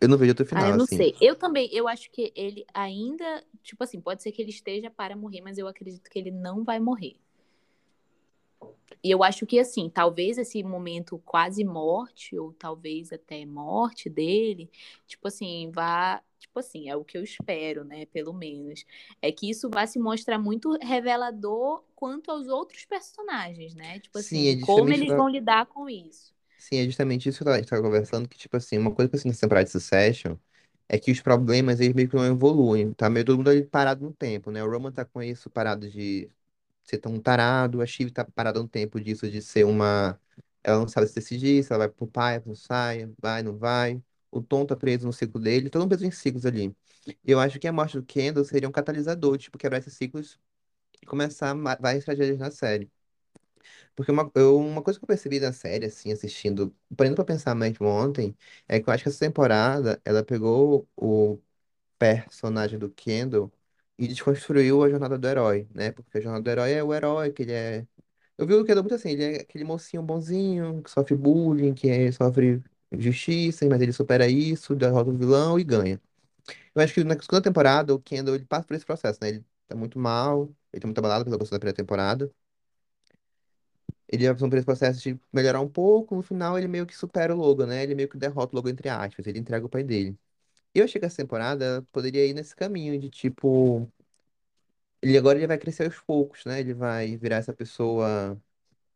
Eu 0.00 0.08
não 0.08 0.18
vejo 0.18 0.32
outro 0.32 0.44
Ah, 0.54 0.66
final, 0.66 0.68
eu 0.68 0.74
não 0.74 0.84
assim. 0.84 0.86
sei. 0.86 1.16
Eu 1.20 1.34
também, 1.36 1.68
eu 1.72 1.88
acho 1.88 2.10
que 2.10 2.32
ele 2.36 2.64
ainda, 2.74 3.44
tipo 3.62 3.82
assim, 3.84 4.00
pode 4.00 4.22
ser 4.22 4.32
que 4.32 4.42
ele 4.42 4.50
esteja 4.50 4.90
para 4.90 5.16
morrer, 5.16 5.40
mas 5.40 5.56
eu 5.58 5.66
acredito 5.66 6.10
que 6.10 6.18
ele 6.18 6.30
não 6.30 6.62
vai 6.64 6.78
morrer. 6.78 7.16
E 9.02 9.10
eu 9.10 9.22
acho 9.22 9.46
que 9.46 9.58
assim, 9.58 9.88
talvez 9.90 10.38
esse 10.38 10.62
momento 10.62 11.18
quase 11.24 11.64
morte 11.64 12.38
ou 12.38 12.52
talvez 12.52 13.12
até 13.12 13.44
morte 13.44 14.08
dele, 14.08 14.70
tipo 15.06 15.28
assim, 15.28 15.70
vá, 15.72 16.22
tipo 16.52 16.58
assim, 16.60 16.88
é 16.90 16.96
o 16.96 17.04
que 17.04 17.16
eu 17.16 17.22
espero, 17.24 17.82
né, 17.84 18.04
pelo 18.06 18.32
menos, 18.32 18.84
é 19.22 19.32
que 19.32 19.48
isso 19.50 19.70
vá 19.70 19.86
se 19.86 19.98
mostrar 19.98 20.38
muito 20.38 20.72
revelador 20.82 21.82
quanto 21.96 22.30
aos 22.30 22.46
outros 22.48 22.84
personagens, 22.84 23.74
né? 23.74 23.98
Tipo 24.00 24.18
Sim, 24.18 24.48
é 24.48 24.54
assim, 24.54 24.60
como 24.60 24.92
eles 24.92 25.14
vão 25.14 25.28
lidar 25.28 25.66
com 25.66 25.88
isso. 25.88 26.32
sim, 26.58 26.76
é 26.78 26.84
justamente 26.84 27.28
isso 27.28 27.42
que 27.44 27.50
a 27.50 27.56
gente 27.58 27.68
tava 27.68 27.82
conversando, 27.82 28.28
que, 28.28 28.38
tipo 28.38 28.56
assim, 28.56 28.78
uma 28.78 28.94
coisa 28.94 29.08
que 29.10 29.16
eu 29.16 29.20
sinto 29.20 29.28
nessa 29.32 29.40
temporada 29.42 29.64
de 29.66 29.70
Succession 29.72 30.36
é 30.88 30.98
que 30.98 31.10
os 31.10 31.20
problemas, 31.20 31.80
eles 31.80 31.94
meio 31.94 32.08
que 32.08 32.16
não 32.16 32.26
evoluem, 32.26 32.92
tá 32.94 33.08
meio 33.10 33.24
todo 33.26 33.38
mundo 33.38 33.50
ali 33.50 33.64
parado 33.64 34.04
no 34.04 34.12
tempo, 34.14 34.50
né? 34.50 34.62
O 34.64 34.70
Roman 34.70 34.92
tá 34.92 35.04
com 35.04 35.22
isso, 35.22 35.50
parado 35.50 35.88
de 35.90 36.30
ser 36.84 36.98
tão 36.98 37.20
tarado, 37.20 37.80
a 37.82 37.86
Shiv 37.86 38.10
tá 38.12 38.24
parada 38.24 38.60
no 38.62 38.68
tempo 38.68 39.00
disso, 39.00 39.30
de 39.30 39.42
ser 39.42 39.64
uma... 39.66 40.20
Ela 40.64 40.78
não 40.80 40.88
sabe 40.88 41.08
se 41.08 41.14
decidir, 41.16 41.64
se 41.64 41.72
ela 41.72 41.86
vai 41.86 41.90
pro 41.90 42.06
pai, 42.06 42.42
não 42.46 42.54
sai, 42.56 43.06
vai, 43.20 43.42
não 43.42 43.56
vai. 43.58 44.02
O 44.32 44.42
Tom 44.42 44.66
tá 44.66 44.76
preso 44.76 45.06
no 45.06 45.14
ciclo 45.14 45.40
dele, 45.40 45.70
todo 45.70 45.82
mundo 45.82 45.90
preso 45.90 46.06
em 46.06 46.12
ciclos 46.12 46.46
ali. 46.46 46.76
Eu 47.24 47.40
acho 47.40 47.60
que 47.60 47.68
a 47.68 47.72
morte 47.74 47.98
do 47.98 48.04
Kendall 48.06 48.44
seria 48.46 48.68
um 48.68 48.72
catalisador, 48.72 49.38
tipo, 49.38 49.58
quebrar 49.58 49.78
esses 49.80 49.94
ciclos 49.94 50.40
e 51.02 51.06
começar 51.06 51.54
várias 51.80 52.04
tragédias 52.04 52.38
na 52.38 52.50
série. 52.52 52.90
Porque 53.94 54.10
uma, 54.12 54.30
eu, 54.34 54.58
uma 54.58 54.82
coisa 54.82 54.98
que 54.98 55.04
eu 55.04 55.06
percebi 55.08 55.40
na 55.40 55.52
série, 55.52 55.86
assim, 55.86 56.12
assistindo, 56.12 56.74
parando 56.96 57.16
pra 57.16 57.24
pensar 57.24 57.54
mesmo 57.54 57.86
ontem, 57.86 58.36
é 58.68 58.80
que 58.80 58.88
eu 58.88 58.92
acho 58.92 59.02
que 59.04 59.08
essa 59.08 59.18
temporada, 59.20 60.00
ela 60.04 60.24
pegou 60.24 60.88
o 60.96 61.38
personagem 61.98 62.78
do 62.78 62.90
Kendall 62.90 63.52
e 63.98 64.08
desconstruiu 64.08 64.82
a 64.84 64.90
jornada 64.90 65.18
do 65.18 65.28
herói, 65.28 65.68
né? 65.74 65.92
Porque 65.92 66.18
a 66.18 66.20
jornada 66.20 66.44
do 66.44 66.50
herói 66.50 66.72
é 66.72 66.84
o 66.84 66.94
herói, 66.94 67.32
que 67.32 67.42
ele 67.44 67.52
é... 67.52 67.86
Eu 68.38 68.46
vi 68.46 68.54
o 68.54 68.64
Kendall 68.64 68.84
muito 68.84 68.94
assim, 68.96 69.10
ele 69.10 69.24
é 69.38 69.42
aquele 69.42 69.64
mocinho 69.64 70.02
bonzinho, 70.02 70.82
que 70.82 70.90
sofre 70.90 71.16
bullying, 71.16 71.74
que 71.74 71.88
é- 71.90 72.12
sofre 72.12 72.62
injustiça, 72.96 73.66
mas 73.68 73.80
ele 73.80 73.92
supera 73.92 74.28
isso, 74.28 74.74
derrota 74.74 75.10
o 75.10 75.16
vilão 75.16 75.58
e 75.58 75.64
ganha. 75.64 76.00
Eu 76.74 76.82
acho 76.82 76.94
que 76.94 77.04
na 77.04 77.14
segunda 77.20 77.42
temporada, 77.42 77.94
o 77.94 78.00
Kendall, 78.00 78.34
ele 78.36 78.46
passa 78.46 78.66
por 78.66 78.74
esse 78.76 78.86
processo, 78.86 79.18
né? 79.22 79.30
Ele 79.30 79.46
tá 79.68 79.76
muito 79.76 79.98
mal, 79.98 80.50
ele 80.72 80.80
tá 80.80 80.86
muito 80.88 80.98
abalado 80.98 81.24
pela 81.24 81.38
questão 81.38 81.56
da 81.56 81.60
primeira 81.60 81.76
temporada. 81.76 82.32
Ele 84.08 84.24
já 84.24 84.32
passou 84.34 84.48
por 84.48 84.56
esse 84.56 84.64
processo 84.66 85.00
de 85.00 85.18
melhorar 85.32 85.60
um 85.60 85.68
pouco, 85.68 86.14
no 86.14 86.22
final 86.22 86.58
ele 86.58 86.68
meio 86.68 86.86
que 86.86 86.94
supera 86.96 87.34
o 87.34 87.38
Logan, 87.38 87.66
né? 87.66 87.82
Ele 87.82 87.94
meio 87.94 88.08
que 88.08 88.18
derrota 88.18 88.54
o 88.54 88.56
Logan, 88.56 88.70
entre 88.70 88.88
aspas, 88.88 89.26
ele 89.26 89.38
entrega 89.38 89.64
o 89.66 89.68
pai 89.68 89.82
dele. 89.82 90.18
Eu 90.74 90.84
achei 90.84 91.00
que 91.00 91.06
essa 91.06 91.18
temporada 91.18 91.82
poderia 91.92 92.26
ir 92.26 92.34
nesse 92.34 92.56
caminho 92.56 92.98
de, 93.00 93.10
tipo, 93.10 93.90
ele 95.00 95.18
agora 95.18 95.38
ele 95.38 95.46
vai 95.46 95.58
crescer 95.58 95.84
aos 95.84 96.00
poucos, 96.00 96.44
né? 96.44 96.60
Ele 96.60 96.74
vai 96.74 97.16
virar 97.16 97.36
essa 97.36 97.52
pessoa, 97.52 98.40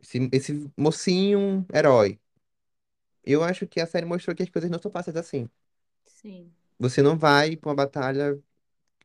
esse, 0.01 0.31
esse 0.33 0.73
mocinho 0.77 1.67
herói. 1.75 2.21
Eu 3.27 3.43
acho 3.45 3.67
que 3.67 3.81
a 3.81 3.87
série 3.87 4.07
mostrou 4.07 4.35
que 4.37 4.43
as 4.45 4.51
coisas 4.51 4.71
não 4.71 4.81
são 4.81 4.91
fáceis 4.91 5.17
assim. 5.17 5.49
Sim. 6.07 6.55
Você 6.79 7.01
não 7.03 7.17
vai 7.19 7.57
pra 7.57 7.71
uma 7.71 7.75
batalha 7.77 8.39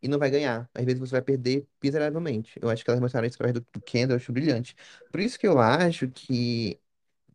e 0.02 0.08
não 0.08 0.20
vai 0.20 0.32
ganhar. 0.32 0.70
Às 0.74 0.86
vezes 0.86 1.00
você 1.00 1.14
vai 1.14 1.22
perder 1.24 1.68
miseravelmente. 1.84 2.60
Eu 2.62 2.70
acho 2.70 2.84
que 2.84 2.90
elas 2.92 3.02
mostraram 3.02 3.28
isso 3.28 3.36
através 3.38 3.56
do, 3.56 3.62
do 3.74 3.82
Kendall, 3.82 4.16
eu 4.16 4.18
acho 4.18 4.32
brilhante. 4.34 4.76
Por 5.12 5.22
isso 5.22 5.40
que 5.40 5.48
eu 5.48 5.60
acho 5.60 6.10
que 6.10 6.80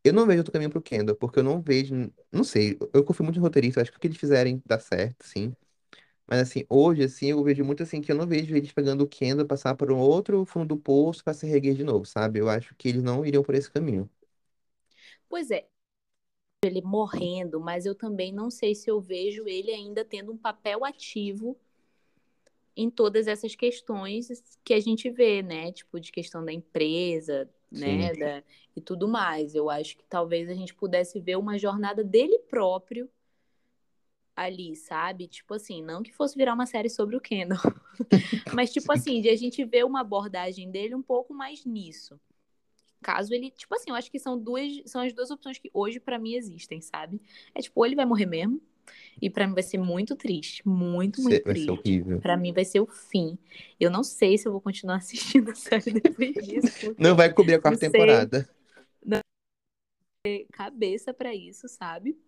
Eu 0.04 0.12
não 0.14 0.26
vejo 0.26 0.40
outro 0.40 0.52
caminho 0.52 0.70
pro 0.70 0.82
Kendall, 0.82 1.16
porque 1.16 1.40
eu 1.40 1.44
não 1.44 1.60
vejo. 1.62 1.94
Não 2.32 2.44
sei, 2.44 2.78
eu 2.94 3.04
confio 3.04 3.24
muito 3.24 3.38
no 3.38 3.42
roteirista, 3.44 3.80
eu 3.80 3.82
acho 3.82 3.92
que 3.92 3.98
o 3.98 4.00
que 4.00 4.08
eles 4.08 4.18
fizerem 4.18 4.62
dá 4.66 4.78
certo, 4.80 5.24
sim. 5.26 5.54
Mas 6.26 6.40
assim, 6.42 6.64
hoje, 6.70 7.04
assim, 7.04 7.28
eu 7.28 7.42
vejo 7.44 7.64
muito 7.64 7.82
assim 7.82 8.00
que 8.02 8.12
eu 8.12 8.16
não 8.16 8.26
vejo 8.26 8.56
eles 8.56 8.72
pegando 8.72 9.04
o 9.04 9.08
Kendall, 9.08 9.46
passar 9.46 9.74
por 9.76 9.92
um 9.92 9.98
outro 9.98 10.44
fundo 10.46 10.66
do 10.68 10.78
poço 10.78 11.24
pra 11.24 11.34
se 11.34 11.46
reerguer 11.46 11.74
de 11.76 11.84
novo, 11.84 12.06
sabe? 12.06 12.40
Eu 12.40 12.48
acho 12.50 12.74
que 12.76 12.88
eles 12.88 13.02
não 13.02 13.24
iriam 13.26 13.42
por 13.44 13.54
esse 13.56 13.70
caminho. 13.70 14.10
Pois 15.28 15.50
é, 15.50 15.68
ele 16.62 16.80
morrendo, 16.82 17.60
mas 17.60 17.86
eu 17.86 17.94
também 17.94 18.32
não 18.32 18.50
sei 18.50 18.74
se 18.74 18.90
eu 18.90 19.00
vejo 19.00 19.46
ele 19.46 19.70
ainda 19.70 20.04
tendo 20.04 20.32
um 20.32 20.36
papel 20.36 20.84
ativo 20.84 21.56
em 22.76 22.90
todas 22.90 23.26
essas 23.26 23.54
questões 23.54 24.28
que 24.62 24.74
a 24.74 24.80
gente 24.80 25.08
vê, 25.10 25.42
né? 25.42 25.72
Tipo, 25.72 25.98
de 25.98 26.12
questão 26.12 26.44
da 26.44 26.52
empresa, 26.52 27.48
né? 27.70 28.12
Sim. 28.12 28.20
Da, 28.20 28.42
e 28.74 28.80
tudo 28.80 29.08
mais. 29.08 29.54
Eu 29.54 29.70
acho 29.70 29.96
que 29.96 30.04
talvez 30.04 30.48
a 30.50 30.54
gente 30.54 30.74
pudesse 30.74 31.18
ver 31.18 31.36
uma 31.36 31.58
jornada 31.58 32.04
dele 32.04 32.38
próprio 32.50 33.08
ali, 34.34 34.76
sabe? 34.76 35.26
Tipo 35.26 35.54
assim, 35.54 35.82
não 35.82 36.02
que 36.02 36.12
fosse 36.12 36.36
virar 36.36 36.52
uma 36.52 36.66
série 36.66 36.90
sobre 36.90 37.16
o 37.16 37.20
Kendall, 37.20 37.58
mas 38.54 38.70
tipo 38.70 38.92
assim, 38.92 39.22
de 39.22 39.30
a 39.30 39.36
gente 39.36 39.64
ver 39.64 39.86
uma 39.86 40.02
abordagem 40.02 40.70
dele 40.70 40.94
um 40.94 41.02
pouco 41.02 41.32
mais 41.32 41.64
nisso. 41.64 42.20
Caso 43.02 43.32
ele, 43.32 43.50
tipo 43.50 43.74
assim, 43.74 43.90
eu 43.90 43.94
acho 43.94 44.10
que 44.10 44.18
são 44.18 44.38
duas, 44.38 44.82
são 44.86 45.02
as 45.02 45.12
duas 45.12 45.30
opções 45.30 45.58
que 45.58 45.70
hoje 45.72 46.00
pra 46.00 46.18
mim 46.18 46.34
existem, 46.34 46.80
sabe? 46.80 47.20
É 47.54 47.60
tipo, 47.60 47.80
ou 47.80 47.86
ele 47.86 47.94
vai 47.94 48.04
morrer 48.06 48.26
mesmo, 48.26 48.60
e 49.20 49.30
pra 49.30 49.46
mim 49.46 49.54
vai 49.54 49.62
ser 49.62 49.78
muito 49.78 50.14
triste, 50.16 50.66
muito, 50.66 51.22
Vai 51.22 51.32
ser 51.32 51.44
muito 51.44 51.44
vai 51.44 51.54
ser 51.54 51.66
triste. 51.66 51.70
horrível. 51.70 52.20
Pra 52.20 52.36
mim 52.36 52.52
vai 52.52 52.64
ser 52.64 52.80
o 52.80 52.86
fim. 52.86 53.38
Eu 53.78 53.90
não 53.90 54.02
sei 54.02 54.38
se 54.38 54.46
eu 54.46 54.52
vou 54.52 54.60
continuar 54.60 54.96
assistindo 55.36 55.50
a 55.50 55.54
série 55.54 55.92
depois 55.92 56.34
disso, 56.34 56.94
Não 56.98 57.14
vai 57.16 57.32
cobrir 57.32 57.54
a 57.54 57.60
quarta 57.60 57.78
sei. 57.78 57.90
temporada. 57.90 58.48
cabeça 60.52 61.14
pra 61.14 61.34
isso, 61.34 61.68
sabe? 61.68 62.18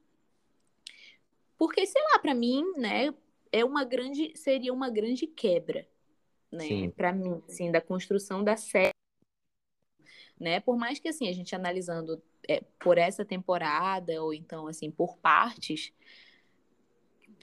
Porque 1.56 1.84
sei 1.84 2.00
lá, 2.12 2.20
pra 2.20 2.34
mim, 2.34 2.64
né, 2.76 3.12
é 3.50 3.64
uma 3.64 3.84
grande, 3.84 4.32
seria 4.36 4.72
uma 4.72 4.88
grande 4.88 5.26
quebra, 5.26 5.86
né. 6.52 6.88
Pra 6.96 7.12
mim, 7.12 7.42
assim, 7.48 7.72
da 7.72 7.80
construção 7.80 8.44
da 8.44 8.56
série, 8.56 8.92
né? 10.40 10.60
Por 10.60 10.76
mais 10.76 10.98
que 10.98 11.08
assim 11.08 11.28
a 11.28 11.32
gente 11.32 11.54
analisando 11.54 12.22
é, 12.48 12.62
por 12.78 12.98
essa 12.98 13.24
temporada 13.24 14.22
ou 14.22 14.32
então 14.32 14.66
assim 14.66 14.90
por 14.90 15.16
partes, 15.18 15.92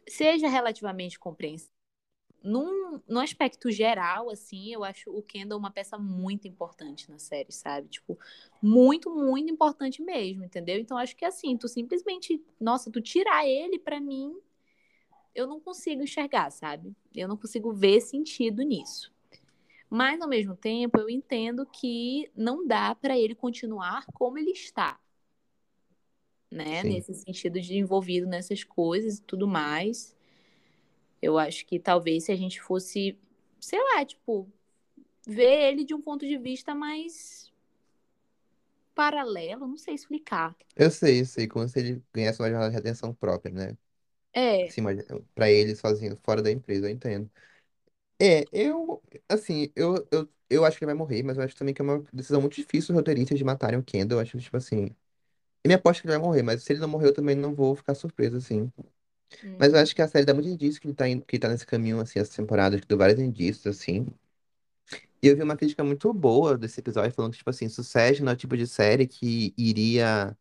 seja 0.07 0.47
relativamente 0.47 1.19
compreensível. 1.19 1.73
Num, 2.43 3.01
no 3.07 3.19
aspecto 3.19 3.71
geral, 3.71 4.29
assim, 4.29 4.71
eu 4.71 4.83
acho 4.83 5.09
o 5.09 5.23
Kendall 5.23 5.57
uma 5.57 5.71
peça 5.71 5.97
muito 5.97 6.47
importante 6.47 7.09
na 7.09 7.17
série, 7.17 7.51
sabe? 7.51 7.87
Tipo, 7.87 8.19
muito, 8.61 9.09
muito 9.09 9.51
importante 9.51 9.99
mesmo, 10.03 10.43
entendeu? 10.43 10.77
Então, 10.77 10.95
acho 10.95 11.15
que 11.15 11.25
assim, 11.25 11.57
tu 11.57 11.67
simplesmente, 11.67 12.39
nossa, 12.61 12.91
tu 12.91 13.01
tirar 13.01 13.47
ele, 13.47 13.79
pra 13.79 13.99
mim, 13.99 14.39
eu 15.33 15.47
não 15.47 15.59
consigo 15.59 16.03
enxergar, 16.03 16.51
sabe? 16.51 16.95
Eu 17.15 17.27
não 17.27 17.35
consigo 17.35 17.73
ver 17.73 17.99
sentido 17.99 18.61
nisso. 18.61 19.14
Mas, 19.89 20.21
ao 20.21 20.27
mesmo 20.27 20.55
tempo, 20.55 20.99
eu 20.99 21.09
entendo 21.09 21.65
que 21.65 22.29
não 22.35 22.65
dá 22.67 22.93
pra 22.95 23.17
ele 23.17 23.35
continuar 23.35 24.05
como 24.13 24.37
ele 24.37 24.51
está, 24.51 24.99
né? 26.51 26.81
Sim. 26.81 26.83
Nesse 26.83 27.13
sentido 27.13 27.59
de 27.61 27.75
envolvido 27.77 28.27
nessas 28.27 28.63
coisas 28.63 29.17
e 29.19 29.21
tudo 29.23 29.47
mais. 29.47 30.15
Eu 31.21 31.37
acho 31.37 31.65
que 31.65 31.79
talvez 31.79 32.25
se 32.25 32.31
a 32.31 32.35
gente 32.35 32.61
fosse, 32.61 33.17
sei 33.59 33.79
lá, 33.79 34.05
tipo, 34.05 34.47
ver 35.27 35.71
ele 35.71 35.83
de 35.85 35.93
um 35.95 36.01
ponto 36.01 36.25
de 36.27 36.37
vista 36.37 36.75
mais 36.75 37.51
paralelo, 38.95 39.67
não 39.67 39.77
sei 39.77 39.93
explicar. 39.93 40.55
Eu 40.75 40.91
sei, 40.91 41.21
eu 41.21 41.25
sei, 41.25 41.47
como 41.47 41.67
se 41.67 41.79
ele 41.79 42.03
ganhasse 42.13 42.39
uma 42.41 42.49
jornada 42.49 42.69
de 42.69 42.75
redenção 42.75 43.13
própria, 43.13 43.51
né? 43.53 43.77
É, 44.33 44.69
Assim, 44.69 44.81
mas 44.81 45.05
pra 45.35 45.51
ele 45.51 45.75
sozinho, 45.75 46.17
fora 46.23 46.41
da 46.41 46.51
empresa, 46.51 46.87
eu 46.87 46.91
entendo. 46.91 47.31
É, 48.21 48.45
eu, 48.51 49.03
assim, 49.29 49.71
eu, 49.75 50.07
eu 50.11 50.29
eu 50.47 50.63
acho 50.63 50.77
que 50.77 50.83
ele 50.85 50.91
vai 50.93 50.95
morrer, 50.95 51.23
mas 51.23 51.37
eu 51.37 51.43
acho 51.43 51.55
também 51.55 51.73
que 51.73 51.81
é 51.81 51.83
uma 51.83 52.03
decisão 52.13 52.39
muito 52.39 52.55
difícil 52.55 52.89
dos 52.93 52.97
roteiristas 52.99 53.37
de 53.37 53.43
matarem 53.43 53.79
o 53.79 53.83
Kendall. 53.83 54.19
Eu 54.19 54.21
acho, 54.23 54.37
tipo 54.39 54.55
assim. 54.57 54.85
Eu 55.63 55.69
me 55.69 55.73
aposto 55.75 56.01
que 56.01 56.07
ele 56.07 56.17
vai 56.17 56.25
morrer, 56.27 56.43
mas 56.43 56.63
se 56.63 56.73
ele 56.73 56.79
não 56.81 56.87
morrer, 56.89 57.07
eu 57.09 57.13
também 57.13 57.35
não 57.35 57.55
vou 57.55 57.75
ficar 57.75 57.95
surpreso, 57.95 58.37
assim. 58.37 58.71
Mas 59.59 59.73
eu 59.73 59.79
Uhum. 59.79 59.81
acho 59.81 59.95
que 59.95 60.01
a 60.01 60.07
série 60.09 60.25
dá 60.25 60.33
muito 60.33 60.49
indício 60.49 60.81
que 60.81 60.87
ele 60.87 60.95
tá, 60.95 61.07
indo, 61.09 61.25
que 61.25 61.35
ele 61.37 61.41
tá 61.41 61.49
nesse 61.49 61.65
caminho, 61.67 61.99
assim, 62.01 62.19
essa 62.19 62.35
temporada, 62.35 62.79
que 62.81 62.87
deu 62.87 62.97
vários 62.97 63.19
indícios, 63.19 63.67
assim. 63.67 64.07
E 65.21 65.27
eu 65.27 65.35
vi 65.35 65.41
uma 65.43 65.57
crítica 65.57 65.83
muito 65.83 66.13
boa 66.13 66.57
desse 66.57 66.79
episódio, 66.79 67.11
falando 67.13 67.31
que, 67.31 67.37
tipo 67.39 67.49
assim, 67.49 67.67
Succession 67.69 68.27
é 68.29 68.33
o 68.33 68.35
tipo 68.35 68.55
de 68.57 68.67
série 68.67 69.07
que 69.07 69.53
iria 69.57 70.37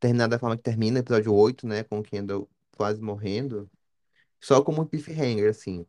terminar 0.00 0.28
da 0.28 0.38
forma 0.38 0.56
que 0.56 0.62
termina, 0.62 1.00
episódio 1.00 1.34
8, 1.34 1.66
né, 1.66 1.84
com 1.84 2.00
o 2.00 2.02
Kendall 2.02 2.48
quase 2.76 3.00
morrendo, 3.02 3.70
só 4.40 4.62
como 4.62 4.82
um 4.82 4.86
cliffhanger, 4.86 5.50
assim. 5.50 5.86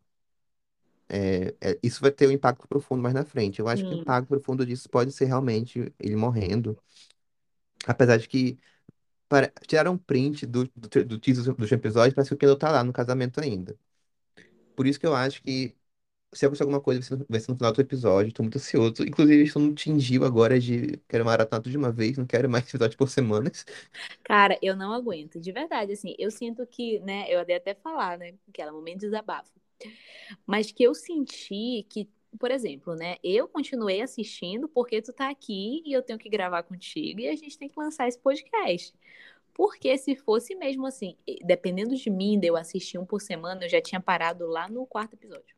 É, 1.13 1.54
é, 1.60 1.80
isso 1.84 2.00
vai 2.02 2.10
ter 2.10 2.26
um 2.28 2.32
impacto 2.32 2.65
profundo 2.67 3.02
mais 3.04 3.13
na 3.13 3.26
frente. 3.26 3.60
Eu 3.60 3.67
acho 3.67 3.84
que 3.84 3.89
o 3.89 3.97
impacto 3.97 4.28
profundo 4.30 4.65
disso 4.65 4.89
pode 4.89 5.12
ser 5.12 5.26
realmente 5.26 5.93
ele 6.00 6.15
morrendo. 6.15 6.78
Apesar 7.86 8.17
de 8.17 8.28
que 8.30 8.58
para, 9.30 9.52
tiraram 9.67 9.93
um 9.93 9.97
print 9.97 10.45
do, 10.45 10.65
do, 10.76 11.06
do 11.06 11.19
teaser 11.19 11.54
do 11.54 11.65
episódio, 11.65 12.15
parece 12.15 12.30
que 12.30 12.36
o 12.36 12.38
Kendall 12.38 12.58
tá 12.58 12.71
lá 12.71 12.84
no 12.84 12.93
casamento 12.93 13.41
ainda. 13.41 13.78
Por 14.76 14.88
isso 14.88 15.00
que 15.00 15.06
eu 15.06 15.15
acho 15.15 15.41
que 15.43 15.76
se 16.34 16.45
acontecer 16.45 16.63
alguma 16.63 16.82
coisa, 16.82 17.00
vai 17.02 17.08
ser 17.08 17.15
no, 17.17 17.26
vai 17.30 17.39
ser 17.39 17.52
no 17.52 17.58
final 17.58 17.74
do 17.74 17.82
episódio. 17.82 18.34
Tô 18.34 18.43
muito 18.43 18.58
ansioso. 18.58 19.04
Inclusive, 19.04 19.43
estou 19.43 19.62
no 19.62 19.74
tingiu 19.76 20.24
agora 20.26 20.60
de 20.60 20.97
quero 21.08 21.26
maratonar 21.26 21.62
tudo 21.62 21.71
de 21.71 21.78
uma 21.78 21.91
vez, 21.91 22.17
não 22.17 22.26
quero 22.26 22.50
mais 22.50 22.67
episódio 22.69 22.97
por 22.97 23.10
semanas. 23.10 23.65
Cara, 24.24 24.58
eu 24.62 24.76
não 24.76 24.93
aguento, 24.93 25.39
de 25.39 25.52
verdade, 25.52 25.91
assim, 25.93 26.15
eu 26.17 26.32
sinto 26.32 26.65
que, 26.65 27.00
né, 27.02 27.26
eu 27.30 27.43
dei 27.45 27.58
até 27.58 27.76
falar, 27.76 28.17
né, 28.17 28.34
que 28.54 28.62
era 28.62 28.71
um 28.71 28.78
momento 28.78 29.02
de 29.02 29.08
desabafo, 29.08 29.52
mas 30.46 30.72
que 30.72 30.84
eu 30.84 30.94
senti 30.94 31.86
que, 31.89 32.10
por 32.39 32.52
exemplo, 32.52 32.96
né, 32.96 33.17
eu 33.24 33.48
continuei 33.48 34.02
assistindo 34.02 34.67
porque 34.67 35.02
tu 35.02 35.13
tá 35.13 35.30
aqui 35.30 35.82
e 35.86 35.94
eu 35.94 36.02
tenho 36.02 36.20
que 36.20 36.30
gravar 36.30 36.63
contigo 36.63 37.20
e 37.20 37.28
a 37.28 37.36
gente 37.36 37.58
tem 37.58 37.70
que 37.70 37.80
lançar 37.80 38.08
esse 38.08 38.20
podcast. 38.20 38.94
Porque 39.54 39.98
se 39.98 40.15
fosse 40.15 40.56
mesmo 40.56 40.86
assim, 40.86 41.17
dependendo 41.44 41.96
de 41.96 42.10
mim, 42.10 42.39
de 42.39 42.48
eu 42.48 42.56
assistir 42.56 42.98
um 42.98 43.06
por 43.06 43.22
semana, 43.22 43.65
eu 43.65 43.70
já 43.70 43.82
tinha 43.82 44.00
parado 44.00 44.48
lá 44.48 44.70
no 44.70 44.86
quarto 44.86 45.13
episódio. 45.13 45.56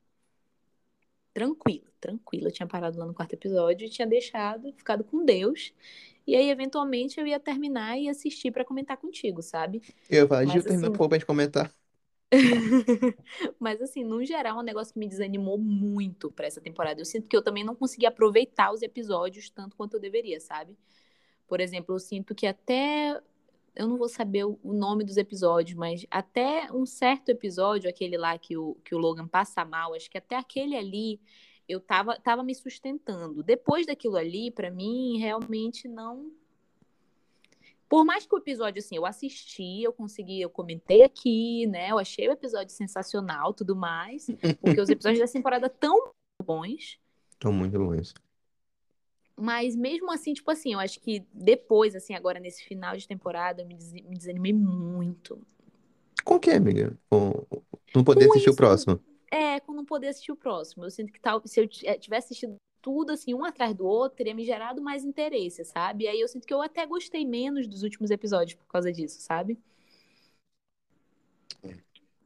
Tranquilo, 1.34 1.86
tranquilo. 2.00 2.48
Eu 2.48 2.52
tinha 2.52 2.68
parado 2.68 2.98
lá 2.98 3.06
no 3.06 3.14
quarto 3.14 3.34
episódio 3.34 3.86
e 3.86 3.90
tinha 3.90 4.08
deixado, 4.08 4.72
ficado 4.74 5.04
com 5.04 5.24
Deus. 5.24 5.74
E 6.26 6.36
aí, 6.36 6.50
eventualmente, 6.50 7.20
eu 7.20 7.28
ia 7.28 7.40
terminar 7.40 7.98
e 7.98 8.08
assistir 8.08 8.52
pra 8.52 8.64
comentar 8.64 8.98
contigo, 8.98 9.42
sabe? 9.42 9.82
Eu 10.10 10.24
ia 10.24 10.28
falar, 10.28 10.46
Gil, 10.46 10.64
termina 10.64 10.88
assim, 10.88 10.98
pra 10.98 11.18
gente 11.18 11.26
comentar. 11.26 11.74
mas 13.60 13.82
assim, 13.82 14.04
no 14.04 14.24
geral, 14.24 14.58
é 14.58 14.62
um 14.62 14.64
negócio 14.66 14.94
que 14.94 15.00
me 15.00 15.08
desanimou 15.08 15.58
muito 15.58 16.32
pra 16.32 16.48
essa 16.48 16.62
temporada. 16.62 17.02
Eu 17.02 17.06
sinto 17.06 17.28
que 17.28 17.36
eu 17.36 17.42
também 17.42 17.64
não 17.64 17.76
consegui 17.76 18.06
aproveitar 18.06 18.72
os 18.72 18.82
episódios 18.82 19.50
tanto 19.50 19.76
quanto 19.76 19.96
eu 19.96 20.00
deveria, 20.00 20.40
sabe? 20.40 20.78
Por 21.48 21.60
exemplo, 21.60 21.96
eu 21.96 22.00
sinto 22.00 22.34
que 22.34 22.48
até 22.48 23.22
eu 23.76 23.88
não 23.88 23.98
vou 23.98 24.08
saber 24.08 24.46
o 24.46 24.60
nome 24.64 25.04
dos 25.04 25.18
episódios, 25.18 25.76
mas 25.78 26.06
até 26.12 26.72
um 26.72 26.86
certo 26.86 27.30
episódio, 27.30 27.90
aquele 27.90 28.18
lá 28.18 28.38
que 28.38 28.56
o, 28.56 28.76
que 28.84 28.94
o 28.94 29.00
Logan 29.00 29.28
passa 29.28 29.66
mal, 29.66 29.94
acho 29.94 30.10
que 30.10 30.18
até 30.18 30.36
aquele 30.36 30.76
ali 30.76 31.20
eu 31.68 31.80
tava, 31.80 32.20
tava 32.20 32.44
me 32.44 32.54
sustentando. 32.54 33.42
Depois 33.42 33.86
daquilo 33.88 34.18
ali, 34.18 34.52
pra 34.52 34.70
mim, 34.70 35.18
realmente 35.18 35.88
não. 35.88 36.32
Por 37.94 38.04
mais 38.04 38.26
que 38.26 38.34
o 38.34 38.40
episódio, 38.40 38.80
assim, 38.80 38.96
eu 38.96 39.06
assisti, 39.06 39.84
eu 39.84 39.94
consegui, 39.94 40.42
eu 40.42 40.50
comentei 40.50 41.04
aqui, 41.04 41.68
né? 41.68 41.92
Eu 41.92 42.00
achei 42.00 42.28
o 42.28 42.32
episódio 42.32 42.74
sensacional, 42.74 43.54
tudo 43.54 43.76
mais, 43.76 44.26
porque 44.60 44.82
os 44.82 44.90
episódios 44.90 45.20
dessa 45.20 45.34
temporada 45.34 45.70
tão 45.70 46.12
bons. 46.44 47.00
Tô 47.38 47.52
muito 47.52 47.78
longe. 47.78 48.12
Mas 49.38 49.76
mesmo 49.76 50.12
assim, 50.12 50.34
tipo 50.34 50.50
assim, 50.50 50.74
eu 50.74 50.80
acho 50.80 51.00
que 51.02 51.24
depois, 51.32 51.96
assim, 51.96 52.16
agora 52.16 52.40
nesse 52.40 52.64
final 52.64 52.98
de 52.98 53.08
temporada, 53.08 53.62
eu 53.62 53.68
me, 53.68 53.76
des 53.76 53.92
me 53.94 54.18
desanimei 54.18 54.54
muito. 54.54 55.40
Com 56.26 56.38
o 56.38 56.40
que, 56.40 56.50
amiga? 56.50 56.98
Com 57.08 57.46
não 57.96 58.04
poder 58.04 58.26
Com 58.26 58.32
assistir 58.32 58.50
o 58.50 58.54
isso, 58.54 58.58
com, 58.58 58.66
próximo. 58.66 59.00
é, 59.30 59.60
com 59.60 59.72
não 59.72 59.86
poder 59.86 60.08
assistir 60.08 60.32
o 60.32 60.36
próximo. 60.36 60.84
Eu 60.84 60.90
sinto 60.90 61.14
que 61.14 61.20
tal, 61.20 61.44
se 61.46 61.60
eu 61.60 61.68
tivesse 61.68 62.26
assistido 62.26 62.56
tudo, 62.84 63.14
assim, 63.14 63.34
um 63.34 63.46
atrás 63.46 63.74
do 63.74 63.86
outro, 63.88 64.18
teria 64.18 64.36
me 64.36 64.44
gerado 64.46 64.82
mais 64.82 65.06
interesse, 65.06 65.64
sabe? 65.64 66.04
E 66.04 66.08
aí 66.10 66.20
eu 66.20 66.28
sinto 66.28 66.46
que 66.46 66.54
eu 66.54 66.62
até 66.62 66.86
gostei 66.86 67.26
menos 67.26 67.66
dos 67.66 67.82
últimos 67.82 68.12
episódios 68.12 68.56
por 68.56 68.68
causa 68.68 68.92
disso, 68.92 69.22
sabe? 69.22 69.58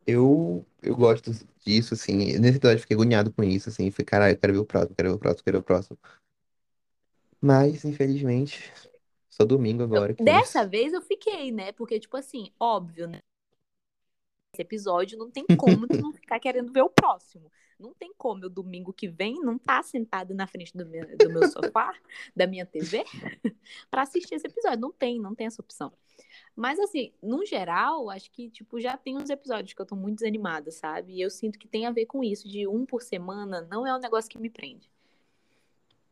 Eu, 0.06 0.66
eu 0.82 0.96
gosto 0.96 1.32
disso, 1.64 1.94
assim. 1.94 2.40
Nesse 2.40 2.58
episódio 2.58 2.78
eu 2.78 2.82
fiquei 2.82 2.96
agoniado 2.96 3.32
com 3.32 3.44
isso, 3.44 3.70
assim. 3.70 3.92
Falei, 3.92 4.06
caralho, 4.06 4.34
eu 4.34 4.40
quero 4.40 4.54
ver 4.54 4.60
o 4.60 4.66
próximo, 4.66 4.96
quero 4.96 5.10
ver 5.10 5.16
o 5.16 5.20
próximo, 5.20 5.44
quero 5.44 5.58
ver 5.58 5.62
o 5.62 5.64
próximo. 5.64 5.98
Mas, 7.40 7.86
infelizmente, 7.86 8.74
só 9.30 9.46
domingo 9.46 9.84
agora 9.84 10.16
Dessa 10.20 10.62
isso. 10.62 10.70
vez 10.70 10.92
eu 10.92 11.02
fiquei, 11.02 11.52
né? 11.52 11.72
Porque, 11.72 12.00
tipo 12.00 12.18
assim, 12.18 12.52
óbvio, 12.60 13.08
né? 13.08 13.20
Esse 14.54 14.62
episódio 14.62 15.18
não 15.18 15.30
tem 15.30 15.46
como 15.58 15.88
tu 15.88 15.98
não 16.02 16.12
ficar 16.14 16.40
querendo 16.40 16.72
ver 16.72 16.82
o 16.82 16.90
próximo. 16.90 17.52
Não 17.80 17.94
tem 17.94 18.12
como 18.18 18.44
eu, 18.44 18.50
domingo 18.50 18.92
que 18.92 19.08
vem, 19.08 19.40
não 19.42 19.58
tá 19.58 19.84
sentado 19.84 20.34
na 20.34 20.48
frente 20.48 20.76
do 20.76 20.86
meu, 20.86 21.06
do 21.16 21.30
meu 21.30 21.48
sofá, 21.48 21.94
da 22.36 22.48
minha 22.48 22.66
TV, 22.66 23.04
para 23.92 24.02
assistir 24.02 24.34
esse 24.34 24.48
episódio. 24.48 24.80
Não 24.80 24.92
tem, 24.92 25.20
não 25.20 25.36
tem 25.36 25.46
essa 25.46 25.62
opção. 25.62 25.94
Mas, 26.56 26.80
assim, 26.80 27.14
no 27.22 27.46
geral, 27.46 28.10
acho 28.10 28.32
que, 28.32 28.50
tipo, 28.50 28.80
já 28.80 28.98
tem 28.98 29.16
uns 29.16 29.30
episódios 29.30 29.74
que 29.74 29.82
eu 29.82 29.86
tô 29.86 29.96
muito 29.96 30.18
desanimada, 30.18 30.72
sabe? 30.72 31.14
E 31.14 31.22
eu 31.22 31.30
sinto 31.30 31.60
que 31.60 31.68
tem 31.68 31.86
a 31.86 31.92
ver 31.92 32.08
com 32.08 32.24
isso, 32.24 32.48
de 32.48 32.68
um 32.68 32.84
por 32.84 33.04
semana, 33.04 33.62
não 33.70 33.86
é 33.86 33.96
um 33.96 34.00
negócio 34.00 34.30
que 34.30 34.40
me 34.40 34.50
prende. 34.50 34.90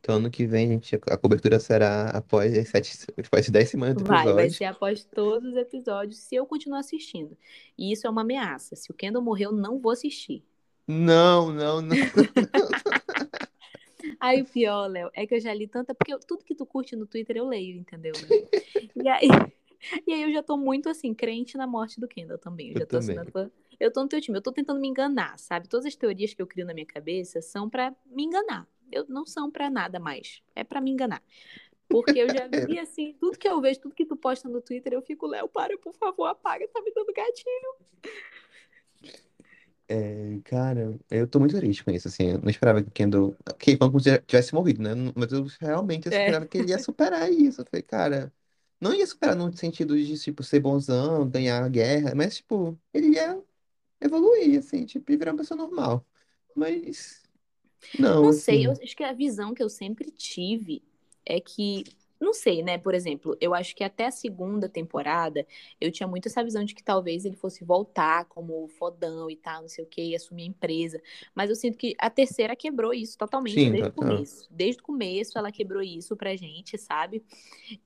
Então, 0.05 0.17
ano 0.17 0.29
que 0.29 0.45
vem, 0.45 0.67
gente, 0.67 0.95
a 1.09 1.17
cobertura 1.17 1.59
será 1.59 2.11
após 2.11 2.55
as 2.55 2.69
sete, 2.69 2.95
após 3.25 3.45
as 3.45 3.49
dez 3.49 3.69
semanas 3.69 3.95
do 3.95 4.03
Vai, 4.05 4.17
vai 4.25 4.33
episódio. 4.33 4.53
ser 4.53 4.65
após 4.65 5.03
todos 5.03 5.49
os 5.49 5.57
episódios, 5.57 6.19
se 6.19 6.35
eu 6.35 6.45
continuar 6.45 6.77
assistindo. 6.81 7.35
E 7.75 7.91
isso 7.91 8.05
é 8.05 8.09
uma 8.11 8.21
ameaça. 8.21 8.75
Se 8.75 8.91
o 8.91 8.93
Kendall 8.93 9.23
morrer, 9.23 9.45
eu 9.45 9.51
não 9.51 9.79
vou 9.79 9.91
assistir. 9.91 10.43
Não, 10.87 11.51
não, 11.51 11.81
não. 11.81 11.95
Aí 14.19 14.43
o 14.43 14.45
pior, 14.45 14.85
Léo, 14.85 15.09
é 15.15 15.25
que 15.25 15.33
eu 15.33 15.39
já 15.39 15.51
li 15.55 15.67
tanta. 15.67 15.95
Porque 15.95 16.13
eu- 16.13 16.19
tudo 16.19 16.43
que 16.43 16.53
tu 16.53 16.67
curte 16.67 16.95
no 16.95 17.07
Twitter 17.07 17.37
eu 17.37 17.47
leio, 17.47 17.75
entendeu? 17.75 18.13
E 19.03 19.09
aí, 19.09 19.27
e 20.05 20.13
aí 20.13 20.21
eu 20.23 20.31
já 20.31 20.43
tô 20.43 20.55
muito 20.55 20.87
assim, 20.87 21.15
crente 21.15 21.57
na 21.57 21.65
morte 21.65 21.99
do 21.99 22.07
Kendall 22.07 22.37
também. 22.37 22.67
Eu 22.67 22.73
Eu 22.75 22.79
já 22.81 22.85
tô 22.85 22.99
também. 22.99 23.17
eu 23.79 23.91
tô 23.91 24.03
no 24.03 24.07
teu 24.07 24.21
time, 24.21 24.37
eu 24.37 24.41
tô 24.41 24.51
tentando 24.51 24.79
me 24.79 24.87
enganar, 24.87 25.37
sabe? 25.39 25.67
Todas 25.67 25.87
as 25.87 25.95
teorias 25.95 26.31
que 26.33 26.41
eu 26.41 26.45
crio 26.47 26.65
na 26.65 26.73
minha 26.75 26.85
cabeça 26.85 27.41
são 27.41 27.67
pra 27.69 27.91
me 28.05 28.23
enganar. 28.23 28.67
Eu 28.91 29.05
não 29.07 29.25
são 29.25 29.51
pra 29.51 29.69
nada 29.69 29.99
mais. 29.99 30.41
É 30.55 30.63
pra 30.63 30.81
me 30.81 30.91
enganar. 30.91 31.21
Porque 31.87 32.17
eu 32.19 32.29
já 32.29 32.47
vi 32.67 32.79
assim, 32.79 33.15
tudo 33.19 33.37
que 33.37 33.47
eu 33.47 33.61
vejo, 33.61 33.79
tudo 33.81 33.95
que 33.95 34.05
tu 34.05 34.15
posta 34.15 34.49
no 34.49 34.61
Twitter, 34.61 34.93
eu 34.93 35.01
fico, 35.01 35.27
Léo, 35.27 35.47
para, 35.47 35.77
por 35.77 35.93
favor, 35.93 36.25
apaga, 36.27 36.67
tá 36.67 36.81
me 36.81 36.91
dando 36.93 37.13
gatinho. 37.13 37.75
É, 39.87 40.39
cara, 40.45 40.99
eu 41.11 41.27
tô 41.27 41.39
muito 41.39 41.55
triste 41.55 41.83
com 41.83 41.91
isso, 41.91 42.07
assim. 42.07 42.31
Eu 42.31 42.39
não 42.39 42.49
esperava 42.49 42.81
que 42.81 42.89
o 42.89 42.91
Kendall. 42.91 43.35
Que 43.59 43.77
se 44.01 44.19
tivesse 44.25 44.53
morrido, 44.53 44.81
né? 44.81 44.91
Mas 45.15 45.31
eu 45.31 45.45
realmente 45.59 46.07
É. 46.09 46.21
esperava 46.21 46.45
que 46.47 46.57
ele 46.57 46.69
ia 46.71 46.79
superar 46.79 47.31
isso. 47.31 47.61
Eu 47.61 47.65
falei, 47.69 47.83
cara, 47.83 48.33
não 48.81 48.93
ia 48.93 49.05
superar 49.05 49.35
no 49.35 49.55
sentido 49.55 49.95
de, 49.97 50.17
tipo, 50.19 50.41
ser 50.43 50.59
bonzão, 50.59 51.29
ganhar 51.29 51.63
a 51.63 51.69
guerra, 51.69 52.15
mas, 52.15 52.37
tipo, 52.37 52.77
ele 52.93 53.09
ia 53.15 53.39
evoluir, 54.01 54.59
assim, 54.59 54.85
tipo, 54.85 55.11
e 55.11 55.17
virar 55.17 55.31
uma 55.33 55.37
pessoa 55.39 55.57
normal. 55.57 56.05
Mas, 56.55 57.23
não, 57.97 58.25
Não 58.25 58.31
sei, 58.31 58.65
eu 58.67 58.71
assim. 58.71 58.79
acho 58.83 58.95
que 58.95 59.03
a 59.03 59.13
visão 59.13 59.53
que 59.53 59.63
eu 59.63 59.69
sempre 59.69 60.11
tive 60.11 60.83
é 61.25 61.39
que, 61.41 61.83
não 62.25 62.33
sei, 62.33 62.63
né? 62.63 62.77
Por 62.77 62.93
exemplo, 62.93 63.37
eu 63.39 63.53
acho 63.53 63.75
que 63.75 63.83
até 63.83 64.07
a 64.07 64.11
segunda 64.11 64.67
temporada 64.67 65.45
eu 65.79 65.91
tinha 65.91 66.07
muito 66.07 66.27
essa 66.27 66.43
visão 66.43 66.63
de 66.63 66.73
que 66.73 66.83
talvez 66.83 67.23
ele 67.23 67.35
fosse 67.35 67.63
voltar 67.63 68.25
como 68.25 68.67
fodão 68.67 69.29
e 69.29 69.35
tal, 69.35 69.61
não 69.61 69.69
sei 69.69 69.85
o 69.85 69.87
que, 69.87 70.01
e 70.01 70.15
assumir 70.15 70.43
a 70.43 70.47
empresa. 70.47 71.01
Mas 71.33 71.49
eu 71.49 71.55
sinto 71.55 71.77
que 71.77 71.95
a 71.99 72.09
terceira 72.09 72.55
quebrou 72.55 72.93
isso 72.93 73.17
totalmente 73.17 73.53
Sim, 73.53 73.71
desde 73.71 73.89
o 73.89 73.91
total. 73.91 74.09
começo. 74.09 74.47
Desde 74.49 74.81
o 74.81 74.83
começo 74.83 75.37
ela 75.37 75.51
quebrou 75.51 75.81
isso 75.83 76.17
pra 76.17 76.35
gente, 76.35 76.77
sabe? 76.77 77.23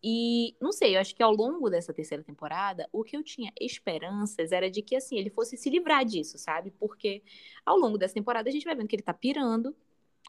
E 0.02 0.56
não 0.62 0.72
sei, 0.72 0.96
eu 0.96 1.02
acho 1.02 1.14
que 1.14 1.22
ao 1.22 1.34
longo 1.34 1.70
dessa 1.70 1.94
terceira 1.94 2.24
temporada, 2.24 2.88
o 2.92 3.04
que 3.04 3.18
eu 3.18 3.24
tinha 3.24 3.52
esperanças 3.60 4.52
era 4.52 4.72
de 4.72 4.82
que 4.82 4.96
assim, 4.96 5.18
ele 5.18 5.30
fosse 5.30 5.58
se 5.58 5.70
livrar 5.70 6.06
disso, 6.06 6.38
sabe? 6.38 6.72
Porque 6.72 7.22
ao 7.66 7.78
longo 7.78 7.98
dessa 7.98 8.14
temporada 8.14 8.50
a 8.50 8.52
gente 8.52 8.66
vai 8.66 8.76
vendo 8.76 8.88
que 8.88 8.96
ele 8.96 9.04
tá 9.04 9.14
pirando 9.14 9.76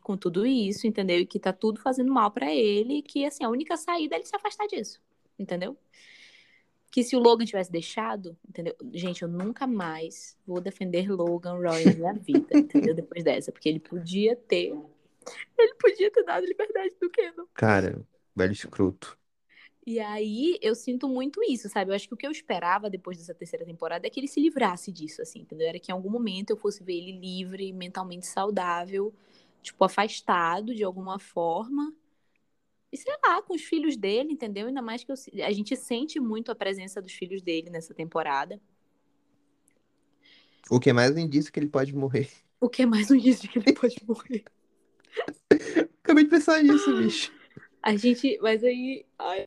com 0.03 0.17
tudo 0.17 0.47
isso, 0.47 0.87
entendeu? 0.87 1.19
E 1.19 1.27
que 1.27 1.39
tá 1.39 1.53
tudo 1.53 1.81
fazendo 1.81 2.13
mal 2.13 2.31
pra 2.31 2.53
ele, 2.53 2.99
e 2.99 3.03
que 3.03 3.25
assim, 3.25 3.45
a 3.45 3.49
única 3.49 3.77
saída 3.77 4.15
é 4.15 4.19
ele 4.19 4.27
se 4.27 4.35
afastar 4.35 4.67
disso, 4.67 5.01
entendeu? 5.39 5.77
Que 6.91 7.05
se 7.05 7.15
o 7.15 7.21
Logan 7.21 7.45
tivesse 7.45 7.71
deixado, 7.71 8.37
entendeu? 8.49 8.75
Gente, 8.93 9.23
eu 9.23 9.29
nunca 9.29 9.67
mais 9.67 10.37
vou 10.47 10.61
defender 10.61 11.09
Logan 11.11 11.55
Roy 11.55 11.85
na 11.85 11.95
minha 11.95 12.13
vida, 12.15 12.59
entendeu? 12.59 12.95
Depois 12.95 13.23
dessa, 13.23 13.53
porque 13.53 13.69
ele 13.69 13.79
podia 13.79 14.35
ter. 14.35 14.77
Ele 15.57 15.75
podia 15.75 16.11
ter 16.11 16.25
dado 16.25 16.45
liberdade 16.45 16.95
do 17.01 17.09
Kendall. 17.09 17.49
Cara, 17.55 18.05
velho 18.35 18.53
escroto. 18.53 19.17
E 19.87 19.99
aí 19.99 20.59
eu 20.61 20.75
sinto 20.75 21.09
muito 21.09 21.43
isso, 21.43 21.69
sabe? 21.69 21.91
Eu 21.91 21.95
acho 21.95 22.07
que 22.07 22.15
o 22.15 22.17
que 22.17 22.27
eu 22.27 22.31
esperava 22.31 22.91
depois 22.91 23.19
dessa 23.19 23.35
terceira 23.35 23.65
temporada 23.65 24.07
é 24.07 24.11
que 24.11 24.21
ele 24.21 24.29
se 24.29 24.41
livrasse 24.41 24.93
disso, 24.93 25.23
assim, 25.23 25.41
entendeu? 25.41 25.67
Era 25.69 25.79
que 25.79 25.91
em 25.91 25.95
algum 25.95 26.11
momento 26.11 26.51
eu 26.51 26.57
fosse 26.57 26.83
ver 26.83 26.95
ele 26.95 27.13
livre, 27.19 27.73
mentalmente 27.73 28.27
saudável, 28.27 29.13
tipo, 29.63 29.85
afastado 29.85 30.75
de 30.75 30.85
alguma 30.85 31.19
forma. 31.19 31.95
E 32.93 32.97
sei 32.97 33.13
lá, 33.25 33.41
com 33.43 33.55
os 33.55 33.63
filhos 33.63 33.97
dele, 33.97 34.33
entendeu? 34.33 34.67
Ainda 34.67 34.83
mais 34.83 35.05
que 35.05 35.13
eu, 35.13 35.17
a 35.45 35.53
gente 35.53 35.77
sente 35.77 36.19
muito 36.19 36.51
a 36.51 36.55
presença 36.55 37.01
dos 37.01 37.13
filhos 37.13 37.41
dele 37.41 37.71
nessa 37.71 37.95
temporada. 37.95 38.61
O 40.69 40.81
que 40.81 40.91
é 40.91 40.93
mais 40.93 41.15
um 41.15 41.19
indício 41.19 41.53
que 41.53 41.59
ele 41.59 41.69
pode 41.69 41.95
morrer. 41.95 42.31
O 42.61 42.69
que 42.69 42.83
é 42.83 42.87
mais 42.87 43.11
um 43.11 43.15
indício 43.15 43.49
que 43.49 43.59
ele 43.59 43.73
pode 43.73 43.97
morrer. 44.07 44.45
Acabei 46.03 46.25
de 46.25 46.31
pensar 46.31 46.63
nisso, 46.63 46.97
bicho. 46.97 47.33
A 47.83 47.97
gente. 47.97 48.39
Mas 48.43 48.63
aí. 48.63 49.07
Ai. 49.19 49.47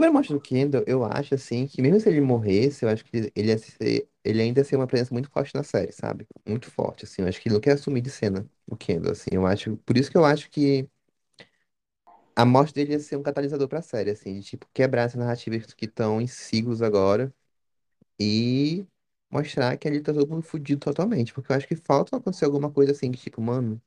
Sobre 0.00 0.08
a 0.08 0.12
morte 0.12 0.32
do 0.32 0.40
Kendall, 0.40 0.82
eu 0.86 1.04
acho, 1.04 1.34
assim, 1.34 1.66
que 1.66 1.82
mesmo 1.82 2.00
se 2.00 2.08
ele 2.08 2.22
morresse, 2.22 2.86
eu 2.86 2.88
acho 2.88 3.04
que 3.04 3.30
ele 3.36 3.48
ia 3.48 3.58
ser, 3.58 4.08
ele 4.24 4.40
ainda 4.40 4.60
ia 4.60 4.64
ser 4.64 4.76
uma 4.76 4.86
presença 4.86 5.12
muito 5.12 5.28
forte 5.30 5.54
na 5.54 5.62
série, 5.62 5.92
sabe? 5.92 6.26
Muito 6.48 6.70
forte, 6.70 7.04
assim. 7.04 7.20
Eu 7.20 7.28
acho 7.28 7.38
que 7.40 7.48
ele 7.48 7.54
não 7.54 7.60
quer 7.60 7.72
assumir 7.72 8.00
de 8.00 8.08
cena 8.10 8.48
o 8.66 8.74
Kendall, 8.76 9.12
assim. 9.12 9.28
Eu 9.32 9.46
acho, 9.46 9.76
por 9.78 9.98
isso 9.98 10.10
que 10.10 10.16
eu 10.16 10.24
acho 10.24 10.48
que 10.50 10.88
a 12.36 12.44
morte 12.44 12.72
dele 12.74 12.92
ia 12.92 12.98
ser 13.00 13.16
um 13.16 13.22
catalisador 13.22 13.68
pra 13.68 13.82
série, 13.82 14.10
assim, 14.10 14.40
de, 14.40 14.42
tipo, 14.46 14.66
quebrar 14.72 15.02
essas 15.02 15.18
narrativas 15.18 15.74
que 15.74 15.84
estão 15.86 16.20
em 16.20 16.26
siglos 16.26 16.80
agora 16.82 17.32
e 18.20 18.86
mostrar 19.30 19.76
que 19.78 19.88
ali 19.88 20.00
tá 20.02 20.12
todo 20.14 20.28
mundo 20.30 20.42
fudido 20.42 20.80
totalmente. 20.80 21.34
Porque 21.34 21.52
eu 21.52 21.56
acho 21.56 21.68
que 21.68 21.76
falta 21.76 22.16
acontecer 22.16 22.46
alguma 22.46 22.70
coisa 22.72 22.92
assim, 22.92 23.12
que, 23.12 23.18
tipo, 23.20 23.40
mano, 23.42 23.82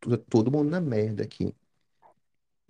todo, 0.00 0.18
todo 0.18 0.52
mundo 0.52 0.70
na 0.70 0.80
merda 0.80 1.24
aqui. 1.24 1.54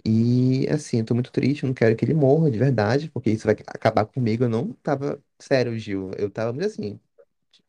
E 0.04 0.66
assim, 0.70 0.98
eu 1.00 1.04
tô 1.04 1.14
muito 1.14 1.30
triste, 1.32 1.62
eu 1.64 1.68
não 1.68 1.74
quero 1.74 1.96
que 1.96 2.04
ele 2.04 2.14
morra 2.14 2.50
de 2.50 2.58
verdade, 2.58 3.10
porque 3.10 3.30
isso 3.30 3.44
vai 3.46 3.54
acabar 3.66 4.06
comigo. 4.06 4.44
Eu 4.44 4.48
não 4.48 4.72
tava. 4.74 5.22
Sério, 5.38 5.78
Gil, 5.78 6.10
eu 6.18 6.30
tava 6.30 6.52
muito 6.52 6.66
assim. 6.66 7.00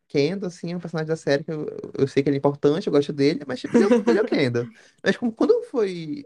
Kendall, 0.08 0.48
assim, 0.50 0.74
é 0.74 0.78
um 0.78 0.80
personagem 0.80 1.08
da 1.10 1.18
série 1.18 1.44
que 1.44 1.52
eu, 1.52 1.68
eu 1.98 2.08
sei 2.08 2.24
que 2.24 2.30
ele 2.30 2.38
é 2.38 2.40
importante, 2.40 2.88
eu 2.88 2.94
gosto 2.94 3.14
dele, 3.14 3.42
mas 3.48 3.60
tipo, 3.62 3.78
ele 3.78 3.86
é, 3.86 3.88
o- 3.88 4.04
ele 4.08 4.20
é 4.20 4.22
o 4.24 4.26
Kendall. 4.26 4.70
Mas 5.04 5.18
como- 5.18 5.34
quando 5.34 5.64
foi. 5.66 6.26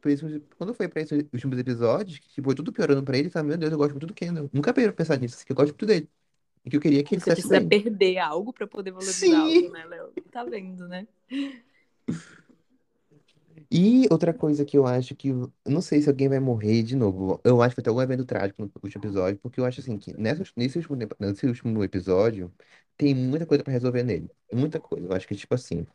pra 0.00 0.10
esses- 0.12 0.42
Quando 0.56 0.74
foi 0.74 0.88
pra 0.88 1.00
esses 1.02 1.24
últimos 1.32 1.58
episódios, 1.58 2.18
que 2.18 2.28
tipo, 2.28 2.44
foi 2.48 2.54
tudo 2.54 2.72
piorando 2.72 3.02
pra 3.02 3.16
ele, 3.18 3.30
tá? 3.30 3.42
Meu 3.42 3.56
Deus, 3.56 3.72
eu 3.72 3.78
gosto 3.78 3.92
muito 3.92 4.06
do 4.06 4.14
Kendall. 4.14 4.50
Nunca 4.52 4.72
parei 4.72 4.88
pra 4.88 4.96
pensar 4.96 5.18
nisso, 5.18 5.36
assim, 5.36 5.44
que 5.46 5.52
eu 5.52 5.56
gosto 5.56 5.70
muito 5.72 5.86
dele. 5.86 6.08
E 6.64 6.70
que 6.70 6.76
eu 6.76 6.82
queria 6.82 7.04
que 7.04 7.14
ele 7.14 7.18
Você 7.18 7.20
estivesse 7.20 7.42
precisa 7.42 7.60
bem. 7.60 7.68
perder 7.68 8.18
algo 8.18 8.52
pra 8.52 8.66
poder 8.66 8.90
valorizar 8.90 9.38
Sim! 9.38 9.40
algo, 9.40 9.70
né, 9.70 9.84
Léo? 9.86 10.12
Tá 10.30 10.44
vendo, 10.44 10.88
né? 10.88 11.06
E 13.70 14.06
outra 14.10 14.32
coisa 14.34 14.64
que 14.64 14.76
eu 14.76 14.86
acho 14.86 15.14
que. 15.16 15.30
Não 15.66 15.80
sei 15.80 16.00
se 16.02 16.08
alguém 16.08 16.28
vai 16.28 16.40
morrer 16.40 16.82
de 16.82 16.96
novo. 16.96 17.40
Eu 17.44 17.60
acho 17.62 17.74
que 17.74 17.80
vai 17.80 17.84
ter 17.84 17.90
algum 17.90 18.02
evento 18.02 18.24
trágico 18.24 18.62
no 18.62 18.70
último 18.82 19.00
episódio, 19.02 19.38
porque 19.40 19.60
eu 19.60 19.64
acho 19.64 19.80
assim 19.80 19.98
que 19.98 20.12
nessa, 20.18 20.44
nesse 20.56 20.78
último, 20.78 20.96
nesse 21.20 21.46
último 21.46 21.82
episódio 21.84 22.52
tem 22.96 23.14
muita 23.14 23.46
coisa 23.46 23.64
pra 23.64 23.72
resolver 23.72 24.02
nele. 24.04 24.30
Muita 24.52 24.80
coisa. 24.80 25.06
Eu 25.06 25.12
acho 25.14 25.26
que, 25.26 25.34
tipo 25.34 25.54
assim, 25.54 25.86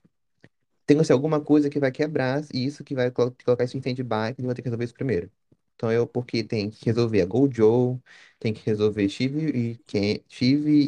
tem 0.86 1.04
ser 1.04 1.14
alguma 1.14 1.42
coisa 1.44 1.70
que 1.70 1.80
vai 1.80 1.92
quebrar 1.92 2.42
isso, 2.54 2.84
que 2.84 2.96
vai 2.96 3.12
colo- 3.12 3.36
colocar 3.46 3.64
isso 3.64 3.78
em 3.78 3.80
stand-by, 3.80 4.34
que 4.36 4.42
ele 4.42 4.48
vai 4.48 4.56
ter 4.56 4.62
que 4.62 4.68
resolver 4.70 4.86
isso 4.86 4.94
primeiro. 4.94 5.32
Então 5.76 5.92
eu, 5.92 6.06
porque 6.08 6.44
tem 6.44 6.70
que 6.70 6.86
resolver 6.86 7.22
a 7.22 7.26
Gojo, 7.26 8.02
tem 8.40 8.54
que 8.54 8.62
resolver 8.66 9.08
Steve 9.10 9.48
e 9.50 9.78
Ken, 9.88 10.20
Steve 10.32 10.88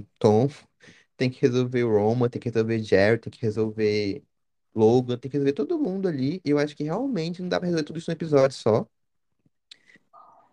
e 0.00 0.06
Tom, 0.18 0.48
tem 1.16 1.30
que 1.30 1.40
resolver 1.42 1.84
o 1.84 1.90
Roma, 1.92 2.28
tem 2.30 2.40
que 2.40 2.48
resolver 2.48 2.78
Jerry, 2.82 3.18
tem 3.20 3.30
que 3.32 3.42
resolver. 3.42 4.24
Logan, 4.74 5.16
tem 5.16 5.30
que 5.30 5.36
resolver 5.36 5.52
todo 5.52 5.78
mundo 5.78 6.08
ali. 6.08 6.40
E 6.44 6.50
eu 6.50 6.58
acho 6.58 6.76
que 6.76 6.84
realmente 6.84 7.40
não 7.42 7.48
dá 7.48 7.58
pra 7.58 7.66
resolver 7.66 7.84
tudo 7.84 7.98
isso 7.98 8.10
num 8.10 8.14
episódio 8.14 8.56
só. 8.56 8.86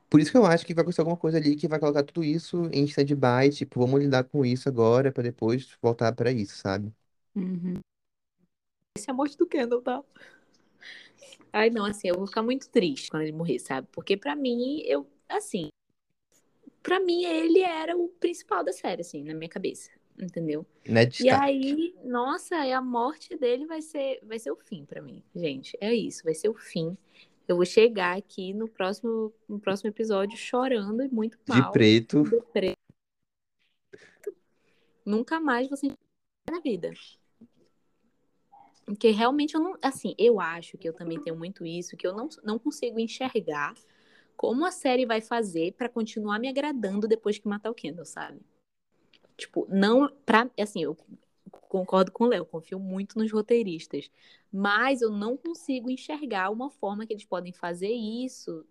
Por 0.10 0.20
isso 0.20 0.30
que 0.30 0.38
eu 0.38 0.46
acho 0.46 0.66
que 0.66 0.74
vai 0.74 0.82
acontecer 0.82 1.00
alguma 1.00 1.16
coisa 1.16 1.38
ali 1.38 1.56
que 1.56 1.70
vai 1.70 1.80
colocar 1.80 2.04
tudo 2.04 2.22
isso 2.22 2.70
em 2.74 2.84
stand-by, 2.84 3.50
tipo, 3.50 3.80
vamos 3.80 4.02
lidar 4.02 4.26
com 4.26 4.46
isso 4.46 4.68
agora 4.68 5.10
pra 5.10 5.24
depois 5.24 5.78
voltar 5.82 6.12
pra 6.14 6.30
isso, 6.32 6.58
sabe? 6.58 6.92
Uhum. 7.34 7.80
Esse 8.98 9.10
é 9.10 9.12
a 9.12 9.14
morte 9.14 9.38
do 9.38 9.48
Kendall, 9.48 9.82
tá? 9.82 10.04
Ai, 11.54 11.70
não, 11.70 11.86
assim, 11.86 12.10
eu 12.10 12.16
vou 12.16 12.28
ficar 12.28 12.44
muito 12.44 12.70
triste 12.70 13.10
quando 13.10 13.24
ele 13.24 13.32
morrer, 13.32 13.58
sabe? 13.60 13.88
Porque 13.92 14.18
pra 14.18 14.36
mim, 14.36 14.82
eu, 14.86 15.08
assim, 15.30 15.70
pra 16.84 17.00
mim 17.00 17.24
ele 17.24 17.60
era 17.62 17.96
o 17.98 18.10
principal 18.10 18.66
da 18.66 18.74
série, 18.74 19.02
assim, 19.02 19.24
na 19.24 19.34
minha 19.34 19.50
cabeça, 19.50 19.90
entendeu? 20.20 20.66
Ned 20.88 21.24
E 21.24 21.30
aí, 21.30 21.96
nossa, 22.04 22.56
a 22.58 22.82
morte 22.82 23.38
dele 23.38 23.66
vai 23.66 23.82
ser, 23.82 24.20
vai 24.24 24.40
ser 24.40 24.52
o 24.52 24.56
fim 24.56 24.86
pra 24.86 25.02
mim, 25.02 25.24
gente. 25.36 25.78
É 25.80 25.94
isso, 25.94 26.24
vai 26.24 26.34
ser 26.34 26.50
o 26.50 26.54
fim. 26.54 26.98
Eu 27.48 27.56
vou 27.56 27.66
chegar 27.66 28.18
aqui 28.18 28.54
no 28.54 28.68
próximo, 28.68 29.34
no 29.48 29.60
próximo 29.60 29.90
episódio 29.90 30.38
chorando 30.38 31.04
e 31.04 31.10
muito 31.10 31.38
De 31.46 31.60
mal, 31.60 31.72
preto. 31.72 32.24
deprê. 32.24 32.76
Nunca 35.06 35.40
mais 35.40 35.68
sentir 35.80 35.98
na 36.50 36.60
vida. 36.60 36.92
Porque 38.86 39.10
realmente 39.10 39.56
eu 39.56 39.62
não. 39.62 39.78
Assim, 39.82 40.16
eu 40.18 40.40
acho 40.40 40.78
que 40.78 40.88
eu 40.88 40.94
também 40.94 41.20
tenho 41.20 41.36
muito 41.38 41.66
isso, 41.66 41.98
que 41.98 42.06
eu 42.06 42.14
não, 42.14 42.30
não 42.44 42.60
consigo 42.60 43.00
enxergar 43.00 43.74
como 44.36 44.66
a 44.66 44.72
série 44.72 45.06
vai 45.06 45.22
fazer 45.22 45.74
pra 45.74 45.88
continuar 45.88 46.40
me 46.40 46.48
agradando 46.48 47.08
depois 47.08 47.38
que 47.38 47.48
matar 47.48 47.70
o 47.70 47.76
Kendall, 47.76 48.06
sabe? 48.06 48.42
Tipo, 49.42 49.66
não. 49.70 50.08
Pra, 50.24 50.48
assim, 50.60 50.84
eu 50.84 50.96
concordo 51.50 52.12
com 52.12 52.26
o 52.26 52.28
Léo, 52.28 52.46
confio 52.46 52.80
muito 52.80 53.18
nos 53.18 53.32
roteiristas. 53.32 54.10
Mas 54.52 55.02
eu 55.02 55.10
não 55.12 55.36
consigo 55.36 55.90
enxergar 55.90 56.52
uma 56.52 56.70
forma 56.70 57.06
que 57.08 57.14
eles 57.14 57.26
podem 57.26 57.52
fazer 57.52 57.90
isso. 57.90 58.64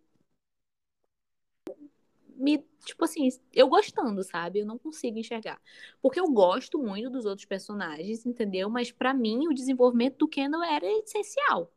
Me, 2.37 2.65
tipo 2.85 3.05
assim, 3.05 3.29
eu 3.53 3.69
gostando, 3.69 4.23
sabe? 4.23 4.61
Eu 4.61 4.67
não 4.67 4.79
consigo 4.79 5.19
enxergar. 5.19 5.61
Porque 6.01 6.21
eu 6.21 6.31
gosto 6.31 6.79
muito 6.79 7.11
dos 7.11 7.27
outros 7.27 7.45
personagens, 7.47 8.25
entendeu? 8.25 8.71
Mas 8.71 8.93
pra 8.93 9.13
mim 9.13 9.49
o 9.49 9.53
desenvolvimento 9.55 10.19
do 10.19 10.29
Kendall 10.29 10.63
era 10.63 10.87
essencial. 10.87 11.71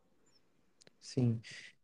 Sim. 1.00 1.40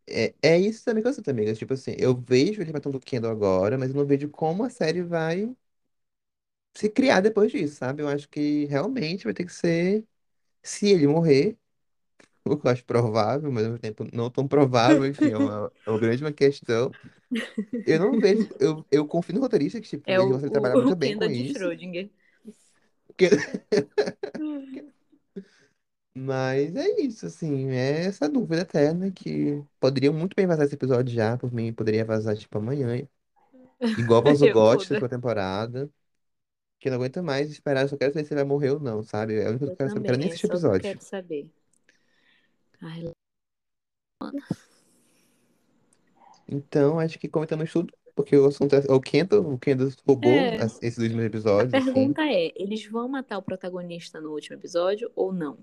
É, 0.09 0.35
é 0.43 0.59
isso 0.59 0.85
também 0.85 1.03
que 1.03 1.09
eu 1.09 1.13
sinto, 1.13 1.31
amiga. 1.31 1.55
Tipo 1.55 1.75
assim, 1.75 1.95
eu 1.99 2.15
vejo 2.17 2.61
ele 2.63 2.73
matando 2.73 2.99
o 2.99 3.01
Kendall 3.01 3.31
agora, 3.33 3.79
mas 3.79 3.91
eu 3.91 3.97
não 3.97 4.07
vejo 4.07 4.29
como 4.31 4.65
a 4.65 4.71
série 4.71 5.03
vai 5.03 5.55
se 6.75 6.89
criar 6.91 7.21
depois 7.21 7.51
disso, 7.53 7.77
sabe? 7.77 8.03
Eu 8.03 8.09
acho 8.09 8.29
que 8.29 8.67
realmente 8.67 9.25
vai 9.25 9.35
ter 9.35 9.45
que 9.45 9.53
ser. 9.53 10.07
Se 10.63 10.89
ele 10.91 11.07
morrer, 11.09 11.59
o 12.47 12.57
que 12.59 12.67
eu 12.69 12.73
acho 12.73 12.85
provável, 12.87 13.53
mas 13.53 13.65
ao 13.65 13.73
mesmo 13.73 13.81
tempo 13.81 14.05
não 14.15 14.31
tão 14.31 14.49
provável, 14.49 15.07
enfim, 15.07 15.31
é 15.33 15.39
uma, 15.39 15.73
é 15.87 15.91
uma 15.91 15.99
grande 16.01 16.25
uma 16.25 16.33
questão. 16.33 16.97
Eu 17.87 17.99
não 18.01 18.21
vejo, 18.21 18.49
eu, 18.61 18.87
eu 18.91 19.07
confio 19.09 19.35
no 19.37 19.41
roteirista 19.43 19.81
que, 19.81 19.89
tipo, 19.89 20.13
É 20.15 20.21
o, 20.21 20.29
trabalhar 20.53 20.77
muito 20.77 20.95
o 20.95 20.97
bem 20.97 21.13
com 21.13 21.27
Kendall 21.27 21.31
de 21.31 21.45
isso. 21.45 21.53
Schrödinger. 21.53 22.11
porque- 23.07 23.31
Mas 26.15 26.75
é 26.75 27.01
isso, 27.01 27.27
assim, 27.27 27.69
é 27.71 28.05
essa 28.07 28.29
dúvida 28.29 28.63
eterna 28.63 29.11
que 29.13 29.63
poderia 29.79 30.11
muito 30.13 30.35
bem 30.35 30.47
vazar 30.47 30.67
esse 30.67 30.75
episódio 30.75 31.15
já, 31.15 31.37
por 31.39 31.53
mim, 31.53 31.73
poderia 31.73 32.05
vazar, 32.05 32.37
tipo, 32.37 32.59
amanhã, 32.59 33.07
igual 33.97 34.23
vazou 34.23 34.49
Eu 34.55 34.55
GOT 34.55 34.91
toda. 34.91 34.91
nessa 34.93 35.09
temporada, 35.09 35.91
que 36.81 36.89
eu 36.89 36.93
não 36.93 36.99
aguento 36.99 37.23
mais 37.23 37.51
esperar, 37.51 37.83
eu 37.83 37.89
só 37.89 37.97
quero 37.97 38.13
saber 38.13 38.25
se 38.25 38.33
ele 38.33 38.41
vai 38.41 38.49
morrer 38.49 38.71
ou 38.71 38.81
não, 38.81 39.03
sabe? 39.03 39.35
É 39.39 39.47
a 39.47 39.51
única 39.51 39.67
coisa 39.67 39.73
Eu 39.73 39.77
que 39.77 39.83
eu 39.83 39.87
quero 39.87 39.91
saber, 39.91 40.01
não 40.01 40.03
quero 40.07 40.19
nem 40.19 40.27
é 40.27 40.31
assistir 40.31 40.47
o 40.47 40.49
só 40.49 40.55
o 40.57 40.61
que 40.61 40.67
eu 40.67 40.71
episódio. 40.71 40.83
quero 40.83 41.01
saber. 41.05 41.51
Ai, 42.81 43.13
Então, 46.49 46.99
acho 46.99 47.19
que 47.19 47.29
comentamos 47.29 47.71
tudo, 47.71 47.93
porque 48.15 48.37
o 48.37 48.47
assunto 48.47 48.75
é 48.75 48.81
o 48.93 49.01
Kendall, 49.01 49.53
o 49.53 49.59
Kendall 49.59 49.91
roubou 50.07 50.31
É, 50.33 50.57
esses 50.83 50.99
últimos 50.99 51.23
a 51.23 51.27
episódios, 51.27 51.75
assim, 51.75 51.93
pergunta 51.93 52.23
é: 52.23 52.53
eles 52.57 52.85
vão 52.87 53.07
matar 53.09 53.39
o 53.39 53.43
protagonista 53.43 54.21
no 54.21 54.31
último 54.33 54.57
episódio 54.57 55.11
ou 55.15 55.33
não? 55.33 55.59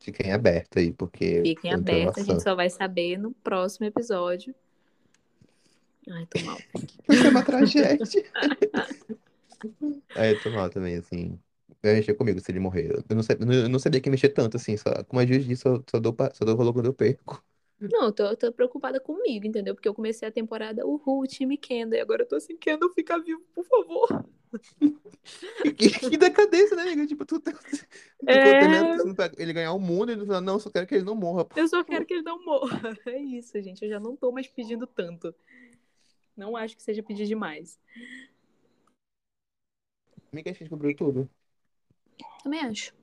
fiquem 0.00 0.32
abertos 0.32 0.76
aí, 0.76 0.92
porque 0.92 1.42
Fiquem 1.42 1.72
abertos, 1.72 2.18
a 2.18 2.22
gente 2.26 2.42
só 2.42 2.54
vai 2.54 2.70
saber 2.70 3.18
no 3.18 3.32
próximo 3.32 3.86
episódio. 3.86 4.54
Ai, 6.10 6.26
tô 6.26 6.40
mal. 6.46 6.56
Vai 7.06 7.16
ser 7.18 7.28
uma 7.28 7.42
tragédia. 7.42 8.06
Eu 10.14 10.38
tô 10.38 10.50
mal 10.50 10.68
também, 10.70 10.96
assim. 10.96 11.40
Vai 11.82 11.94
mexer 11.94 12.14
comigo 12.14 12.40
se 12.40 12.50
ele 12.50 12.60
morrer. 12.60 12.90
Eu 13.08 13.16
não, 13.16 13.22
sabia, 13.22 13.46
eu 13.64 13.68
não 13.68 13.78
sabia 13.78 14.00
que 14.00 14.08
ia 14.08 14.10
mexer 14.10 14.30
tanto, 14.30 14.56
assim. 14.56 14.76
Só, 14.76 15.04
como 15.04 15.20
Judy 15.22 15.44
disse, 15.44 15.62
só, 15.62 15.82
só 15.90 16.00
dou, 16.00 16.12
pa- 16.12 16.32
só 16.34 16.44
dou 16.44 16.56
valor 16.56 16.72
quando 16.72 16.86
eu 16.86 16.94
perco. 16.94 17.42
Não, 17.80 18.06
eu 18.06 18.12
tô, 18.12 18.24
eu 18.24 18.36
tô 18.36 18.52
preocupada 18.52 19.00
comigo, 19.00 19.46
entendeu? 19.46 19.74
Porque 19.74 19.88
eu 19.88 19.94
comecei 19.94 20.26
a 20.28 20.32
temporada, 20.32 20.86
uhul, 20.86 21.26
time 21.26 21.56
Kendall, 21.56 21.98
e 21.98 22.00
agora 22.02 22.22
eu 22.22 22.28
tô 22.28 22.36
assim, 22.36 22.56
Kendall, 22.56 22.90
fica 22.92 23.18
vivo, 23.22 23.42
por 23.54 23.64
favor. 23.64 24.08
Que, 25.62 25.72
que, 25.72 25.90
que 25.90 26.16
decadência, 26.18 26.76
né, 26.76 26.82
amiga? 26.82 27.06
Tipo, 27.06 27.24
tu, 27.26 27.40
tu, 27.40 27.52
tu 28.40 28.54
É, 28.84 28.84
torcendo 28.92 29.14
pra 29.14 29.30
ele 29.38 29.52
ganhar 29.52 29.72
o 29.72 29.78
mundo 29.80 30.12
e 30.12 30.16
no 30.16 30.24
final, 30.24 30.40
não, 30.40 30.58
só 30.60 30.70
quero 30.70 30.86
que 30.86 30.94
ele 30.94 31.04
não 31.04 31.14
morra. 31.14 31.44
por 31.44 31.56
eu 31.56 31.68
só 31.68 31.82
quero 31.84 32.06
que 32.06 32.14
ele 32.14 32.22
não 32.22 32.44
morra. 32.44 32.96
É 33.06 33.18
isso, 33.18 33.60
gente, 33.60 33.82
eu 33.84 33.88
já 33.90 34.00
não 34.00 34.16
tô 34.16 34.30
mais 34.32 34.46
pedindo 34.48 34.86
tanto. 34.86 35.34
Não 36.36 36.56
acho 36.56 36.76
que 36.76 36.82
seja 36.82 37.02
pedir 37.02 37.26
demais. 37.26 37.78
Amiga, 40.32 40.50
a 40.50 40.52
gente 40.52 40.60
descobriu 40.60 40.94
tudo. 40.94 41.28
Também 42.42 42.60
acho. 42.60 42.94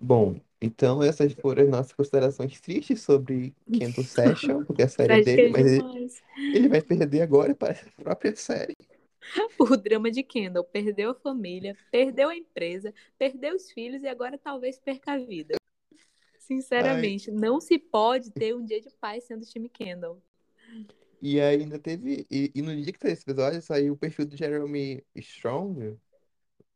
Bom, 0.00 0.40
então 0.60 1.02
essas 1.02 1.32
foram 1.34 1.64
as 1.64 1.68
nossas 1.68 1.92
considerações 1.92 2.60
tristes 2.60 3.02
sobre 3.02 3.54
Kendall 3.72 4.04
Session, 4.04 4.64
porque 4.64 4.82
a 4.82 4.88
série 4.88 5.14
é 5.14 5.20
dele, 5.20 5.48
mas 5.50 5.66
ele, 5.66 5.82
demais. 5.82 6.22
ele 6.54 6.68
vai 6.68 6.82
perder 6.82 7.22
agora 7.22 7.54
para 7.54 7.72
a 7.72 8.02
própria 8.02 8.34
série. 8.36 8.76
O 9.58 9.76
drama 9.76 10.10
de 10.10 10.22
Kendall 10.22 10.64
perdeu 10.64 11.10
a 11.10 11.14
família, 11.14 11.76
perdeu 11.90 12.28
a 12.28 12.36
empresa, 12.36 12.94
perdeu 13.18 13.54
os 13.54 13.70
filhos 13.70 14.02
e 14.02 14.08
agora 14.08 14.38
talvez 14.38 14.78
perca 14.78 15.12
a 15.12 15.18
vida. 15.18 15.56
Ai, 15.92 16.00
Sinceramente, 16.38 17.30
não 17.30 17.60
se 17.60 17.78
pode 17.78 18.30
ter 18.30 18.54
um 18.54 18.64
dia 18.64 18.80
de 18.80 18.88
paz 19.00 19.24
sendo 19.24 19.44
time 19.44 19.68
Kendall. 19.68 20.22
E 21.20 21.40
aí 21.40 21.60
ainda 21.62 21.78
teve. 21.78 22.26
E, 22.30 22.52
e 22.54 22.62
no 22.62 22.74
dia 22.80 22.92
que 22.92 22.98
saiu 23.00 23.12
esse 23.12 23.22
episódio, 23.24 23.62
saiu 23.62 23.94
o 23.94 23.96
perfil 23.96 24.26
do 24.26 24.36
Jeremy 24.36 25.04
Strong, 25.16 25.98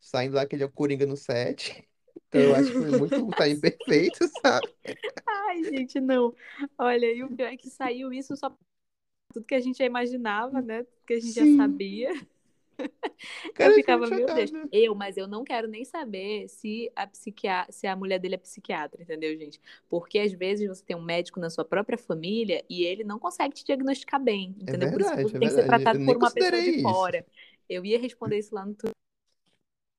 saindo 0.00 0.36
lá 0.36 0.46
que 0.46 0.56
ele 0.56 0.64
é 0.64 0.66
o 0.66 0.72
Coringa 0.72 1.06
no 1.06 1.16
set. 1.16 1.88
Então 2.28 2.42
eu 2.42 2.54
acho 2.54 2.70
que 2.72 2.78
foi 2.78 2.92
muito 2.92 3.26
o 3.28 3.32
time 3.34 3.56
perfeito, 3.60 4.26
sabe? 4.42 4.68
Ai, 5.26 5.64
gente, 5.64 6.00
não. 6.00 6.34
Olha, 6.78 7.06
e 7.06 7.22
o 7.22 7.30
pior 7.30 7.46
é 7.52 7.56
que 7.56 7.68
saiu 7.70 8.12
isso 8.12 8.36
só 8.36 8.50
tudo 9.32 9.46
que 9.46 9.54
a 9.54 9.60
gente 9.60 9.78
já 9.78 9.84
imaginava, 9.86 10.62
né? 10.62 10.84
Tudo 10.84 11.02
que 11.06 11.14
a 11.14 11.20
gente 11.20 11.34
já 11.34 11.46
Sim, 11.46 11.56
sabia. 11.56 12.10
Eu 13.44 13.52
cara, 13.52 13.70
eu 13.70 13.74
ficava, 13.74 14.06
meu 14.08 14.26
Deus, 14.26 14.50
eu, 14.72 14.94
mas 14.94 15.16
eu 15.16 15.28
não 15.28 15.44
quero 15.44 15.68
nem 15.68 15.84
saber 15.84 16.48
se 16.48 16.90
a 16.96 17.06
psiquiatra, 17.06 17.72
se 17.72 17.86
a 17.86 17.94
mulher 17.94 18.18
dele 18.18 18.34
é 18.34 18.38
psiquiatra, 18.38 19.00
entendeu, 19.00 19.36
gente? 19.36 19.60
Porque 19.88 20.18
às 20.18 20.32
vezes 20.32 20.68
você 20.68 20.84
tem 20.84 20.96
um 20.96 21.02
médico 21.02 21.38
na 21.38 21.48
sua 21.48 21.64
própria 21.64 21.96
família 21.96 22.64
e 22.68 22.84
ele 22.84 23.04
não 23.04 23.18
consegue 23.18 23.54
te 23.54 23.64
diagnosticar 23.64 24.20
bem, 24.20 24.56
É 24.58 24.62
entendeu? 24.62 24.90
Por 24.90 25.00
isso 25.00 25.10
que 25.10 25.16
verdade, 25.16 25.30
você 25.30 25.36
é 25.36 25.40
tem 25.40 25.48
que 25.48 25.54
ser 25.54 25.60
verdade. 25.62 25.82
Eu 25.82 25.84
tratado 25.84 26.04
por 26.04 26.16
uma 26.16 26.30
pessoa 26.30 26.62
de 26.62 26.70
isso. 26.70 26.82
fora. 26.82 27.26
Eu 27.68 27.84
ia 27.84 27.98
responder 27.98 28.38
isso 28.38 28.54
lá 28.54 28.66
no 28.66 28.74
Twitter, 28.74 28.96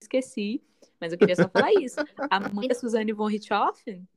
esqueci, 0.02 0.62
mas 1.00 1.14
eu 1.14 1.18
queria 1.18 1.36
só 1.36 1.48
falar 1.48 1.72
isso. 1.82 2.00
A 2.30 2.40
mãe 2.50 2.68
da 2.68 2.76
Suzane 2.76 3.14
von 3.14 3.28
Richthofen, 3.28 4.08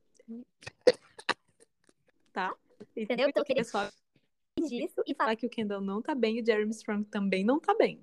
tá? 2.33 2.53
Entendeu? 2.95 3.29
Então, 3.29 3.41
eu 3.41 3.45
queria 3.45 3.63
só 3.63 3.89
disso 4.65 5.01
e 5.05 5.13
falar 5.13 5.29
falar 5.29 5.35
que 5.35 5.45
o 5.45 5.49
Kendall 5.49 5.81
não 5.81 6.01
tá 6.01 6.15
bem 6.15 6.37
e 6.37 6.41
o 6.41 6.45
Jeremy 6.45 6.71
Strong 6.71 7.05
também 7.05 7.43
não 7.43 7.59
tá 7.59 7.75
bem. 7.75 8.01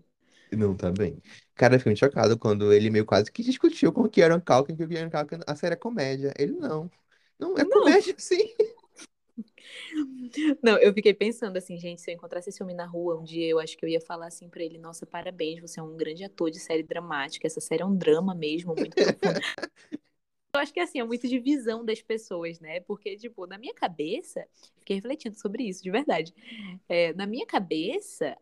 Não, 0.53 0.77
tá 0.77 0.91
bem. 0.93 1.21
Cara, 1.55 1.75
eu 1.75 1.79
fiquei 1.79 1.91
muito 1.91 1.99
chocado 2.01 2.39
quando 2.39 2.73
ele 2.73 2.91
meio 2.91 3.05
quase 3.05 3.31
que 3.33 3.43
discutiu 3.43 3.93
com 3.93 4.03
o 4.03 4.09
Kieran 4.09 4.41
Culkin 4.41 4.77
que 4.77 4.85
o 4.85 4.89
Kieran 4.89 5.11
Culkin, 5.11 5.41
a 5.47 5.57
série 5.57 5.75
é 5.75 5.77
comédia. 5.77 6.33
Ele 6.39 6.53
não. 6.53 6.91
Não 7.39 7.57
é 7.59 7.65
Não. 7.65 7.71
comédia, 7.71 8.15
sim. 8.19 8.55
Não, 10.63 10.79
eu 10.79 10.93
fiquei 10.93 11.15
pensando 11.15 11.57
assim, 11.57 11.79
gente, 11.79 12.01
se 12.01 12.11
eu 12.11 12.15
encontrasse 12.15 12.49
esse 12.51 12.63
homem 12.63 12.75
na 12.75 12.87
rua 12.87 13.19
um 13.19 13.25
dia, 13.25 13.49
eu 13.49 13.59
acho 13.59 13.77
que 13.77 13.85
eu 13.85 13.89
ia 13.89 14.01
falar 14.01 14.27
assim 14.27 14.49
pra 14.49 14.63
ele, 14.63 14.79
nossa, 14.79 15.07
parabéns, 15.07 15.61
você 15.61 15.81
é 15.81 15.83
um 15.83 15.97
grande 15.97 16.25
ator 16.25 16.51
de 16.51 16.59
série 16.59 16.83
dramática, 16.83 17.47
essa 17.47 17.61
série 17.61 17.83
é 17.83 17.87
um 17.87 17.97
drama 17.97 18.35
mesmo, 18.35 18.75
muito 18.75 18.97
profundo. 18.99 19.41
Eu 20.55 20.61
acho 20.61 20.73
que 20.73 20.79
assim, 20.79 21.01
é 21.01 21.05
muito 21.05 21.27
de 21.27 21.39
visão 21.41 21.85
das 21.85 22.01
pessoas, 22.01 22.61
né? 22.61 22.79
Porque, 22.81 23.17
tipo, 23.17 23.45
na 23.47 23.59
minha 23.59 23.75
cabeça, 23.75 24.47
fiquei 24.79 24.97
refletindo 24.97 25.37
sobre 25.37 25.65
isso, 25.65 25.83
de 25.83 25.91
verdade. 25.91 26.33
É, 26.89 27.13
na 27.15 27.27
minha 27.27 27.45
cabeça, 27.45 28.37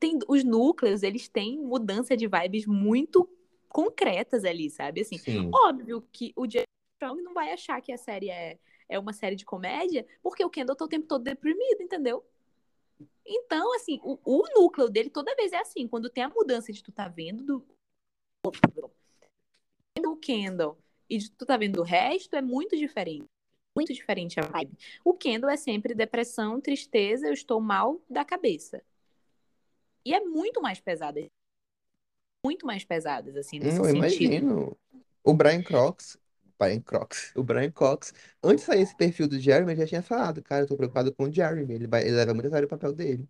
tem 0.00 0.18
os 0.26 0.42
núcleos, 0.42 1.02
eles 1.02 1.28
têm 1.28 1.60
mudança 1.60 2.16
de 2.16 2.26
vibes 2.26 2.66
muito 2.66 3.28
concretas 3.68 4.44
ali, 4.44 4.70
sabe? 4.70 5.02
Assim, 5.02 5.18
Sim. 5.18 5.50
óbvio 5.54 6.02
que 6.10 6.32
o 6.34 6.50
Jeremy 6.50 6.64
Strong 6.96 7.22
não 7.22 7.34
vai 7.34 7.52
achar 7.52 7.80
que 7.82 7.92
a 7.92 7.98
série 7.98 8.30
é, 8.30 8.58
é 8.88 8.98
uma 8.98 9.12
série 9.12 9.36
de 9.36 9.44
comédia, 9.44 10.06
porque 10.22 10.44
o 10.44 10.50
Kendall 10.50 10.74
tá 10.74 10.86
o 10.86 10.88
tempo 10.88 11.06
todo 11.06 11.22
deprimido, 11.22 11.82
entendeu? 11.82 12.24
Então, 13.24 13.74
assim, 13.76 14.00
o, 14.02 14.18
o 14.24 14.42
núcleo 14.54 14.88
dele 14.88 15.10
toda 15.10 15.36
vez 15.36 15.52
é 15.52 15.58
assim, 15.58 15.86
quando 15.86 16.10
tem 16.10 16.24
a 16.24 16.28
mudança 16.28 16.72
de 16.72 16.82
tu 16.82 16.90
tá 16.90 17.06
vendo 17.06 17.44
do 17.44 17.64
o 20.02 20.16
Kendall 20.16 20.78
e 21.08 21.18
de 21.18 21.30
tu 21.30 21.44
tá 21.44 21.56
vendo 21.56 21.80
o 21.80 21.84
resto, 21.84 22.34
é 22.34 22.42
muito 22.42 22.76
diferente. 22.76 23.26
Muito 23.76 23.92
diferente 23.92 24.40
a 24.40 24.42
vibe. 24.42 24.76
O 25.04 25.14
Kendall 25.14 25.50
é 25.50 25.56
sempre 25.56 25.94
depressão, 25.94 26.60
tristeza, 26.60 27.26
eu 27.28 27.32
estou 27.32 27.60
mal 27.60 28.00
da 28.08 28.24
cabeça. 28.24 28.82
E 30.04 30.14
é 30.14 30.20
muito 30.20 30.60
mais 30.62 30.80
pesada. 30.80 31.20
Muito 32.44 32.66
mais 32.66 32.84
pesadas, 32.84 33.34
assim, 33.36 33.58
Hum, 33.60 33.60
nesse 33.60 33.82
Eu 33.84 33.90
sentido. 33.90 34.46
imagino. 34.48 34.76
O 35.24 35.34
Brian 35.34 35.62
Cox. 35.62 36.18
Brian 36.58 36.80
Cox. 36.82 37.32
O 37.36 37.42
Brian 37.42 37.70
Cox, 37.70 38.12
antes 38.42 38.64
de 38.64 38.66
sair 38.66 38.82
esse 38.82 38.96
perfil 38.96 39.28
do 39.28 39.38
Jeremy, 39.38 39.72
ele 39.72 39.80
já 39.82 39.86
tinha 39.86 40.02
falado, 40.02 40.42
cara, 40.42 40.62
eu 40.64 40.68
tô 40.68 40.76
preocupado 40.76 41.14
com 41.14 41.24
o 41.24 41.32
Jeremy. 41.32 41.74
Ele, 41.74 41.86
vai, 41.86 42.02
ele 42.02 42.12
leva 42.16 42.34
muito 42.34 42.46
a 42.48 42.50
sério 42.50 42.66
o 42.66 42.68
papel 42.70 42.92
dele. 42.92 43.28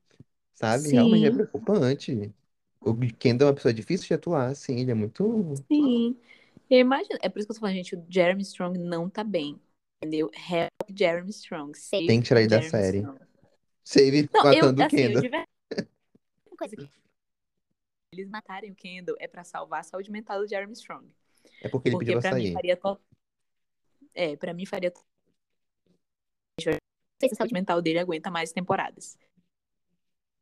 Sabe? 0.55 0.91
Realmente 0.91 1.27
é 1.27 1.31
Sim, 1.31 1.33
preocupante. 1.33 2.35
O 2.81 2.95
Kendall 3.19 3.49
é 3.49 3.51
uma 3.53 3.57
pessoa 3.57 3.75
difícil 3.75 4.09
de 4.09 4.15
atuar, 4.15 4.49
assim, 4.51 4.77
ele 4.81 4.91
é 4.93 4.95
muito. 4.95 5.65
sim. 5.71 6.17
Eu 6.69 6.79
imagino. 6.81 7.19
É 7.23 7.29
por 7.29 7.39
isso 7.39 7.49
que 7.49 7.53
eu 7.53 7.57
tô 7.57 7.61
falando, 7.61 7.77
gente, 7.77 7.97
o 7.97 8.07
Jeremy 8.09 8.43
Strong 8.43 8.79
não 8.79 9.09
tá 9.11 9.25
bem. 9.25 9.61
Entendeu? 10.03 10.31
Help 10.35 10.71
Jeremy 10.99 11.31
Strong. 11.31 11.77
Save 11.79 12.07
Tem 12.07 12.21
que 12.21 12.27
tirar 12.29 12.41
ele 12.41 12.49
da 12.51 12.63
série. 12.63 13.09
Strong. 13.09 13.21
Save 13.85 14.31
Não, 14.33 14.47
eu, 14.51 14.67
matando 14.67 14.83
o 14.83 14.87
assim, 14.87 15.05
eu 15.05 15.17
Kendall. 15.17 15.23
de 15.23 15.29
verdade, 15.29 15.47
uma 15.47 15.60
coisa 16.61 16.77
que 16.77 16.89
eles 18.13 18.29
matarem 18.29 18.71
o 18.71 18.75
Kendall 18.75 19.17
é 19.19 19.27
pra 19.27 19.45
salvar 19.45 19.81
a 19.81 19.85
saúde 19.85 20.11
mental 20.11 20.41
do 20.41 20.49
Jeremy 20.49 20.73
Strong. 20.75 21.09
É 21.63 21.69
porque 21.69 21.89
ele 21.89 21.97
Porque 21.97 22.07
pediu 22.07 22.21
pra 22.21 22.31
pra 22.31 22.39
mim 22.39 22.45
sair. 22.45 22.53
faria 22.53 22.77
to... 22.77 23.01
É, 24.13 24.37
pra 24.37 24.53
mim 24.53 24.67
faria 24.67 24.93
a 26.63 27.35
saúde 27.35 27.55
mental 27.55 27.81
dele 27.81 27.99
aguenta 27.99 28.31
mais 28.31 28.53
temporadas. 28.53 29.17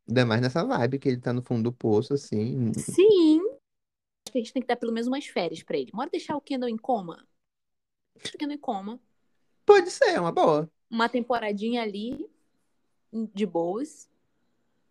Ainda 0.09 0.25
mais 0.25 0.41
nessa 0.41 0.65
vibe 0.65 0.99
que 0.99 1.09
ele 1.09 1.21
tá 1.21 1.33
no 1.33 1.43
fundo 1.43 1.65
do 1.65 1.73
poço, 1.73 2.15
assim. 2.15 2.73
Sim. 2.75 3.41
Acho 3.41 4.33
que 4.33 4.39
a 4.39 4.41
gente 4.41 4.53
tem 4.53 4.63
que 4.63 4.69
dar 4.69 4.77
pelo 4.77 4.93
menos 4.93 5.07
umas 5.07 5.27
férias 5.27 5.63
pra 5.63 5.77
ele. 5.77 5.91
Bora 5.93 6.11
deixar 6.11 6.37
o 6.37 6.41
Kendall 6.41 6.71
em 6.71 6.77
coma? 6.77 7.29
Deixa 8.17 8.35
o 8.35 8.39
Kendall 8.39 8.57
em 8.57 8.61
coma. 8.61 9.01
Pode 9.67 9.91
ser, 9.91 10.15
é 10.15 10.21
uma 10.21 10.33
boa. 10.33 10.71
Uma 10.91 11.09
temporadinha 11.09 11.83
ali, 11.83 12.29
de 13.35 13.45
boas, 13.45 14.11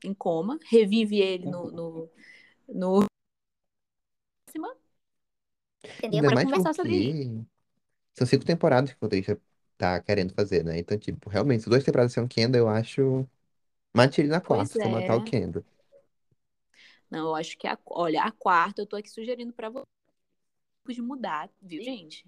em 0.03 0.13
coma. 0.13 0.59
Revive 0.69 1.19
ele 1.19 1.45
no. 1.45 1.71
no, 1.71 2.09
no... 2.67 3.07
entendeu? 5.83 6.21
Ainda 6.21 6.35
mais 6.35 6.43
conversar 6.43 6.73
sobre 6.73 6.95
isso. 6.95 7.45
são 8.13 8.27
cinco 8.27 8.45
temporadas 8.45 8.91
que 8.91 8.97
o 8.97 9.05
roteirista 9.05 9.39
tá 9.77 10.01
querendo 10.01 10.33
fazer, 10.33 10.63
né? 10.63 10.79
Então, 10.79 10.97
tipo, 10.97 11.29
realmente, 11.29 11.63
se 11.63 11.69
duas 11.69 11.83
temporadas 11.83 12.13
são 12.13 12.27
Kendall, 12.27 12.61
eu 12.61 12.69
acho. 12.69 13.27
Mate 13.93 14.21
ele 14.21 14.29
na 14.29 14.41
quarta, 14.41 14.73
se 14.73 14.81
for 14.81 14.89
matar 14.89 15.17
o 15.17 15.21
é. 15.21 15.25
Kendall. 15.25 15.63
Não, 17.09 17.27
eu 17.27 17.35
acho 17.35 17.57
que 17.57 17.67
a, 17.67 17.77
olha, 17.85 18.21
a 18.21 18.31
quarta 18.31 18.81
eu 18.81 18.85
tô 18.85 18.95
aqui 18.95 19.09
sugerindo 19.09 19.53
pra 19.53 19.69
você 19.69 19.85
de 20.89 21.01
mudar, 21.01 21.49
viu, 21.61 21.83
gente? 21.83 22.25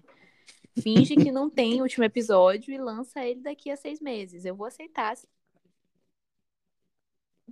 Finge 0.80 1.16
que 1.16 1.32
não 1.32 1.50
tem 1.50 1.82
último 1.82 2.04
episódio 2.04 2.72
e 2.72 2.78
lança 2.78 3.24
ele 3.24 3.40
daqui 3.40 3.70
a 3.70 3.76
seis 3.76 4.00
meses. 4.00 4.44
Eu 4.44 4.54
vou 4.54 4.66
aceitar. 4.66 5.14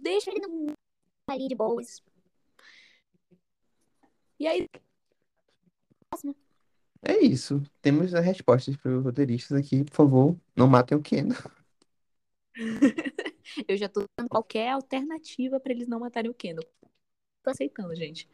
Deixa 0.02 0.30
ele 0.30 0.40
no... 0.46 0.72
Ali 1.28 1.48
de 1.48 1.54
boas. 1.54 2.02
E 4.38 4.46
aí, 4.46 4.66
É 7.02 7.18
isso. 7.18 7.62
Temos 7.80 8.14
as 8.14 8.24
respostas 8.24 8.76
para 8.76 8.96
os 8.98 9.04
roteiristas 9.04 9.58
aqui. 9.58 9.84
Por 9.84 9.94
favor, 9.94 10.36
não 10.56 10.66
matem 10.68 10.96
o 10.96 11.02
Kendall. 11.02 11.38
eu 13.68 13.76
já 13.76 13.88
tô 13.88 14.04
dando 14.16 14.28
qualquer 14.28 14.70
alternativa 14.70 15.60
pra 15.60 15.72
eles 15.72 15.88
não 15.88 16.00
matarem 16.00 16.30
o 16.30 16.34
Kendall. 16.34 16.68
Tô 17.42 17.50
aceitando, 17.50 17.94
gente. 17.94 18.28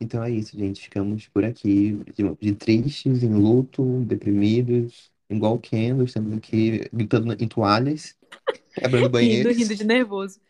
Então 0.00 0.22
é 0.22 0.30
isso, 0.30 0.56
gente. 0.56 0.80
Ficamos 0.80 1.28
por 1.28 1.44
aqui, 1.44 1.94
de, 2.14 2.34
de 2.40 2.54
tristes, 2.54 3.22
em 3.22 3.34
luto, 3.34 4.04
deprimidos, 4.04 5.12
igual 5.30 5.54
o 5.54 5.60
Kendall. 5.60 6.04
Estamos 6.06 6.36
aqui 6.36 6.88
gritando 6.92 7.32
em 7.42 7.48
toalhas, 7.48 8.16
quebrando 8.74 9.10
Rindo, 9.12 9.12
banheiros. 9.12 9.56
rindo 9.56 9.74
de 9.74 9.84
nervoso. 9.84 10.40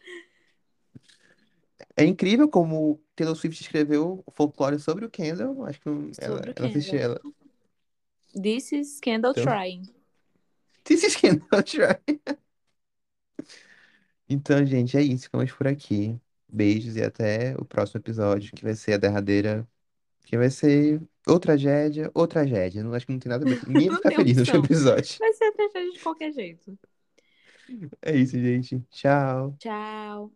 É 1.96 2.04
incrível 2.04 2.48
como 2.48 3.00
Taylor 3.16 3.34
Swift 3.36 3.60
escreveu 3.60 4.24
folclore 4.34 4.78
sobre 4.78 5.04
o 5.04 5.10
Kendall. 5.10 5.64
Acho 5.66 5.80
que 5.80 5.88
ela, 6.18 6.40
ela 6.56 6.68
assistiu 6.68 6.98
ela. 6.98 7.20
This 8.34 8.72
is 8.72 9.00
Kendall 9.00 9.34
Então, 9.34 9.42
trying. 9.44 9.90
This 10.84 11.04
is 11.04 11.16
Kendall 11.16 11.62
Try. 11.62 11.98
Então, 14.28 14.64
gente, 14.66 14.96
é 14.96 15.02
isso. 15.02 15.24
Ficamos 15.24 15.52
por 15.52 15.66
aqui. 15.66 16.18
Beijos 16.48 16.96
e 16.96 17.02
até 17.02 17.54
o 17.58 17.64
próximo 17.64 18.00
episódio, 18.00 18.52
que 18.54 18.62
vai 18.64 18.74
ser 18.74 18.94
a 18.94 18.96
derradeira. 18.96 19.68
Que 20.26 20.36
vai 20.38 20.50
ser 20.50 21.00
ou 21.28 21.38
tragédia 21.40 22.10
ou 22.14 22.26
tragédia. 22.26 22.82
Não 22.82 22.94
acho 22.94 23.06
que 23.06 23.12
não 23.12 23.18
tem 23.18 23.30
nada 23.30 23.44
a 23.44 23.48
ver. 23.48 23.62
Ninguém 23.66 23.88
vai 23.90 23.96
Não 23.96 23.98
ficar 23.98 24.12
tem 24.12 24.16
feliz 24.16 24.36
no 24.38 24.44
opção. 24.44 24.64
episódio. 24.64 25.20
Vai 25.20 25.32
ser 25.34 25.52
tragédia 25.52 25.92
de 25.92 26.00
qualquer 26.00 26.32
jeito. 26.32 26.78
É 28.02 28.16
isso, 28.16 28.38
gente. 28.38 28.80
Tchau. 28.90 29.58
Tchau. 29.58 30.32